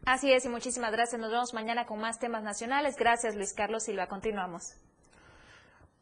Así 0.04 0.32
es 0.32 0.44
y 0.46 0.48
muchísimas 0.48 0.90
gracias. 0.92 1.20
Nos 1.20 1.30
vemos 1.30 1.54
mañana 1.54 1.86
con 1.86 2.00
más 2.00 2.18
temas 2.18 2.42
nacionales. 2.42 2.96
Gracias 2.98 3.36
Luis 3.36 3.54
Carlos 3.54 3.84
Silva. 3.84 4.08
Continuamos. 4.08 4.89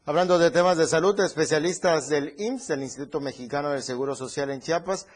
Hablando 0.08 0.38
de 0.38 0.50
temas 0.50 0.78
de 0.78 0.86
salud, 0.86 1.20
especialistas 1.20 2.08
del 2.08 2.34
IMSS, 2.38 2.68
del 2.68 2.82
Instituto 2.82 3.20
Mexicano 3.20 3.68
del 3.68 3.82
Seguro 3.82 4.14
Social 4.14 4.48
en 4.48 4.62
Chiapas, 4.62 5.06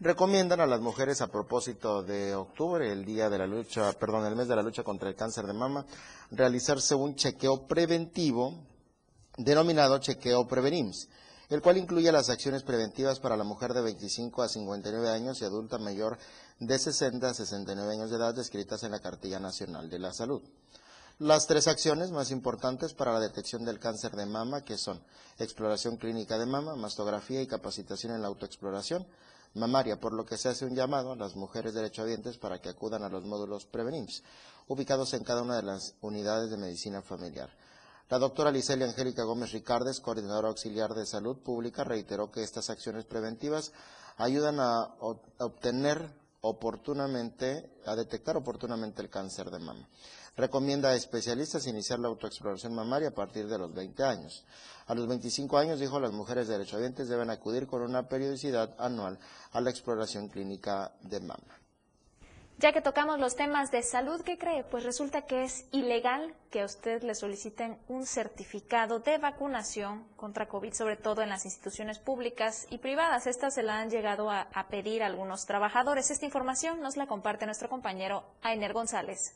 recomiendan 0.00 0.62
a 0.62 0.66
las 0.66 0.80
mujeres 0.80 1.20
a 1.20 1.26
propósito 1.26 2.02
de 2.02 2.34
octubre, 2.34 2.90
el 2.90 3.04
día 3.04 3.28
de 3.28 3.36
la 3.36 3.46
lucha, 3.46 3.92
perdón, 3.92 4.24
el 4.24 4.36
mes 4.36 4.48
de 4.48 4.56
la 4.56 4.62
lucha 4.62 4.82
contra 4.82 5.10
el 5.10 5.16
cáncer 5.16 5.46
de 5.46 5.52
mama, 5.52 5.84
realizarse 6.30 6.94
un 6.94 7.14
chequeo 7.14 7.66
preventivo 7.66 8.54
denominado 9.36 9.98
chequeo 9.98 10.48
Prevenims, 10.48 11.10
el 11.50 11.60
cual 11.60 11.76
incluye 11.76 12.10
las 12.10 12.30
acciones 12.30 12.62
preventivas 12.62 13.20
para 13.20 13.36
la 13.36 13.44
mujer 13.44 13.74
de 13.74 13.82
25 13.82 14.42
a 14.42 14.48
59 14.48 15.10
años 15.10 15.42
y 15.42 15.44
adulta 15.44 15.76
mayor 15.76 16.16
de 16.58 16.78
60 16.78 17.28
a 17.28 17.34
69 17.34 17.92
años 17.92 18.08
de 18.08 18.16
edad 18.16 18.34
descritas 18.34 18.82
en 18.82 18.92
la 18.92 19.00
Cartilla 19.00 19.40
Nacional 19.40 19.90
de 19.90 19.98
la 19.98 20.14
Salud. 20.14 20.40
Las 21.20 21.48
tres 21.48 21.66
acciones 21.66 22.12
más 22.12 22.30
importantes 22.30 22.94
para 22.94 23.12
la 23.12 23.18
detección 23.18 23.64
del 23.64 23.80
cáncer 23.80 24.12
de 24.12 24.24
mama, 24.24 24.62
que 24.62 24.78
son 24.78 25.02
exploración 25.40 25.96
clínica 25.96 26.38
de 26.38 26.46
mama, 26.46 26.76
mastografía 26.76 27.42
y 27.42 27.48
capacitación 27.48 28.14
en 28.14 28.22
la 28.22 28.28
autoexploración 28.28 29.04
mamaria, 29.54 29.98
por 29.98 30.12
lo 30.12 30.24
que 30.24 30.36
se 30.36 30.48
hace 30.48 30.64
un 30.64 30.76
llamado 30.76 31.10
a 31.10 31.16
las 31.16 31.34
mujeres 31.34 31.74
derechohabientes 31.74 32.38
para 32.38 32.60
que 32.60 32.68
acudan 32.68 33.02
a 33.02 33.08
los 33.08 33.24
módulos 33.24 33.66
Prevenims, 33.66 34.22
ubicados 34.68 35.12
en 35.12 35.24
cada 35.24 35.42
una 35.42 35.56
de 35.56 35.64
las 35.64 35.96
unidades 36.02 36.50
de 36.50 36.56
medicina 36.56 37.02
familiar. 37.02 37.50
La 38.10 38.20
doctora 38.20 38.52
Licelia 38.52 38.86
Angélica 38.86 39.24
Gómez 39.24 39.50
Ricardes, 39.50 39.98
coordinadora 39.98 40.46
auxiliar 40.46 40.94
de 40.94 41.04
salud 41.04 41.38
pública, 41.38 41.82
reiteró 41.82 42.30
que 42.30 42.44
estas 42.44 42.70
acciones 42.70 43.06
preventivas 43.06 43.72
ayudan 44.18 44.60
a 44.60 44.94
obtener 45.00 46.12
oportunamente, 46.42 47.68
a 47.86 47.96
detectar 47.96 48.36
oportunamente 48.36 49.02
el 49.02 49.10
cáncer 49.10 49.50
de 49.50 49.58
mama. 49.58 49.88
Recomienda 50.38 50.90
a 50.90 50.94
especialistas 50.94 51.66
iniciar 51.66 51.98
la 51.98 52.06
autoexploración 52.06 52.72
mamaria 52.72 53.08
a 53.08 53.10
partir 53.10 53.48
de 53.48 53.58
los 53.58 53.74
20 53.74 54.04
años. 54.04 54.46
A 54.86 54.94
los 54.94 55.08
25 55.08 55.58
años, 55.58 55.80
dijo, 55.80 55.98
las 55.98 56.12
mujeres 56.12 56.46
derechohabientes 56.46 57.08
deben 57.08 57.28
acudir 57.28 57.66
con 57.66 57.82
una 57.82 58.08
periodicidad 58.08 58.72
anual 58.78 59.18
a 59.50 59.60
la 59.60 59.70
exploración 59.70 60.28
clínica 60.28 60.92
de 61.00 61.18
mama. 61.18 61.58
Ya 62.58 62.72
que 62.72 62.80
tocamos 62.80 63.18
los 63.18 63.34
temas 63.34 63.72
de 63.72 63.82
salud, 63.82 64.20
¿qué 64.20 64.38
cree? 64.38 64.62
Pues 64.62 64.84
resulta 64.84 65.22
que 65.22 65.42
es 65.42 65.64
ilegal 65.72 66.32
que 66.52 66.60
a 66.60 66.66
usted 66.66 67.02
le 67.02 67.16
soliciten 67.16 67.76
un 67.88 68.06
certificado 68.06 69.00
de 69.00 69.18
vacunación 69.18 70.04
contra 70.14 70.46
COVID, 70.46 70.72
sobre 70.72 70.96
todo 70.96 71.22
en 71.22 71.30
las 71.30 71.46
instituciones 71.46 71.98
públicas 71.98 72.68
y 72.70 72.78
privadas. 72.78 73.26
Estas 73.26 73.54
se 73.54 73.64
la 73.64 73.80
han 73.80 73.90
llegado 73.90 74.30
a, 74.30 74.42
a 74.42 74.68
pedir 74.68 75.02
algunos 75.02 75.46
trabajadores. 75.46 76.12
Esta 76.12 76.26
información 76.26 76.80
nos 76.80 76.96
la 76.96 77.08
comparte 77.08 77.44
nuestro 77.44 77.68
compañero 77.68 78.22
Ainer 78.42 78.72
González. 78.72 79.34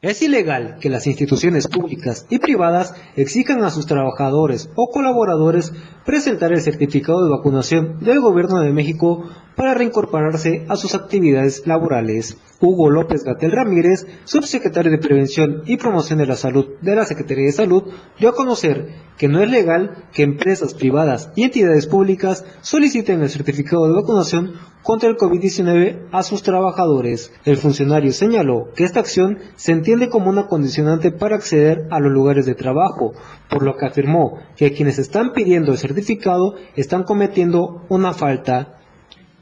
Es 0.00 0.22
ilegal 0.22 0.76
que 0.80 0.90
las 0.90 1.08
instituciones 1.08 1.66
públicas 1.66 2.24
y 2.30 2.38
privadas 2.38 2.94
exijan 3.16 3.64
a 3.64 3.70
sus 3.70 3.86
trabajadores 3.86 4.70
o 4.76 4.90
colaboradores 4.92 5.72
presentar 6.06 6.52
el 6.52 6.60
certificado 6.60 7.24
de 7.24 7.30
vacunación 7.30 7.98
del 7.98 8.20
Gobierno 8.20 8.60
de 8.60 8.72
México 8.72 9.28
para 9.56 9.74
reincorporarse 9.74 10.64
a 10.68 10.76
sus 10.76 10.94
actividades 10.94 11.66
laborales. 11.66 12.36
Hugo 12.60 12.90
López 12.90 13.22
Gatel 13.22 13.52
Ramírez, 13.52 14.06
subsecretario 14.24 14.90
de 14.90 14.98
Prevención 14.98 15.62
y 15.66 15.76
Promoción 15.76 16.18
de 16.18 16.26
la 16.26 16.36
Salud 16.36 16.76
de 16.80 16.96
la 16.96 17.04
Secretaría 17.04 17.46
de 17.46 17.52
Salud, 17.52 17.84
dio 18.18 18.30
a 18.30 18.34
conocer 18.34 18.88
que 19.16 19.28
no 19.28 19.42
es 19.42 19.50
legal 19.50 20.08
que 20.12 20.22
empresas 20.22 20.74
privadas 20.74 21.30
y 21.36 21.44
entidades 21.44 21.86
públicas 21.86 22.44
soliciten 22.60 23.22
el 23.22 23.28
certificado 23.28 23.86
de 23.86 23.94
vacunación 23.94 24.54
contra 24.82 25.08
el 25.08 25.16
COVID-19 25.16 26.08
a 26.10 26.22
sus 26.22 26.42
trabajadores. 26.42 27.32
El 27.44 27.58
funcionario 27.58 28.12
señaló 28.12 28.70
que 28.74 28.84
esta 28.84 29.00
acción 29.00 29.38
se 29.54 29.72
entiende 29.72 30.08
como 30.08 30.30
una 30.30 30.46
condicionante 30.46 31.12
para 31.12 31.36
acceder 31.36 31.86
a 31.90 32.00
los 32.00 32.12
lugares 32.12 32.46
de 32.46 32.54
trabajo, 32.54 33.12
por 33.50 33.62
lo 33.62 33.76
que 33.76 33.86
afirmó 33.86 34.38
que 34.56 34.72
quienes 34.72 34.98
están 34.98 35.32
pidiendo 35.32 35.72
el 35.72 35.78
certificado 35.78 36.54
están 36.74 37.04
cometiendo 37.04 37.84
una 37.88 38.12
falta 38.14 38.77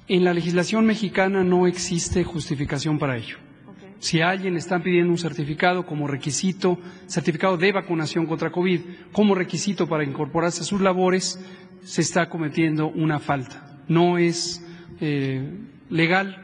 en 0.09 0.25
la 0.25 0.33
legislación 0.33 0.87
mexicana 0.87 1.43
no 1.43 1.67
existe 1.67 2.25
justificación 2.25 2.99
para 2.99 3.17
ello. 3.17 3.39
Si 3.99 4.21
a 4.21 4.31
alguien 4.31 4.53
le 4.53 4.61
están 4.61 4.83
pidiendo 4.83 5.11
un 5.11 5.19
certificado 5.19 5.87
como 5.87 6.07
requisito, 6.07 6.79
certificado 7.07 7.57
de 7.57 7.73
vacunación 7.73 8.27
contra 8.27 8.53
COVID, 8.53 8.81
como 9.11 9.35
requisito 9.35 9.89
para 9.89 10.05
incorporarse 10.05 10.61
a 10.61 10.65
sus 10.65 10.81
labores, 10.81 11.41
se 11.83 12.03
está 12.03 12.29
cometiendo 12.29 12.89
una 12.89 13.19
falta. 13.19 13.81
No 13.89 14.19
es 14.19 14.65
eh, 15.01 15.51
legal 15.89 16.43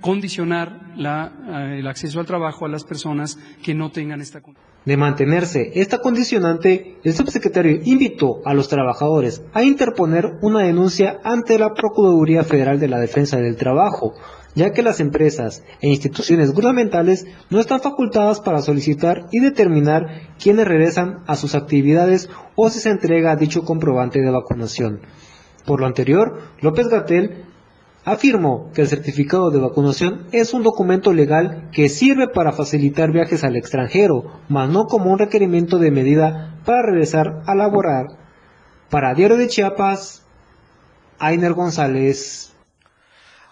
condicionar 0.00 0.92
la, 0.96 1.32
eh, 1.70 1.78
el 1.80 1.86
acceso 1.86 2.20
al 2.20 2.26
trabajo 2.26 2.64
a 2.64 2.68
las 2.68 2.84
personas 2.84 3.38
que 3.62 3.74
no 3.74 3.90
tengan 3.90 4.20
esta 4.20 4.40
condición. 4.40 4.73
De 4.84 4.98
mantenerse 4.98 5.72
esta 5.76 5.98
condicionante, 5.98 6.98
el 7.02 7.14
subsecretario 7.14 7.80
invitó 7.84 8.42
a 8.44 8.52
los 8.52 8.68
trabajadores 8.68 9.42
a 9.54 9.62
interponer 9.62 10.36
una 10.42 10.60
denuncia 10.60 11.20
ante 11.24 11.58
la 11.58 11.72
Procuraduría 11.72 12.44
Federal 12.44 12.78
de 12.78 12.88
la 12.88 13.00
Defensa 13.00 13.38
del 13.38 13.56
Trabajo, 13.56 14.12
ya 14.54 14.72
que 14.72 14.82
las 14.82 15.00
empresas 15.00 15.64
e 15.80 15.88
instituciones 15.88 16.52
gubernamentales 16.52 17.24
no 17.48 17.60
están 17.60 17.80
facultadas 17.80 18.40
para 18.40 18.60
solicitar 18.60 19.26
y 19.32 19.40
determinar 19.40 20.34
quiénes 20.38 20.68
regresan 20.68 21.24
a 21.26 21.36
sus 21.36 21.54
actividades 21.54 22.28
o 22.54 22.68
si 22.68 22.78
se 22.78 22.90
entrega 22.90 23.36
dicho 23.36 23.64
comprobante 23.64 24.20
de 24.20 24.30
vacunación. 24.30 25.00
Por 25.64 25.80
lo 25.80 25.86
anterior, 25.86 26.40
López 26.60 26.88
Gatel 26.88 27.46
afirmó 28.04 28.70
que 28.74 28.82
el 28.82 28.88
certificado 28.88 29.50
de 29.50 29.58
vacunación 29.58 30.28
es 30.32 30.52
un 30.52 30.62
documento 30.62 31.12
legal 31.12 31.70
que 31.72 31.88
sirve 31.88 32.28
para 32.28 32.52
facilitar 32.52 33.10
viajes 33.10 33.44
al 33.44 33.56
extranjero, 33.56 34.40
mas 34.48 34.68
no 34.68 34.84
como 34.84 35.10
un 35.10 35.18
requerimiento 35.18 35.78
de 35.78 35.90
medida 35.90 36.60
para 36.64 36.82
regresar 36.82 37.42
a 37.46 37.54
laborar. 37.54 38.06
Para 38.90 39.14
Diario 39.14 39.36
de 39.36 39.48
Chiapas, 39.48 40.22
Ainer 41.18 41.54
González. 41.54 42.52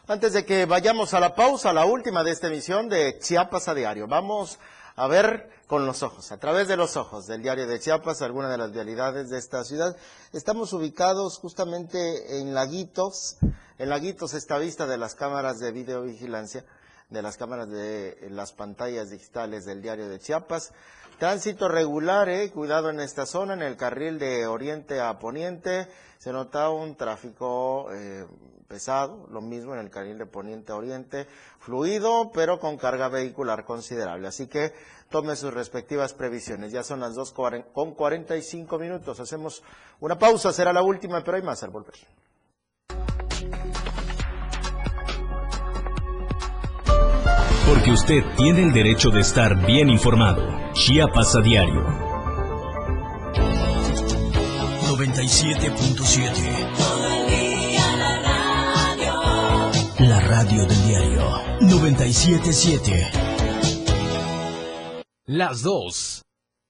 Antes 0.06 0.34
de 0.34 0.44
que 0.44 0.66
vayamos 0.66 1.14
a 1.14 1.20
la 1.20 1.34
pausa, 1.34 1.72
la 1.72 1.86
última 1.86 2.22
de 2.22 2.32
esta 2.32 2.48
emisión 2.48 2.88
de 2.88 3.18
Chiapas 3.18 3.68
a 3.68 3.74
diario, 3.74 4.06
vamos 4.06 4.58
a 4.96 5.06
ver 5.06 5.48
con 5.66 5.86
los 5.86 6.02
ojos, 6.02 6.32
a 6.32 6.38
través 6.38 6.68
de 6.68 6.76
los 6.76 6.98
ojos 6.98 7.26
del 7.26 7.40
diario 7.40 7.66
de 7.66 7.80
Chiapas, 7.80 8.20
algunas 8.20 8.50
de 8.50 8.58
las 8.58 8.72
vialidades 8.72 9.30
de 9.30 9.38
esta 9.38 9.64
ciudad. 9.64 9.96
Estamos 10.34 10.72
ubicados 10.74 11.38
justamente 11.38 12.40
en 12.40 12.52
Laguitos, 12.52 13.38
en 13.82 13.88
Laguitos 13.88 14.34
está 14.34 14.58
vista 14.58 14.86
de 14.86 14.96
las 14.96 15.16
cámaras 15.16 15.58
de 15.58 15.72
videovigilancia, 15.72 16.64
de 17.10 17.20
las 17.20 17.36
cámaras 17.36 17.68
de 17.68 18.28
las 18.30 18.52
pantallas 18.52 19.10
digitales 19.10 19.64
del 19.64 19.82
diario 19.82 20.08
de 20.08 20.20
Chiapas. 20.20 20.72
Tránsito 21.18 21.66
regular, 21.66 22.28
eh, 22.28 22.52
cuidado 22.52 22.90
en 22.90 23.00
esta 23.00 23.26
zona, 23.26 23.54
en 23.54 23.62
el 23.62 23.76
carril 23.76 24.20
de 24.20 24.46
oriente 24.46 25.00
a 25.00 25.18
poniente, 25.18 25.88
se 26.18 26.32
nota 26.32 26.70
un 26.70 26.94
tráfico 26.94 27.88
eh, 27.92 28.24
pesado, 28.68 29.26
lo 29.32 29.40
mismo 29.40 29.74
en 29.74 29.80
el 29.80 29.90
carril 29.90 30.16
de 30.16 30.26
poniente 30.26 30.70
a 30.70 30.76
oriente, 30.76 31.26
fluido, 31.58 32.30
pero 32.32 32.60
con 32.60 32.76
carga 32.76 33.08
vehicular 33.08 33.64
considerable. 33.64 34.28
Así 34.28 34.46
que 34.46 34.72
tome 35.10 35.34
sus 35.34 35.52
respectivas 35.52 36.14
previsiones. 36.14 36.70
Ya 36.70 36.84
son 36.84 37.00
las 37.00 37.16
2 37.16 37.32
con 37.32 37.94
45 37.94 38.78
minutos. 38.78 39.18
Hacemos 39.18 39.64
una 39.98 40.20
pausa, 40.20 40.52
será 40.52 40.72
la 40.72 40.84
última, 40.84 41.24
pero 41.24 41.36
hay 41.36 41.42
más 41.42 41.64
al 41.64 41.70
volver. 41.70 41.96
Porque 47.66 47.90
usted 47.92 48.24
tiene 48.36 48.62
el 48.62 48.72
derecho 48.72 49.10
de 49.10 49.20
estar 49.20 49.64
bien 49.66 49.88
informado. 49.88 50.46
Chiapas 50.72 51.36
a 51.36 51.40
diario. 51.40 51.84
97.7 54.88 56.82
La 60.00 60.20
radio 60.20 60.66
del 60.66 60.86
diario 60.86 61.22
977. 61.60 63.10
Las 65.26 65.62
2. 65.62 66.22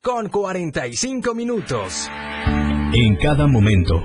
Con 0.03 0.28
45 0.28 1.34
minutos. 1.34 2.11
En 2.93 3.16
cada 3.16 3.47
momento, 3.47 4.05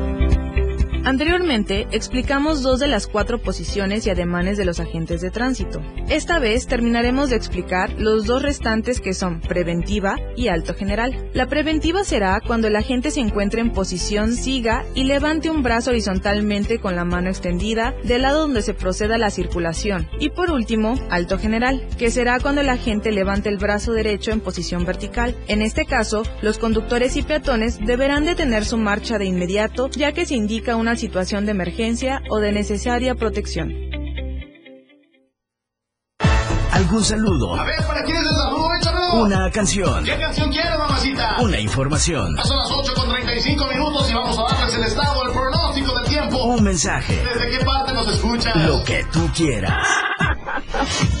Anteriormente 1.03 1.87
explicamos 1.91 2.61
dos 2.61 2.79
de 2.79 2.87
las 2.87 3.07
cuatro 3.07 3.39
posiciones 3.39 4.05
y 4.05 4.11
ademanes 4.11 4.55
de 4.57 4.65
los 4.65 4.79
agentes 4.79 5.19
de 5.21 5.31
tránsito. 5.31 5.81
Esta 6.09 6.37
vez 6.37 6.67
terminaremos 6.67 7.31
de 7.31 7.37
explicar 7.37 7.93
los 7.97 8.25
dos 8.25 8.43
restantes 8.43 9.01
que 9.01 9.15
son 9.15 9.41
preventiva 9.41 10.17
y 10.35 10.49
alto 10.49 10.75
general. 10.75 11.29
La 11.33 11.47
preventiva 11.47 12.03
será 12.03 12.39
cuando 12.39 12.67
el 12.67 12.75
agente 12.75 13.09
se 13.09 13.19
encuentre 13.19 13.61
en 13.61 13.71
posición 13.71 14.33
siga 14.33 14.85
y 14.93 15.05
levante 15.05 15.49
un 15.49 15.63
brazo 15.63 15.89
horizontalmente 15.89 16.79
con 16.79 16.95
la 16.95 17.03
mano 17.03 17.29
extendida 17.29 17.95
del 18.03 18.21
lado 18.21 18.41
donde 18.41 18.61
se 18.61 18.75
proceda 18.75 19.17
la 19.17 19.31
circulación. 19.31 20.07
Y 20.19 20.29
por 20.29 20.51
último, 20.51 20.99
alto 21.09 21.39
general, 21.39 21.83
que 21.97 22.11
será 22.11 22.39
cuando 22.39 22.61
el 22.61 22.69
agente 22.69 23.11
levante 23.11 23.49
el 23.49 23.57
brazo 23.57 23.93
derecho 23.93 24.31
en 24.31 24.39
posición 24.39 24.85
vertical. 24.85 25.35
En 25.47 25.63
este 25.63 25.85
caso, 25.85 26.21
los 26.43 26.59
conductores 26.59 27.17
y 27.17 27.23
peatones 27.23 27.79
deberán 27.83 28.23
detener 28.23 28.65
su 28.65 28.77
marcha 28.77 29.17
de 29.17 29.25
inmediato 29.25 29.89
ya 29.89 30.11
que 30.11 30.27
se 30.27 30.35
indica 30.35 30.75
una 30.75 30.90
situación 30.95 31.45
de 31.45 31.51
emergencia 31.51 32.21
o 32.29 32.39
de 32.39 32.51
necesaria 32.51 33.15
protección. 33.15 33.73
¿Algún 36.71 37.03
saludo? 37.03 37.55
A 37.55 37.63
ver, 37.63 37.75
¿para 37.85 38.03
quién 38.03 38.17
es 38.17 38.23
el 38.23 38.35
saludo? 38.35 38.75
Échalo. 38.75 39.23
Una 39.23 39.51
canción. 39.51 40.03
¿Qué 40.03 40.17
canción 40.17 40.51
quieres, 40.51 40.77
mamacita? 40.77 41.35
Una 41.41 41.59
información. 41.59 42.35
Son 42.43 42.57
las 42.57 42.71
8 42.71 42.93
con 42.95 43.09
35 43.09 43.67
minutos 43.67 44.09
y 44.09 44.13
vamos 44.13 44.39
a 44.39 44.53
darles 44.55 44.75
el 44.75 44.83
estado, 44.83 45.23
el 45.27 45.31
pronóstico 45.31 45.99
del 45.99 46.07
tiempo. 46.07 46.43
Un 46.43 46.63
mensaje. 46.63 47.21
¿Desde 47.23 47.57
qué 47.57 47.65
parte 47.65 47.93
nos 47.93 48.07
escuchas? 48.11 48.55
Lo 48.55 48.83
que 48.83 49.05
tú 49.11 49.29
quieras. 49.35 49.85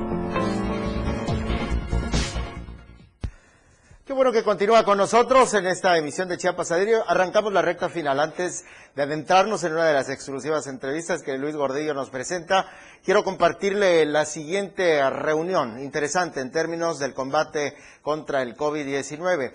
Qué 4.11 4.15
bueno 4.15 4.33
que 4.33 4.43
continúa 4.43 4.83
con 4.83 4.97
nosotros 4.97 5.53
en 5.53 5.67
esta 5.67 5.97
emisión 5.97 6.27
de 6.27 6.37
Chiapas 6.37 6.69
a 6.73 6.75
Diario. 6.75 7.01
Arrancamos 7.07 7.53
la 7.53 7.61
recta 7.61 7.87
final. 7.87 8.19
Antes 8.19 8.65
de 8.93 9.03
adentrarnos 9.03 9.63
en 9.63 9.71
una 9.71 9.85
de 9.85 9.93
las 9.93 10.09
exclusivas 10.09 10.67
entrevistas 10.67 11.23
que 11.23 11.37
Luis 11.37 11.55
Gordillo 11.55 11.93
nos 11.93 12.09
presenta, 12.09 12.67
quiero 13.05 13.23
compartirle 13.23 14.05
la 14.05 14.25
siguiente 14.25 15.09
reunión 15.09 15.79
interesante 15.79 16.41
en 16.41 16.51
términos 16.51 16.99
del 16.99 17.13
combate 17.13 17.73
contra 18.01 18.41
el 18.41 18.57
COVID-19. 18.57 19.53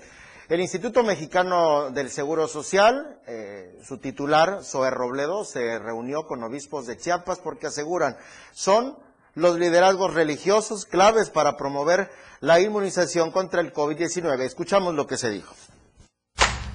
El 0.49 0.61
Instituto 0.61 1.03
Mexicano 1.03 1.91
del 1.91 2.09
Seguro 2.09 2.49
Social, 2.49 3.21
eh, 3.27 3.79
su 3.83 3.99
titular, 3.99 4.65
Zoe 4.65 4.89
Robledo, 4.89 5.45
se 5.45 5.79
reunió 5.79 6.27
con 6.27 6.43
obispos 6.43 6.87
de 6.87 6.97
Chiapas 6.97 7.41
porque 7.41 7.67
aseguran 7.67 8.17
son 8.53 8.97
los 9.37 9.59
liderazgos 9.59 10.15
religiosos 10.15 10.87
claves 10.87 11.29
para 11.31 11.57
promover 11.57 12.11
la 12.41 12.59
inmunización 12.59 13.31
contra 13.31 13.61
el 13.61 13.73
COVID-19. 13.73 14.41
Escuchamos 14.41 14.95
lo 14.95 15.07
que 15.07 15.19
se 15.19 15.31
dijo. 15.31 15.55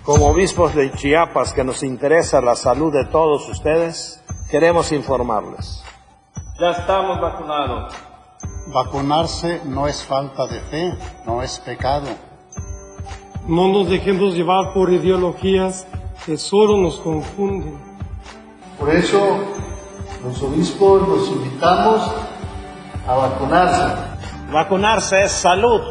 Como 0.04 0.28
obispos 0.28 0.74
de 0.76 0.92
Chiapas, 0.92 1.54
que 1.54 1.64
nos 1.64 1.82
interesa 1.84 2.40
la 2.40 2.56
salud 2.56 2.94
de 2.94 3.06
todos 3.06 3.50
ustedes, 3.50 4.24
queremos 4.50 4.92
informarles. 4.92 5.84
Ya 6.60 6.72
estamos 6.72 7.20
vacunados. 7.20 7.94
Vacunarse 8.68 9.62
no 9.66 9.88
es 9.88 10.04
falta 10.04 10.46
de 10.46 10.60
fe, 10.60 10.94
no 11.26 11.42
es 11.42 11.60
pecado. 11.60 12.08
No 13.48 13.70
nos 13.70 13.90
dejemos 13.90 14.36
llevar 14.36 14.72
por 14.74 14.92
ideologías 14.92 15.88
que 16.28 16.38
solo 16.38 16.78
nos 16.78 17.00
confunden. 17.00 17.76
Por 18.80 18.92
eso, 18.92 19.40
los 20.24 20.42
obispos 20.44 21.08
los 21.08 21.28
invitamos 21.30 22.31
a 23.08 23.16
vacunarse. 23.16 24.52
Vacunarse 24.52 25.24
es 25.24 25.32
salud. 25.32 25.82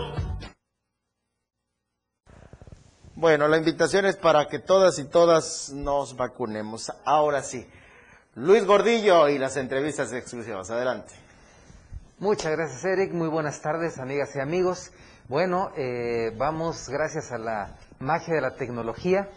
Bueno, 3.14 3.48
la 3.48 3.58
invitación 3.58 4.06
es 4.06 4.16
para 4.16 4.46
que 4.48 4.58
todas 4.58 4.98
y 4.98 5.04
todas 5.04 5.70
nos 5.70 6.16
vacunemos. 6.16 6.90
Ahora 7.04 7.42
sí. 7.42 7.68
Luis 8.34 8.64
Gordillo 8.64 9.28
y 9.28 9.38
las 9.38 9.56
entrevistas 9.56 10.12
exclusivas. 10.12 10.70
Adelante. 10.70 11.12
Muchas 12.18 12.52
gracias, 12.52 12.84
Eric. 12.84 13.12
Muy 13.12 13.28
buenas 13.28 13.60
tardes, 13.60 13.98
amigas 13.98 14.34
y 14.36 14.40
amigos. 14.40 14.90
Bueno, 15.28 15.70
eh, 15.76 16.32
vamos, 16.36 16.88
gracias 16.88 17.32
a 17.32 17.38
la 17.38 17.76
magia 17.98 18.34
de 18.34 18.40
la 18.40 18.56
tecnología, 18.56 19.28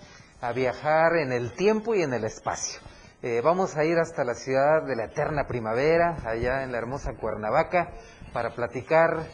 a 0.41 0.51
viajar 0.53 1.17
en 1.17 1.31
el 1.31 1.51
tiempo 1.53 1.95
y 1.95 2.01
en 2.01 2.13
el 2.13 2.23
espacio. 2.23 2.79
Eh, 3.25 3.39
vamos 3.41 3.77
a 3.77 3.85
ir 3.85 3.97
hasta 3.99 4.25
la 4.25 4.35
ciudad 4.35 4.83
de 4.85 4.97
la 4.97 5.05
eterna 5.05 5.47
primavera, 5.47 6.17
allá 6.25 6.61
en 6.61 6.73
la 6.73 6.77
hermosa 6.77 7.13
Cuernavaca, 7.13 7.93
para 8.33 8.53
platicar 8.53 9.25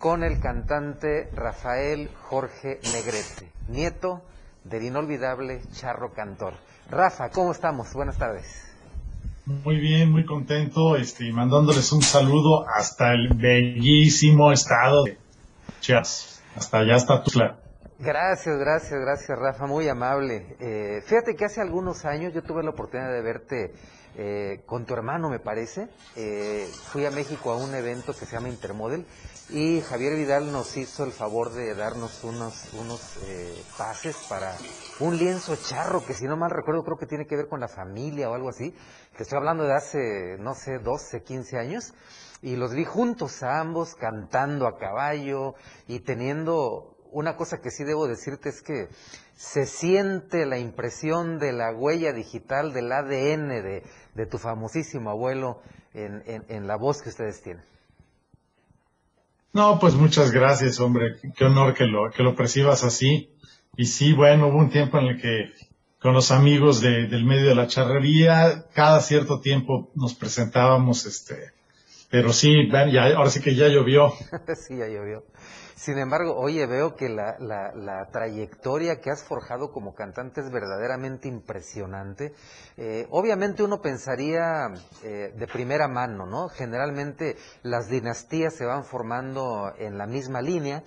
con 0.00 0.24
el 0.24 0.40
cantante 0.40 1.30
Rafael 1.32 2.10
Jorge 2.22 2.80
Negrete, 2.92 3.52
nieto 3.68 4.22
del 4.64 4.82
inolvidable 4.82 5.60
Charro 5.70 6.12
Cantor. 6.12 6.54
Rafa, 6.90 7.30
¿cómo 7.30 7.52
estamos? 7.52 7.94
Buenas 7.94 8.18
tardes. 8.18 8.46
Muy 9.44 9.76
bien, 9.76 10.10
muy 10.10 10.24
contento, 10.24 10.96
este, 10.96 11.30
mandándoles 11.30 11.92
un 11.92 12.02
saludo 12.02 12.66
hasta 12.68 13.12
el 13.12 13.28
bellísimo 13.28 14.50
estado 14.50 15.04
de 15.04 15.18
hasta 16.56 16.78
allá 16.78 16.96
hasta 16.96 17.22
Tuzla. 17.22 17.58
Gracias, 17.98 18.58
gracias, 18.58 19.00
gracias 19.00 19.38
Rafa, 19.38 19.66
muy 19.66 19.88
amable. 19.88 20.54
Eh, 20.60 21.00
fíjate 21.06 21.34
que 21.34 21.46
hace 21.46 21.62
algunos 21.62 22.04
años 22.04 22.34
yo 22.34 22.42
tuve 22.42 22.62
la 22.62 22.70
oportunidad 22.70 23.10
de 23.10 23.22
verte 23.22 23.72
eh, 24.18 24.64
con 24.66 24.84
tu 24.84 24.92
hermano, 24.92 25.30
me 25.30 25.40
parece. 25.40 25.88
Eh, 26.14 26.68
fui 26.92 27.06
a 27.06 27.10
México 27.10 27.50
a 27.50 27.56
un 27.56 27.74
evento 27.74 28.12
que 28.12 28.26
se 28.26 28.36
llama 28.36 28.50
Intermodel 28.50 29.06
y 29.48 29.80
Javier 29.80 30.14
Vidal 30.14 30.52
nos 30.52 30.76
hizo 30.76 31.04
el 31.04 31.12
favor 31.12 31.52
de 31.52 31.74
darnos 31.74 32.22
unos, 32.22 32.74
unos 32.74 33.16
eh, 33.28 33.62
pases 33.78 34.16
para 34.28 34.54
un 35.00 35.16
lienzo 35.16 35.56
charro 35.56 36.04
que 36.04 36.12
si 36.12 36.26
no 36.26 36.36
mal 36.36 36.50
recuerdo 36.50 36.84
creo 36.84 36.98
que 36.98 37.06
tiene 37.06 37.26
que 37.26 37.36
ver 37.36 37.48
con 37.48 37.60
la 37.60 37.68
familia 37.68 38.28
o 38.28 38.34
algo 38.34 38.50
así, 38.50 38.74
que 39.16 39.22
estoy 39.22 39.38
hablando 39.38 39.64
de 39.64 39.72
hace, 39.72 40.36
no 40.38 40.54
sé, 40.54 40.80
12, 40.80 41.22
15 41.22 41.58
años, 41.58 41.94
y 42.42 42.56
los 42.56 42.74
vi 42.74 42.84
juntos 42.84 43.42
a 43.42 43.60
ambos 43.60 43.94
cantando 43.94 44.66
a 44.66 44.76
caballo 44.76 45.54
y 45.86 46.00
teniendo 46.00 46.95
una 47.16 47.34
cosa 47.34 47.62
que 47.62 47.70
sí 47.70 47.82
debo 47.82 48.06
decirte 48.06 48.50
es 48.50 48.60
que 48.60 48.88
se 49.34 49.64
siente 49.64 50.44
la 50.44 50.58
impresión 50.58 51.38
de 51.38 51.54
la 51.54 51.72
huella 51.72 52.12
digital 52.12 52.74
del 52.74 52.92
ADN 52.92 53.48
de, 53.48 53.82
de 54.14 54.26
tu 54.26 54.36
famosísimo 54.36 55.08
abuelo 55.08 55.62
en, 55.94 56.22
en, 56.26 56.44
en 56.48 56.66
la 56.66 56.76
voz 56.76 57.00
que 57.00 57.08
ustedes 57.08 57.40
tienen. 57.42 57.64
No, 59.54 59.78
pues 59.78 59.94
muchas 59.94 60.30
gracias, 60.30 60.78
hombre. 60.78 61.16
Qué 61.34 61.46
honor 61.46 61.72
que 61.72 61.86
lo, 61.86 62.10
que 62.10 62.22
lo 62.22 62.36
percibas 62.36 62.84
así. 62.84 63.30
Y 63.78 63.86
sí, 63.86 64.12
bueno, 64.12 64.48
hubo 64.48 64.58
un 64.58 64.68
tiempo 64.68 64.98
en 64.98 65.06
el 65.06 65.20
que 65.20 65.52
con 65.98 66.12
los 66.12 66.30
amigos 66.30 66.82
de, 66.82 67.06
del 67.06 67.24
medio 67.24 67.48
de 67.48 67.54
la 67.54 67.66
charrería, 67.66 68.66
cada 68.74 69.00
cierto 69.00 69.40
tiempo 69.40 69.90
nos 69.94 70.14
presentábamos, 70.14 71.06
este, 71.06 71.52
pero 72.10 72.34
sí, 72.34 72.68
ya, 72.70 73.16
ahora 73.16 73.30
sí 73.30 73.40
que 73.40 73.54
ya 73.54 73.68
llovió. 73.68 74.12
sí, 74.68 74.76
ya 74.76 74.86
llovió. 74.86 75.24
Sin 75.76 75.98
embargo, 75.98 76.34
oye, 76.34 76.64
veo 76.64 76.96
que 76.96 77.10
la, 77.10 77.36
la, 77.38 77.70
la, 77.74 78.06
trayectoria 78.06 78.98
que 78.98 79.10
has 79.10 79.22
forjado 79.22 79.72
como 79.72 79.94
cantante 79.94 80.40
es 80.40 80.50
verdaderamente 80.50 81.28
impresionante. 81.28 82.32
Eh, 82.78 83.06
obviamente 83.10 83.62
uno 83.62 83.82
pensaría 83.82 84.72
eh, 85.02 85.34
de 85.36 85.46
primera 85.46 85.86
mano, 85.86 86.24
¿no? 86.24 86.48
Generalmente 86.48 87.36
las 87.62 87.90
dinastías 87.90 88.54
se 88.54 88.64
van 88.64 88.84
formando 88.84 89.70
en 89.78 89.98
la 89.98 90.06
misma 90.06 90.40
línea. 90.40 90.82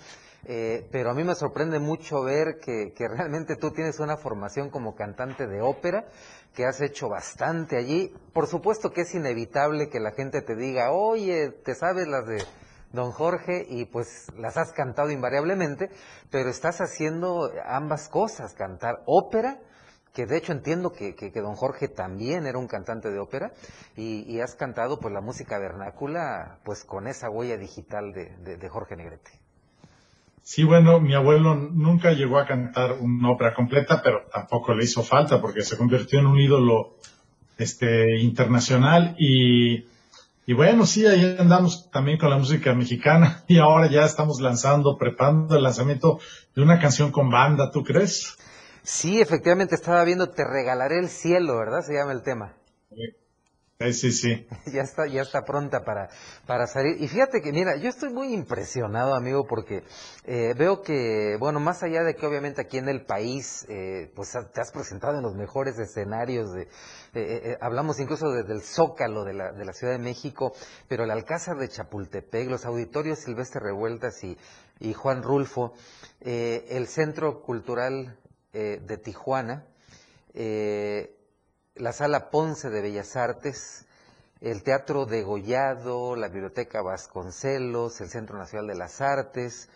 Eh, 0.46 0.88
pero 0.92 1.12
a 1.12 1.14
mí 1.14 1.24
me 1.24 1.36
sorprende 1.36 1.78
mucho 1.78 2.24
ver 2.24 2.60
que, 2.60 2.94
que, 2.94 3.08
realmente 3.08 3.58
tú 3.58 3.72
tienes 3.72 4.00
una 4.00 4.18
formación 4.18 4.72
como 4.72 4.96
cantante 4.96 5.46
de 5.46 5.62
ópera, 5.62 6.06
que 6.56 6.66
has 6.66 6.82
hecho 6.82 7.10
bastante 7.10 7.78
allí. 7.78 8.12
Por 8.34 8.48
supuesto 8.48 8.92
que 8.92 9.02
es 9.02 9.14
inevitable 9.14 9.90
que 9.90 10.00
la 10.00 10.14
gente 10.14 10.42
te 10.42 10.56
diga, 10.56 10.92
oye, 10.92 11.52
¿te 11.64 11.76
sabes 11.76 12.08
las 12.08 12.26
de 12.26 12.44
don 12.92 13.12
Jorge? 13.12 13.66
Y 13.70 13.86
pues 13.86 14.28
las 14.38 14.58
has 14.58 14.72
cantado 14.74 15.12
invariablemente, 15.12 15.90
pero 16.32 16.50
estás 16.50 16.80
haciendo 16.82 17.52
ambas 17.66 18.10
cosas, 18.10 18.54
cantar 18.54 19.04
ópera, 19.06 19.60
que 20.14 20.26
de 20.26 20.38
hecho 20.38 20.52
entiendo 20.52 20.92
que, 20.92 21.16
que, 21.16 21.32
don 21.42 21.56
Jorge 21.56 21.88
también 21.88 22.46
era 22.46 22.58
un 22.58 22.68
cantante 22.68 23.12
de 23.12 23.20
ópera, 23.20 23.52
y, 23.96 24.24
y, 24.32 24.42
has 24.42 24.56
cantado 24.56 25.00
pues 25.00 25.14
la 25.14 25.22
música 25.22 25.60
vernácula 25.60 26.60
pues 26.66 26.84
con 26.84 27.08
esa 27.08 27.30
huella 27.30 27.58
digital 27.58 28.12
de, 28.12 28.36
de, 28.38 28.58
de 28.58 28.70
Jorge 28.70 28.96
Negrete. 28.96 29.32
Sí, 30.42 30.64
bueno, 30.64 31.00
mi 31.00 31.14
abuelo 31.14 31.54
nunca 31.54 32.12
llegó 32.14 32.40
a 32.40 32.48
cantar 32.48 32.94
una 32.94 33.30
ópera 33.30 33.54
completa, 33.54 34.02
pero 34.04 34.26
tampoco 34.34 34.74
le 34.74 34.84
hizo 34.84 35.04
falta 35.04 35.40
porque 35.40 35.62
se 35.62 35.78
convirtió 35.78 36.20
en 36.20 36.26
un 36.26 36.40
ídolo 36.40 36.96
este, 37.60 38.18
internacional 38.20 39.16
y, 39.20 39.86
y 40.50 40.54
bueno, 40.54 40.88
sí, 40.88 41.06
ahí 41.06 41.38
andamos 41.38 41.92
también 41.92 42.18
con 42.18 42.32
la 42.32 42.38
música 42.40 42.74
mexicana 42.74 43.44
y 43.48 43.60
ahora 43.60 43.88
ya 43.88 44.04
estamos 44.04 44.42
lanzando, 44.42 44.98
preparando 44.98 45.56
el 45.56 45.62
lanzamiento 45.62 46.18
de 46.56 46.64
una 46.64 46.80
canción 46.80 47.12
con 47.12 47.30
banda, 47.30 47.70
¿tú 47.70 47.84
crees? 47.84 48.36
Sí, 48.82 49.22
efectivamente 49.22 49.76
estaba 49.76 50.04
viendo 50.04 50.32
Te 50.32 50.44
regalaré 50.44 50.98
el 50.98 51.10
cielo, 51.10 51.56
¿verdad? 51.56 51.82
Se 51.86 51.94
llama 51.94 52.14
el 52.14 52.24
tema. 52.24 52.56
Sí. 53.94 54.12
Sí, 54.12 54.46
ya 54.74 54.82
está, 54.82 55.08
ya 55.08 55.22
está 55.22 55.46
pronta 55.46 55.86
para, 55.86 56.10
para 56.46 56.68
salir. 56.68 57.02
Y 57.02 57.08
fíjate 57.08 57.40
que, 57.42 57.54
mira, 57.54 57.78
yo 57.78 57.88
estoy 57.88 58.12
muy 58.12 58.34
impresionado, 58.34 59.16
amigo, 59.16 59.48
porque 59.48 59.86
eh, 60.26 60.54
veo 60.58 60.82
que, 60.82 61.38
bueno, 61.40 61.62
más 61.62 61.82
allá 61.82 62.04
de 62.04 62.14
que 62.14 62.26
obviamente 62.26 62.60
aquí 62.60 62.78
en 62.78 62.90
el 62.90 63.06
país, 63.06 63.66
eh, 63.70 64.12
pues 64.18 64.34
te 64.54 64.60
has 64.60 64.74
presentado 64.74 65.16
en 65.16 65.24
los 65.24 65.34
mejores 65.34 65.80
escenarios 65.80 66.52
de, 66.52 66.68
eh, 67.14 67.58
hablamos 67.62 68.02
incluso 68.02 68.30
desde 68.30 68.52
el 68.52 68.64
Zócalo 68.64 69.24
de 69.24 69.32
la, 69.32 69.54
de 69.54 69.64
la 69.64 69.72
Ciudad 69.72 69.94
de 69.94 70.00
México, 70.00 70.52
pero 70.90 71.06
el 71.06 71.12
Alcázar 71.12 71.56
de 71.56 71.70
Chapultepec, 71.70 72.50
los 72.50 72.66
auditorios 72.66 73.20
Silvestre 73.20 73.62
Revueltas 73.64 74.22
y, 74.26 74.38
y 74.82 74.92
Juan 74.92 75.24
Rulfo, 75.24 75.72
el 76.20 76.86
Centro 76.88 77.42
Cultural 77.42 78.18
de 78.52 78.98
Tijuana, 78.98 79.66
la 81.80 81.94
Sala 81.94 82.30
Ponce 82.30 82.70
de 82.70 82.82
Bellas 82.82 83.16
Artes, 83.16 83.86
el 84.42 84.64
Teatro 84.64 85.06
Degollado, 85.06 86.18
la 86.18 86.28
Biblioteca 86.28 86.82
Vasconcelos, 86.82 88.02
el 88.02 88.10
Centro 88.10 88.38
Nacional 88.38 88.68
de 88.68 88.76
las 88.76 89.00
Artes. 89.00 89.70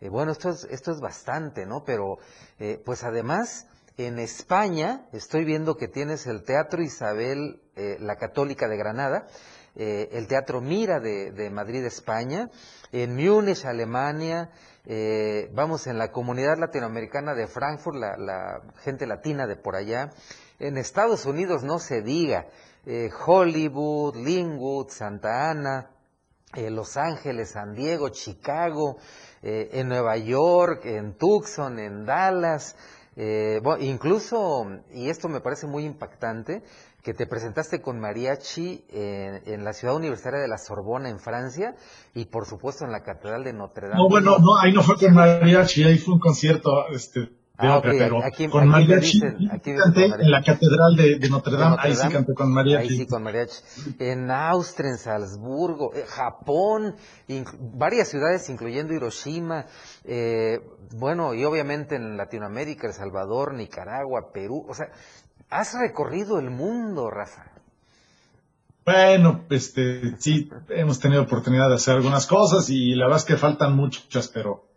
Eh, 0.00 0.08
bueno, 0.08 0.32
esto 0.32 0.48
es, 0.48 0.64
esto 0.70 0.90
es 0.90 1.00
bastante, 1.00 1.66
¿no? 1.66 1.84
Pero, 1.84 2.16
eh, 2.58 2.80
pues 2.82 3.04
además, 3.04 3.66
en 3.98 4.18
España 4.18 5.06
estoy 5.12 5.44
viendo 5.44 5.76
que 5.76 5.86
tienes 5.86 6.26
el 6.26 6.44
Teatro 6.44 6.82
Isabel 6.82 7.60
eh, 7.76 7.98
la 8.00 8.16
Católica 8.16 8.66
de 8.66 8.76
Granada, 8.78 9.26
el 9.76 10.26
Teatro 10.26 10.60
Mira 10.60 10.98
de, 10.98 11.30
de, 11.30 11.48
Madrid, 11.48 11.84
España, 11.84 12.50
en 12.90 13.14
Múnich, 13.14 13.64
Alemania, 13.64 14.50
vamos, 15.52 15.86
en 15.86 15.96
la 15.96 16.10
comunidad 16.10 16.58
latinoamericana 16.58 17.34
de 17.34 17.46
Frankfurt, 17.46 17.96
la, 17.96 18.16
la 18.16 18.62
gente 18.82 19.06
latina 19.06 19.46
de 19.46 19.54
por 19.54 19.76
allá, 19.76 20.10
en 20.60 20.76
Estados 20.76 21.26
Unidos 21.26 21.64
no 21.64 21.78
se 21.78 22.02
diga, 22.02 22.46
eh, 22.86 23.10
Hollywood, 23.26 24.16
Linwood, 24.16 24.88
Santa 24.88 25.50
Ana, 25.50 25.90
eh, 26.54 26.70
Los 26.70 26.96
Ángeles, 26.96 27.50
San 27.50 27.74
Diego, 27.74 28.10
Chicago, 28.10 28.98
eh, 29.42 29.70
en 29.72 29.88
Nueva 29.88 30.16
York, 30.16 30.84
en 30.84 31.16
Tucson, 31.16 31.78
en 31.78 32.04
Dallas, 32.04 32.76
bueno, 33.62 33.84
incluso, 33.84 34.64
y 34.94 35.10
esto 35.10 35.28
me 35.28 35.40
parece 35.40 35.66
muy 35.66 35.84
impactante, 35.84 36.62
que 37.02 37.12
te 37.12 37.26
presentaste 37.26 37.82
con 37.82 38.00
mariachi 38.00 38.84
en, 38.88 39.42
en, 39.44 39.62
la 39.62 39.74
ciudad 39.74 39.94
universitaria 39.94 40.40
de 40.40 40.48
la 40.48 40.56
Sorbona 40.56 41.10
en 41.10 41.18
Francia 41.18 41.74
y 42.14 42.26
por 42.26 42.46
supuesto 42.46 42.86
en 42.86 42.92
la 42.92 43.02
Catedral 43.02 43.44
de 43.44 43.52
Notre 43.52 43.88
Dame. 43.88 44.00
No, 44.00 44.08
bueno, 44.08 44.38
no, 44.38 44.56
ahí 44.58 44.72
no 44.72 44.82
fue 44.82 44.96
con 44.96 45.12
mariachi, 45.12 45.84
ahí 45.84 45.98
fue 45.98 46.14
un 46.14 46.20
concierto, 46.20 46.88
este, 46.94 47.28
Ah, 47.62 47.78
okay. 47.78 47.98
pero 47.98 48.24
aquí, 48.24 48.48
con 48.48 48.62
aquí 48.62 48.70
mariachi, 48.70 49.20
aquí 49.50 49.74
canté 49.74 50.06
en 50.06 50.30
la 50.30 50.42
catedral 50.42 50.96
de, 50.96 51.18
de, 51.18 51.28
Notre 51.28 51.56
Dame, 51.56 51.70
Notre 51.76 51.88
ahí 51.88 51.94
sí 51.94 52.08
canté 52.08 52.32
con 52.34 52.52
mariachi. 52.52 52.88
Ahí 52.88 52.96
sí 52.98 53.06
con 53.06 53.22
mariachi. 53.22 53.62
En 53.98 54.30
Austria, 54.30 54.90
en 54.90 54.98
Salzburgo, 54.98 55.92
eh, 55.94 56.04
Japón, 56.06 56.96
varias 57.74 58.08
ciudades 58.08 58.48
incluyendo 58.48 58.94
Hiroshima, 58.94 59.66
eh, 60.04 60.60
bueno, 60.96 61.34
y 61.34 61.44
obviamente 61.44 61.96
en 61.96 62.16
Latinoamérica, 62.16 62.86
El 62.86 62.94
Salvador, 62.94 63.54
Nicaragua, 63.54 64.30
Perú, 64.32 64.66
o 64.68 64.74
sea, 64.74 64.86
has 65.50 65.74
recorrido 65.78 66.38
el 66.38 66.50
mundo, 66.50 67.10
Rafa. 67.10 67.50
Bueno, 68.84 69.44
este, 69.50 70.16
sí, 70.18 70.48
hemos 70.70 70.98
tenido 70.98 71.22
oportunidad 71.22 71.68
de 71.68 71.74
hacer 71.74 71.96
algunas 71.96 72.26
cosas 72.26 72.70
y 72.70 72.94
la 72.94 73.04
verdad 73.04 73.18
es 73.18 73.24
que 73.24 73.36
faltan 73.36 73.76
muchas, 73.76 74.28
pero, 74.28 74.69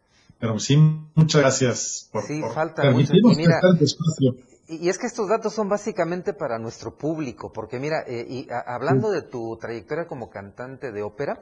pero 0.44 0.60
sí, 0.60 0.76
muchas 1.16 1.40
gracias 1.40 2.10
por, 2.12 2.24
sí, 2.24 2.42
por 2.42 2.54
falta 2.54 2.82
permitirnos 2.82 3.38
mucho. 3.38 3.40
Y 3.40 3.46
mira, 3.46 3.62
espacio. 3.80 4.36
Y 4.68 4.90
es 4.90 4.98
que 4.98 5.08
estos 5.08 5.30
datos 5.30 5.54
son 5.54 5.70
básicamente 5.70 6.34
para 6.34 6.60
nuestro 6.60 6.98
público, 6.98 7.54
porque 7.54 7.80
mira, 7.80 8.04
eh, 8.06 8.26
y 8.28 8.52
a- 8.52 8.60
hablando 8.76 9.10
de 9.10 9.22
tu 9.22 9.56
trayectoria 9.56 10.06
como 10.06 10.30
cantante 10.30 10.92
de 10.92 11.02
ópera, 11.02 11.42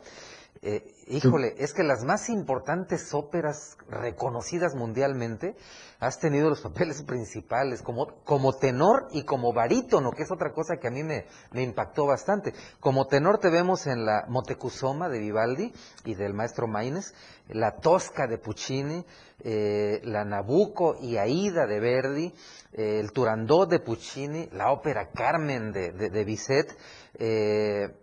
eh, 0.63 0.93
híjole, 1.07 1.55
es 1.57 1.73
que 1.73 1.81
las 1.81 2.03
más 2.03 2.29
importantes 2.29 3.15
óperas 3.15 3.77
reconocidas 3.89 4.75
mundialmente, 4.75 5.55
has 5.99 6.19
tenido 6.19 6.49
los 6.49 6.61
papeles 6.61 7.01
principales 7.01 7.81
como, 7.81 8.23
como 8.23 8.53
tenor 8.53 9.07
y 9.11 9.23
como 9.23 9.53
barítono, 9.53 10.11
que 10.11 10.21
es 10.21 10.31
otra 10.31 10.53
cosa 10.53 10.77
que 10.77 10.87
a 10.87 10.91
mí 10.91 11.03
me, 11.03 11.25
me 11.51 11.63
impactó 11.63 12.05
bastante. 12.05 12.53
Como 12.79 13.07
tenor 13.07 13.39
te 13.39 13.49
vemos 13.49 13.87
en 13.87 14.05
la 14.05 14.25
Motecuzoma 14.27 15.09
de 15.09 15.19
Vivaldi 15.19 15.73
y 16.05 16.13
del 16.13 16.35
maestro 16.35 16.67
Maines, 16.67 17.15
la 17.47 17.77
Tosca 17.77 18.27
de 18.27 18.37
Puccini, 18.37 19.03
eh, 19.43 19.99
la 20.03 20.25
Nabucco 20.25 20.95
y 21.01 21.17
Aida 21.17 21.65
de 21.65 21.79
Verdi, 21.79 22.33
eh, 22.73 22.99
el 22.99 23.11
Turandot 23.11 23.67
de 23.67 23.79
Puccini, 23.79 24.47
la 24.51 24.71
ópera 24.71 25.09
Carmen 25.09 25.71
de, 25.71 25.91
de, 25.91 26.09
de 26.11 26.23
Bizet, 26.23 26.77
eh, 27.15 27.95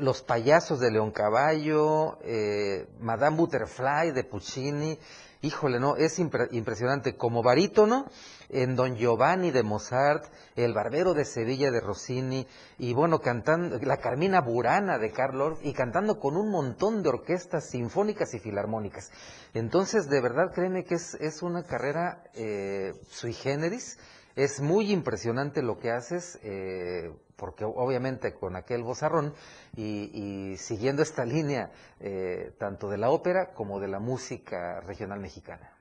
Los 0.00 0.22
payasos 0.22 0.80
de 0.80 0.90
León 0.90 1.10
Caballo, 1.10 2.18
eh, 2.22 2.86
Madame 3.00 3.36
Butterfly 3.36 4.12
de 4.12 4.24
Puccini. 4.24 4.98
Híjole, 5.42 5.78
no, 5.78 5.96
es 5.96 6.18
impre- 6.18 6.48
impresionante. 6.52 7.16
Como 7.16 7.42
barítono, 7.42 8.06
en 8.48 8.76
Don 8.76 8.96
Giovanni 8.96 9.50
de 9.50 9.62
Mozart, 9.62 10.24
El 10.56 10.74
Barbero 10.74 11.14
de 11.14 11.24
Sevilla 11.24 11.70
de 11.70 11.80
Rossini, 11.80 12.46
y 12.78 12.92
bueno, 12.94 13.20
cantando, 13.20 13.78
la 13.82 13.98
Carmina 13.98 14.40
Burana 14.40 14.98
de 14.98 15.12
Karl 15.12 15.40
Orff, 15.40 15.60
y 15.64 15.72
cantando 15.72 16.18
con 16.18 16.36
un 16.36 16.50
montón 16.50 17.02
de 17.02 17.10
orquestas 17.10 17.70
sinfónicas 17.70 18.34
y 18.34 18.38
filarmónicas. 18.38 19.10
Entonces, 19.54 20.08
de 20.08 20.20
verdad, 20.20 20.52
créeme 20.54 20.84
que 20.84 20.94
es, 20.96 21.14
es 21.14 21.42
una 21.42 21.62
carrera 21.62 22.24
eh, 22.34 22.92
sui 23.08 23.32
generis. 23.32 23.98
Es 24.40 24.62
muy 24.62 24.90
impresionante 24.90 25.60
lo 25.60 25.78
que 25.78 25.90
haces, 25.90 26.40
eh, 26.42 27.12
porque 27.36 27.66
obviamente 27.66 28.32
con 28.32 28.56
aquel 28.56 28.82
vozarrón 28.82 29.34
y, 29.76 30.54
siguiendo 30.56 31.02
esta 31.02 31.26
línea 31.26 31.70
eh, 32.00 32.54
tanto 32.58 32.88
de 32.88 32.96
la 32.96 33.10
ópera 33.10 33.52
como 33.52 33.80
de 33.80 33.88
la 33.88 33.98
música 34.00 34.80
regional 34.80 35.20
mexicana. 35.20 35.74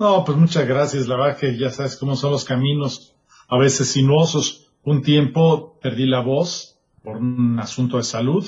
No, 0.00 0.24
pues 0.24 0.36
muchas 0.36 0.66
gracias. 0.66 1.06
La 1.06 1.36
ya 1.38 1.70
sabes 1.70 1.96
cómo 1.96 2.16
son 2.16 2.32
los 2.32 2.44
caminos, 2.44 3.14
a 3.46 3.58
veces 3.58 3.92
sinuosos. 3.92 4.72
Un 4.82 5.02
tiempo 5.02 5.78
perdí 5.80 6.04
la 6.04 6.20
voz 6.20 6.80
por 7.04 7.18
un 7.18 7.60
asunto 7.60 7.98
de 7.98 8.02
salud. 8.02 8.44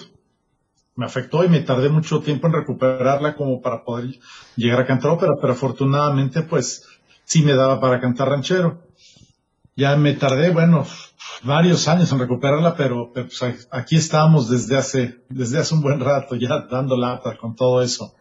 Me 0.96 1.06
afectó 1.06 1.44
y 1.44 1.48
me 1.48 1.60
tardé 1.60 1.88
mucho 1.88 2.20
tiempo 2.20 2.48
en 2.48 2.54
recuperarla 2.54 3.36
como 3.36 3.62
para 3.62 3.84
poder 3.84 4.18
llegar 4.56 4.80
a 4.80 4.86
cantar 4.86 5.12
ópera, 5.12 5.34
pero 5.40 5.52
afortunadamente 5.52 6.42
pues 6.42 6.84
sí 7.30 7.42
me 7.44 7.54
daba 7.54 7.80
para 7.80 8.00
cantar 8.00 8.28
ranchero. 8.28 8.82
Ya 9.76 9.94
me 9.94 10.14
tardé, 10.14 10.50
bueno, 10.50 10.84
varios 11.44 11.86
años 11.86 12.10
en 12.10 12.18
recuperarla, 12.18 12.74
pero, 12.76 13.12
pues, 13.12 13.68
aquí 13.70 13.96
estamos 13.96 14.50
desde 14.50 14.76
hace, 14.76 15.24
desde 15.28 15.58
hace 15.60 15.74
un 15.74 15.80
buen 15.80 16.00
rato 16.00 16.34
ya 16.34 16.66
dando 16.70 16.96
lata 16.96 17.36
con 17.40 17.54
todo 17.54 17.82
eso. 17.82 18.16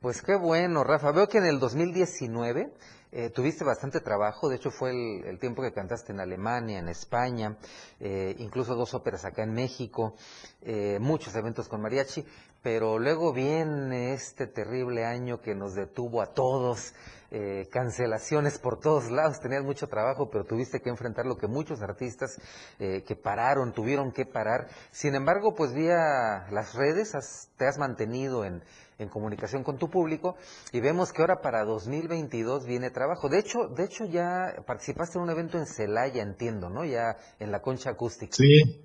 Pues 0.00 0.22
qué 0.22 0.36
bueno, 0.36 0.84
Rafa. 0.84 1.10
Veo 1.10 1.26
que 1.26 1.38
en 1.38 1.46
el 1.46 1.58
2019 1.58 2.72
eh, 3.10 3.30
tuviste 3.30 3.64
bastante 3.64 4.00
trabajo. 4.00 4.48
De 4.48 4.54
hecho, 4.56 4.70
fue 4.70 4.90
el, 4.90 5.24
el 5.24 5.38
tiempo 5.40 5.60
que 5.60 5.72
cantaste 5.72 6.12
en 6.12 6.20
Alemania, 6.20 6.78
en 6.78 6.88
España, 6.88 7.56
eh, 7.98 8.36
incluso 8.38 8.76
dos 8.76 8.94
óperas 8.94 9.24
acá 9.24 9.42
en 9.42 9.54
México, 9.54 10.14
eh, 10.62 10.98
muchos 11.00 11.34
eventos 11.34 11.68
con 11.68 11.82
mariachi. 11.82 12.24
Pero 12.62 12.98
luego 12.98 13.32
viene 13.32 14.12
este 14.14 14.46
terrible 14.46 15.04
año 15.04 15.40
que 15.40 15.54
nos 15.54 15.74
detuvo 15.74 16.20
a 16.22 16.26
todos. 16.34 16.94
eh, 17.30 17.68
cancelaciones 17.70 18.58
por 18.58 18.80
todos 18.80 19.10
lados, 19.10 19.38
tenías 19.40 19.62
mucho 19.62 19.86
trabajo, 19.86 20.30
pero 20.30 20.44
tuviste 20.46 20.80
que 20.80 20.88
enfrentar 20.88 21.26
lo 21.26 21.36
que 21.36 21.46
muchos 21.46 21.82
artistas 21.82 22.40
eh, 22.78 23.04
que 23.06 23.16
pararon, 23.16 23.74
tuvieron 23.74 24.12
que 24.12 24.24
parar. 24.24 24.68
Sin 24.92 25.14
embargo, 25.14 25.54
pues 25.54 25.74
vía 25.74 26.46
las 26.50 26.74
redes 26.74 27.14
has- 27.14 27.50
te 27.58 27.66
has 27.66 27.76
mantenido 27.76 28.46
en, 28.46 28.62
en 28.98 29.10
comunicación 29.10 29.62
con 29.62 29.76
tu 29.76 29.90
público 29.90 30.36
y 30.72 30.80
vemos 30.80 31.12
que 31.12 31.20
ahora 31.20 31.42
para 31.42 31.64
2022 31.64 32.64
viene 32.64 32.90
trabajo. 32.90 33.28
De 33.28 33.40
hecho, 33.40 33.68
de 33.68 33.84
hecho 33.84 34.06
ya 34.06 34.54
participaste 34.66 35.18
en 35.18 35.24
un 35.24 35.30
evento 35.30 35.58
en 35.58 35.66
Celaya, 35.66 36.22
entiendo, 36.22 36.70
¿no? 36.70 36.86
Ya 36.86 37.18
en 37.40 37.52
la 37.52 37.60
concha 37.60 37.90
acústica. 37.90 38.34
Sí, 38.34 38.80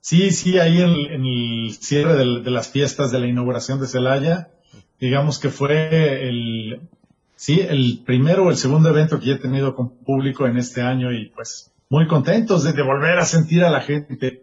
sí, 0.00 0.30
sí, 0.30 0.58
ahí 0.58 0.80
en, 0.82 0.90
en 1.12 1.24
el 1.26 1.74
cierre 1.74 2.14
del- 2.16 2.44
de 2.44 2.50
las 2.50 2.68
fiestas 2.68 3.10
de 3.10 3.18
la 3.20 3.26
inauguración 3.26 3.80
de 3.80 3.86
Celaya, 3.86 4.50
digamos 5.00 5.38
que 5.38 5.50
fue 5.50 6.28
el, 6.28 6.80
sí, 7.36 7.60
el 7.60 8.02
primero 8.04 8.44
o 8.46 8.50
el 8.50 8.56
segundo 8.56 8.88
evento 8.90 9.20
que 9.20 9.32
he 9.32 9.36
tenido 9.38 9.74
con 9.74 9.90
público 10.04 10.46
en 10.46 10.56
este 10.56 10.82
año 10.82 11.12
y 11.12 11.30
pues 11.30 11.70
muy 11.90 12.06
contentos 12.06 12.64
de, 12.64 12.72
de 12.72 12.82
volver 12.82 13.18
a 13.18 13.24
sentir 13.26 13.64
a 13.64 13.70
la 13.70 13.80
gente. 13.80 14.42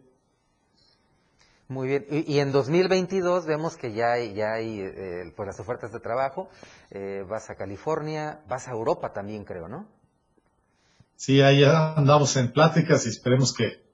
Muy 1.67 1.87
bien. 1.87 2.05
Y, 2.09 2.33
y 2.35 2.39
en 2.39 2.51
2022 2.51 3.45
vemos 3.45 3.75
que 3.77 3.93
ya 3.93 4.13
hay, 4.13 4.33
ya 4.33 4.53
hay 4.53 4.79
eh, 4.81 5.33
pues 5.35 5.47
las 5.47 5.59
ofertas 5.59 5.91
de 5.91 5.99
trabajo. 5.99 6.49
Eh, 6.91 7.23
vas 7.27 7.49
a 7.49 7.55
California, 7.55 8.41
vas 8.47 8.67
a 8.67 8.71
Europa 8.71 9.13
también, 9.13 9.43
creo, 9.45 9.67
¿no? 9.67 9.87
Sí, 11.15 11.41
ahí 11.41 11.63
andamos 11.63 12.35
en 12.37 12.51
pláticas 12.51 13.05
y 13.05 13.09
esperemos 13.09 13.53
que, 13.53 13.84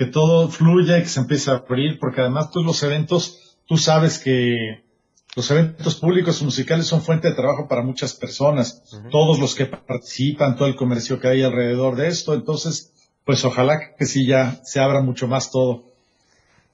que 0.00 0.06
todo 0.06 0.48
fluya 0.48 0.96
y 0.96 1.02
que 1.02 1.10
se 1.10 1.20
empiece 1.20 1.50
a 1.50 1.56
abrir, 1.56 1.98
porque 1.98 2.22
además 2.22 2.50
todos 2.50 2.64
los 2.64 2.82
eventos, 2.82 3.58
tú 3.66 3.76
sabes 3.76 4.18
que 4.18 4.82
los 5.36 5.50
eventos 5.50 5.96
públicos 5.96 6.42
musicales 6.42 6.86
son 6.86 7.02
fuente 7.02 7.28
de 7.28 7.34
trabajo 7.34 7.68
para 7.68 7.82
muchas 7.82 8.14
personas, 8.14 8.82
todos 9.10 9.38
los 9.38 9.54
que 9.54 9.66
participan, 9.66 10.56
todo 10.56 10.68
el 10.68 10.74
comercio 10.74 11.20
que 11.20 11.28
hay 11.28 11.42
alrededor 11.42 11.96
de 11.96 12.08
esto, 12.08 12.32
entonces, 12.32 12.94
pues 13.26 13.44
ojalá 13.44 13.94
que 13.98 14.06
sí 14.06 14.26
ya 14.26 14.64
se 14.64 14.80
abra 14.80 15.02
mucho 15.02 15.28
más 15.28 15.50
todo. 15.50 15.84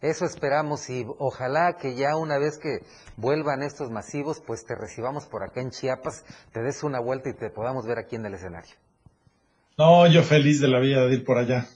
Eso 0.01 0.24
esperamos 0.24 0.89
y 0.89 1.05
ojalá 1.18 1.79
que 1.83 1.97
ya 1.97 2.16
una 2.16 2.39
vez 2.39 2.59
que 2.59 2.87
vuelvan 3.16 3.64
estos 3.64 3.91
masivos, 3.91 4.41
pues 4.47 4.64
te 4.64 4.77
recibamos 4.77 5.27
por 5.27 5.43
acá 5.43 5.61
en 5.62 5.72
Chiapas, 5.72 6.24
te 6.53 6.62
des 6.62 6.85
una 6.85 7.01
vuelta 7.01 7.31
y 7.31 7.35
te 7.35 7.51
podamos 7.51 7.87
ver 7.87 7.99
aquí 7.99 8.14
en 8.14 8.27
el 8.27 8.35
escenario. 8.35 8.77
No, 9.77 10.07
yo 10.07 10.22
feliz 10.22 10.61
de 10.61 10.68
la 10.68 10.79
vida 10.79 11.05
de 11.07 11.14
ir 11.14 11.24
por 11.24 11.39
allá. 11.39 11.66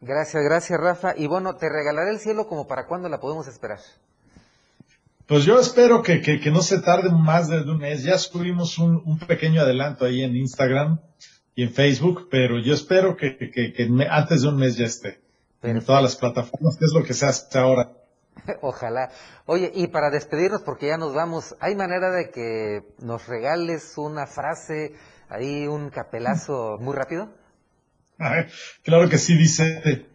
Gracias, 0.00 0.42
gracias 0.42 0.80
Rafa. 0.80 1.14
Y 1.16 1.26
bueno, 1.26 1.56
te 1.56 1.68
regalaré 1.68 2.10
el 2.10 2.20
cielo 2.20 2.46
como 2.46 2.66
para 2.66 2.86
cuándo 2.86 3.08
la 3.08 3.20
podemos 3.20 3.48
esperar. 3.48 3.80
Pues 5.26 5.44
yo 5.44 5.58
espero 5.58 6.02
que, 6.02 6.20
que, 6.20 6.40
que 6.40 6.50
no 6.50 6.62
se 6.62 6.80
tarde 6.80 7.10
más 7.10 7.48
de 7.48 7.62
un 7.62 7.78
mes. 7.78 8.04
Ya 8.04 8.16
subimos 8.16 8.78
un, 8.78 9.02
un 9.04 9.18
pequeño 9.18 9.60
adelanto 9.60 10.04
ahí 10.04 10.22
en 10.22 10.36
Instagram 10.36 11.00
y 11.56 11.64
en 11.64 11.72
Facebook, 11.72 12.28
pero 12.30 12.60
yo 12.60 12.74
espero 12.74 13.16
que, 13.16 13.36
que, 13.36 13.88
antes 14.08 14.42
de 14.42 14.48
un 14.48 14.56
mes 14.56 14.76
ya 14.76 14.84
esté 14.84 15.18
en 15.62 15.84
todas 15.84 16.02
las 16.02 16.14
plataformas, 16.14 16.76
que 16.76 16.84
es 16.84 16.92
lo 16.94 17.02
que 17.02 17.14
se 17.14 17.26
hace 17.26 17.58
ahora. 17.58 17.90
Ojalá. 18.60 19.10
Oye, 19.46 19.72
y 19.74 19.88
para 19.88 20.10
despedirnos, 20.10 20.62
porque 20.62 20.88
ya 20.88 20.98
nos 20.98 21.14
vamos, 21.14 21.56
¿hay 21.58 21.74
manera 21.74 22.10
de 22.10 22.30
que 22.30 22.82
nos 22.98 23.26
regales 23.26 23.96
una 23.96 24.26
frase, 24.26 24.92
ahí 25.28 25.66
un 25.66 25.90
capelazo 25.90 26.76
muy 26.78 26.94
rápido? 26.94 27.30
Claro 28.82 29.08
que 29.08 29.18
sí, 29.18 29.36
dice, 29.36 30.06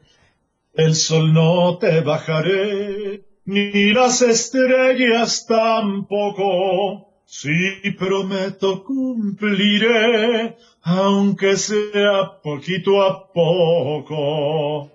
el 0.74 0.96
sol 0.96 1.34
no 1.34 1.78
te 1.78 2.02
bajaré, 2.02 3.22
ni 3.46 3.94
las 3.94 4.22
estrellas 4.22 5.46
tampoco. 5.48 7.08
Sí, 7.26 7.92
prometo 7.98 8.84
cumpliré, 8.84 10.56
aunque 10.82 11.56
sea 11.56 12.42
poquito 12.44 13.02
a 13.02 13.32
poco. 13.32 14.91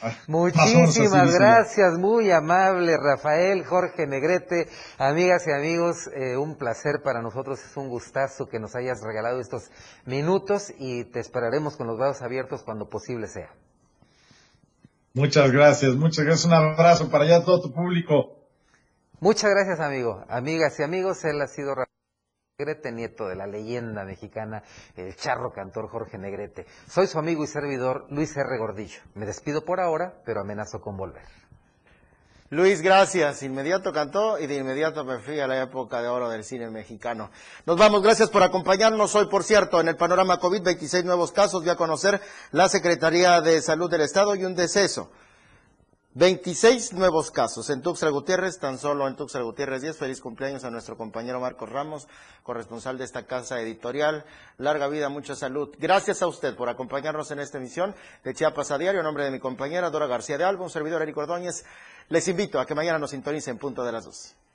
Muchísimas 0.26 1.34
gracias, 1.34 1.98
muy 1.98 2.30
amable 2.30 2.96
Rafael, 2.96 3.64
Jorge 3.64 4.06
Negrete, 4.06 4.68
amigas 4.98 5.46
y 5.46 5.52
amigos, 5.52 6.08
eh, 6.14 6.36
un 6.36 6.56
placer 6.56 7.00
para 7.02 7.22
nosotros, 7.22 7.60
es 7.64 7.76
un 7.76 7.88
gustazo 7.88 8.46
que 8.48 8.60
nos 8.60 8.74
hayas 8.76 9.02
regalado 9.02 9.40
estos 9.40 9.70
minutos 10.04 10.72
y 10.78 11.04
te 11.04 11.20
esperaremos 11.20 11.76
con 11.76 11.86
los 11.86 11.98
brazos 11.98 12.22
abiertos 12.22 12.62
cuando 12.62 12.88
posible 12.88 13.26
sea. 13.26 13.50
Muchas 15.14 15.50
gracias, 15.50 15.94
muchas 15.94 16.24
gracias. 16.24 16.46
Un 16.46 16.52
abrazo 16.52 17.10
para 17.10 17.24
allá 17.24 17.38
a 17.38 17.44
todo 17.44 17.60
tu 17.60 17.72
público. 17.72 18.36
Muchas 19.20 19.50
gracias 19.50 19.80
amigo, 19.80 20.24
amigas 20.28 20.78
y 20.78 20.84
amigos, 20.84 21.24
él 21.24 21.40
ha 21.42 21.48
sido 21.48 21.74
Rafael 21.74 21.97
Negrete, 22.60 22.90
nieto 22.90 23.28
de 23.28 23.36
la 23.36 23.46
leyenda 23.46 24.04
mexicana, 24.04 24.64
el 24.96 25.14
charro 25.14 25.52
cantor 25.52 25.88
Jorge 25.88 26.18
Negrete. 26.18 26.66
Soy 26.88 27.06
su 27.06 27.16
amigo 27.16 27.44
y 27.44 27.46
servidor 27.46 28.06
Luis 28.10 28.36
R. 28.36 28.58
Gordillo. 28.58 28.98
Me 29.14 29.26
despido 29.26 29.64
por 29.64 29.78
ahora, 29.78 30.20
pero 30.24 30.40
amenazo 30.40 30.80
con 30.80 30.96
volver. 30.96 31.22
Luis, 32.50 32.82
gracias. 32.82 33.44
Inmediato 33.44 33.92
cantó 33.92 34.40
y 34.40 34.48
de 34.48 34.56
inmediato 34.56 35.04
me 35.04 35.20
fui 35.20 35.38
a 35.38 35.46
la 35.46 35.62
época 35.62 36.02
de 36.02 36.08
oro 36.08 36.28
del 36.28 36.42
cine 36.42 36.68
mexicano. 36.68 37.30
Nos 37.64 37.78
vamos, 37.78 38.02
gracias 38.02 38.28
por 38.28 38.42
acompañarnos 38.42 39.14
hoy, 39.14 39.28
por 39.28 39.44
cierto, 39.44 39.80
en 39.80 39.86
el 39.86 39.96
panorama 39.96 40.40
COVID, 40.40 40.60
26 40.60 41.04
nuevos 41.04 41.30
casos, 41.30 41.60
voy 41.62 41.70
a 41.70 41.76
conocer 41.76 42.20
la 42.50 42.68
Secretaría 42.68 43.40
de 43.40 43.62
Salud 43.62 43.88
del 43.88 44.00
Estado 44.00 44.34
y 44.34 44.44
un 44.44 44.56
deceso. 44.56 45.12
26 46.18 46.94
nuevos 46.94 47.30
casos 47.30 47.70
en 47.70 47.80
Tuxtla 47.80 48.10
Gutiérrez, 48.10 48.58
tan 48.58 48.76
solo 48.76 49.06
en 49.06 49.14
Tuxtla 49.14 49.42
Gutiérrez 49.42 49.82
10. 49.82 49.96
Feliz 49.96 50.20
cumpleaños 50.20 50.64
a 50.64 50.70
nuestro 50.70 50.96
compañero 50.96 51.38
Marcos 51.38 51.68
Ramos, 51.68 52.08
corresponsal 52.42 52.98
de 52.98 53.04
esta 53.04 53.24
casa 53.24 53.60
editorial. 53.60 54.24
Larga 54.56 54.88
vida, 54.88 55.08
mucha 55.10 55.36
salud. 55.36 55.72
Gracias 55.78 56.20
a 56.20 56.26
usted 56.26 56.56
por 56.56 56.68
acompañarnos 56.68 57.30
en 57.30 57.38
esta 57.38 57.58
emisión 57.58 57.94
de 58.24 58.34
Chiapas 58.34 58.72
a 58.72 58.78
Diario. 58.78 58.98
En 58.98 59.04
nombre 59.04 59.22
de 59.22 59.30
mi 59.30 59.38
compañera 59.38 59.90
Dora 59.90 60.08
García 60.08 60.36
de 60.38 60.42
Alba, 60.42 60.64
un 60.64 60.70
servidor 60.70 61.02
Eric 61.02 61.16
Ordóñez, 61.16 61.64
les 62.08 62.26
invito 62.26 62.58
a 62.58 62.66
que 62.66 62.74
mañana 62.74 62.98
nos 62.98 63.10
sintonicen 63.10 63.52
en 63.52 63.58
punto 63.58 63.84
de 63.84 63.92
las 63.92 64.04
12. 64.04 64.47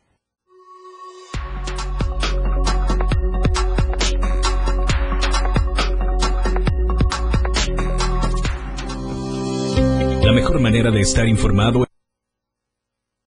La 10.24 10.32
mejor 10.32 10.62
manera 10.62 10.90
de 10.90 11.02
estar 11.02 11.28
informado 11.28 11.86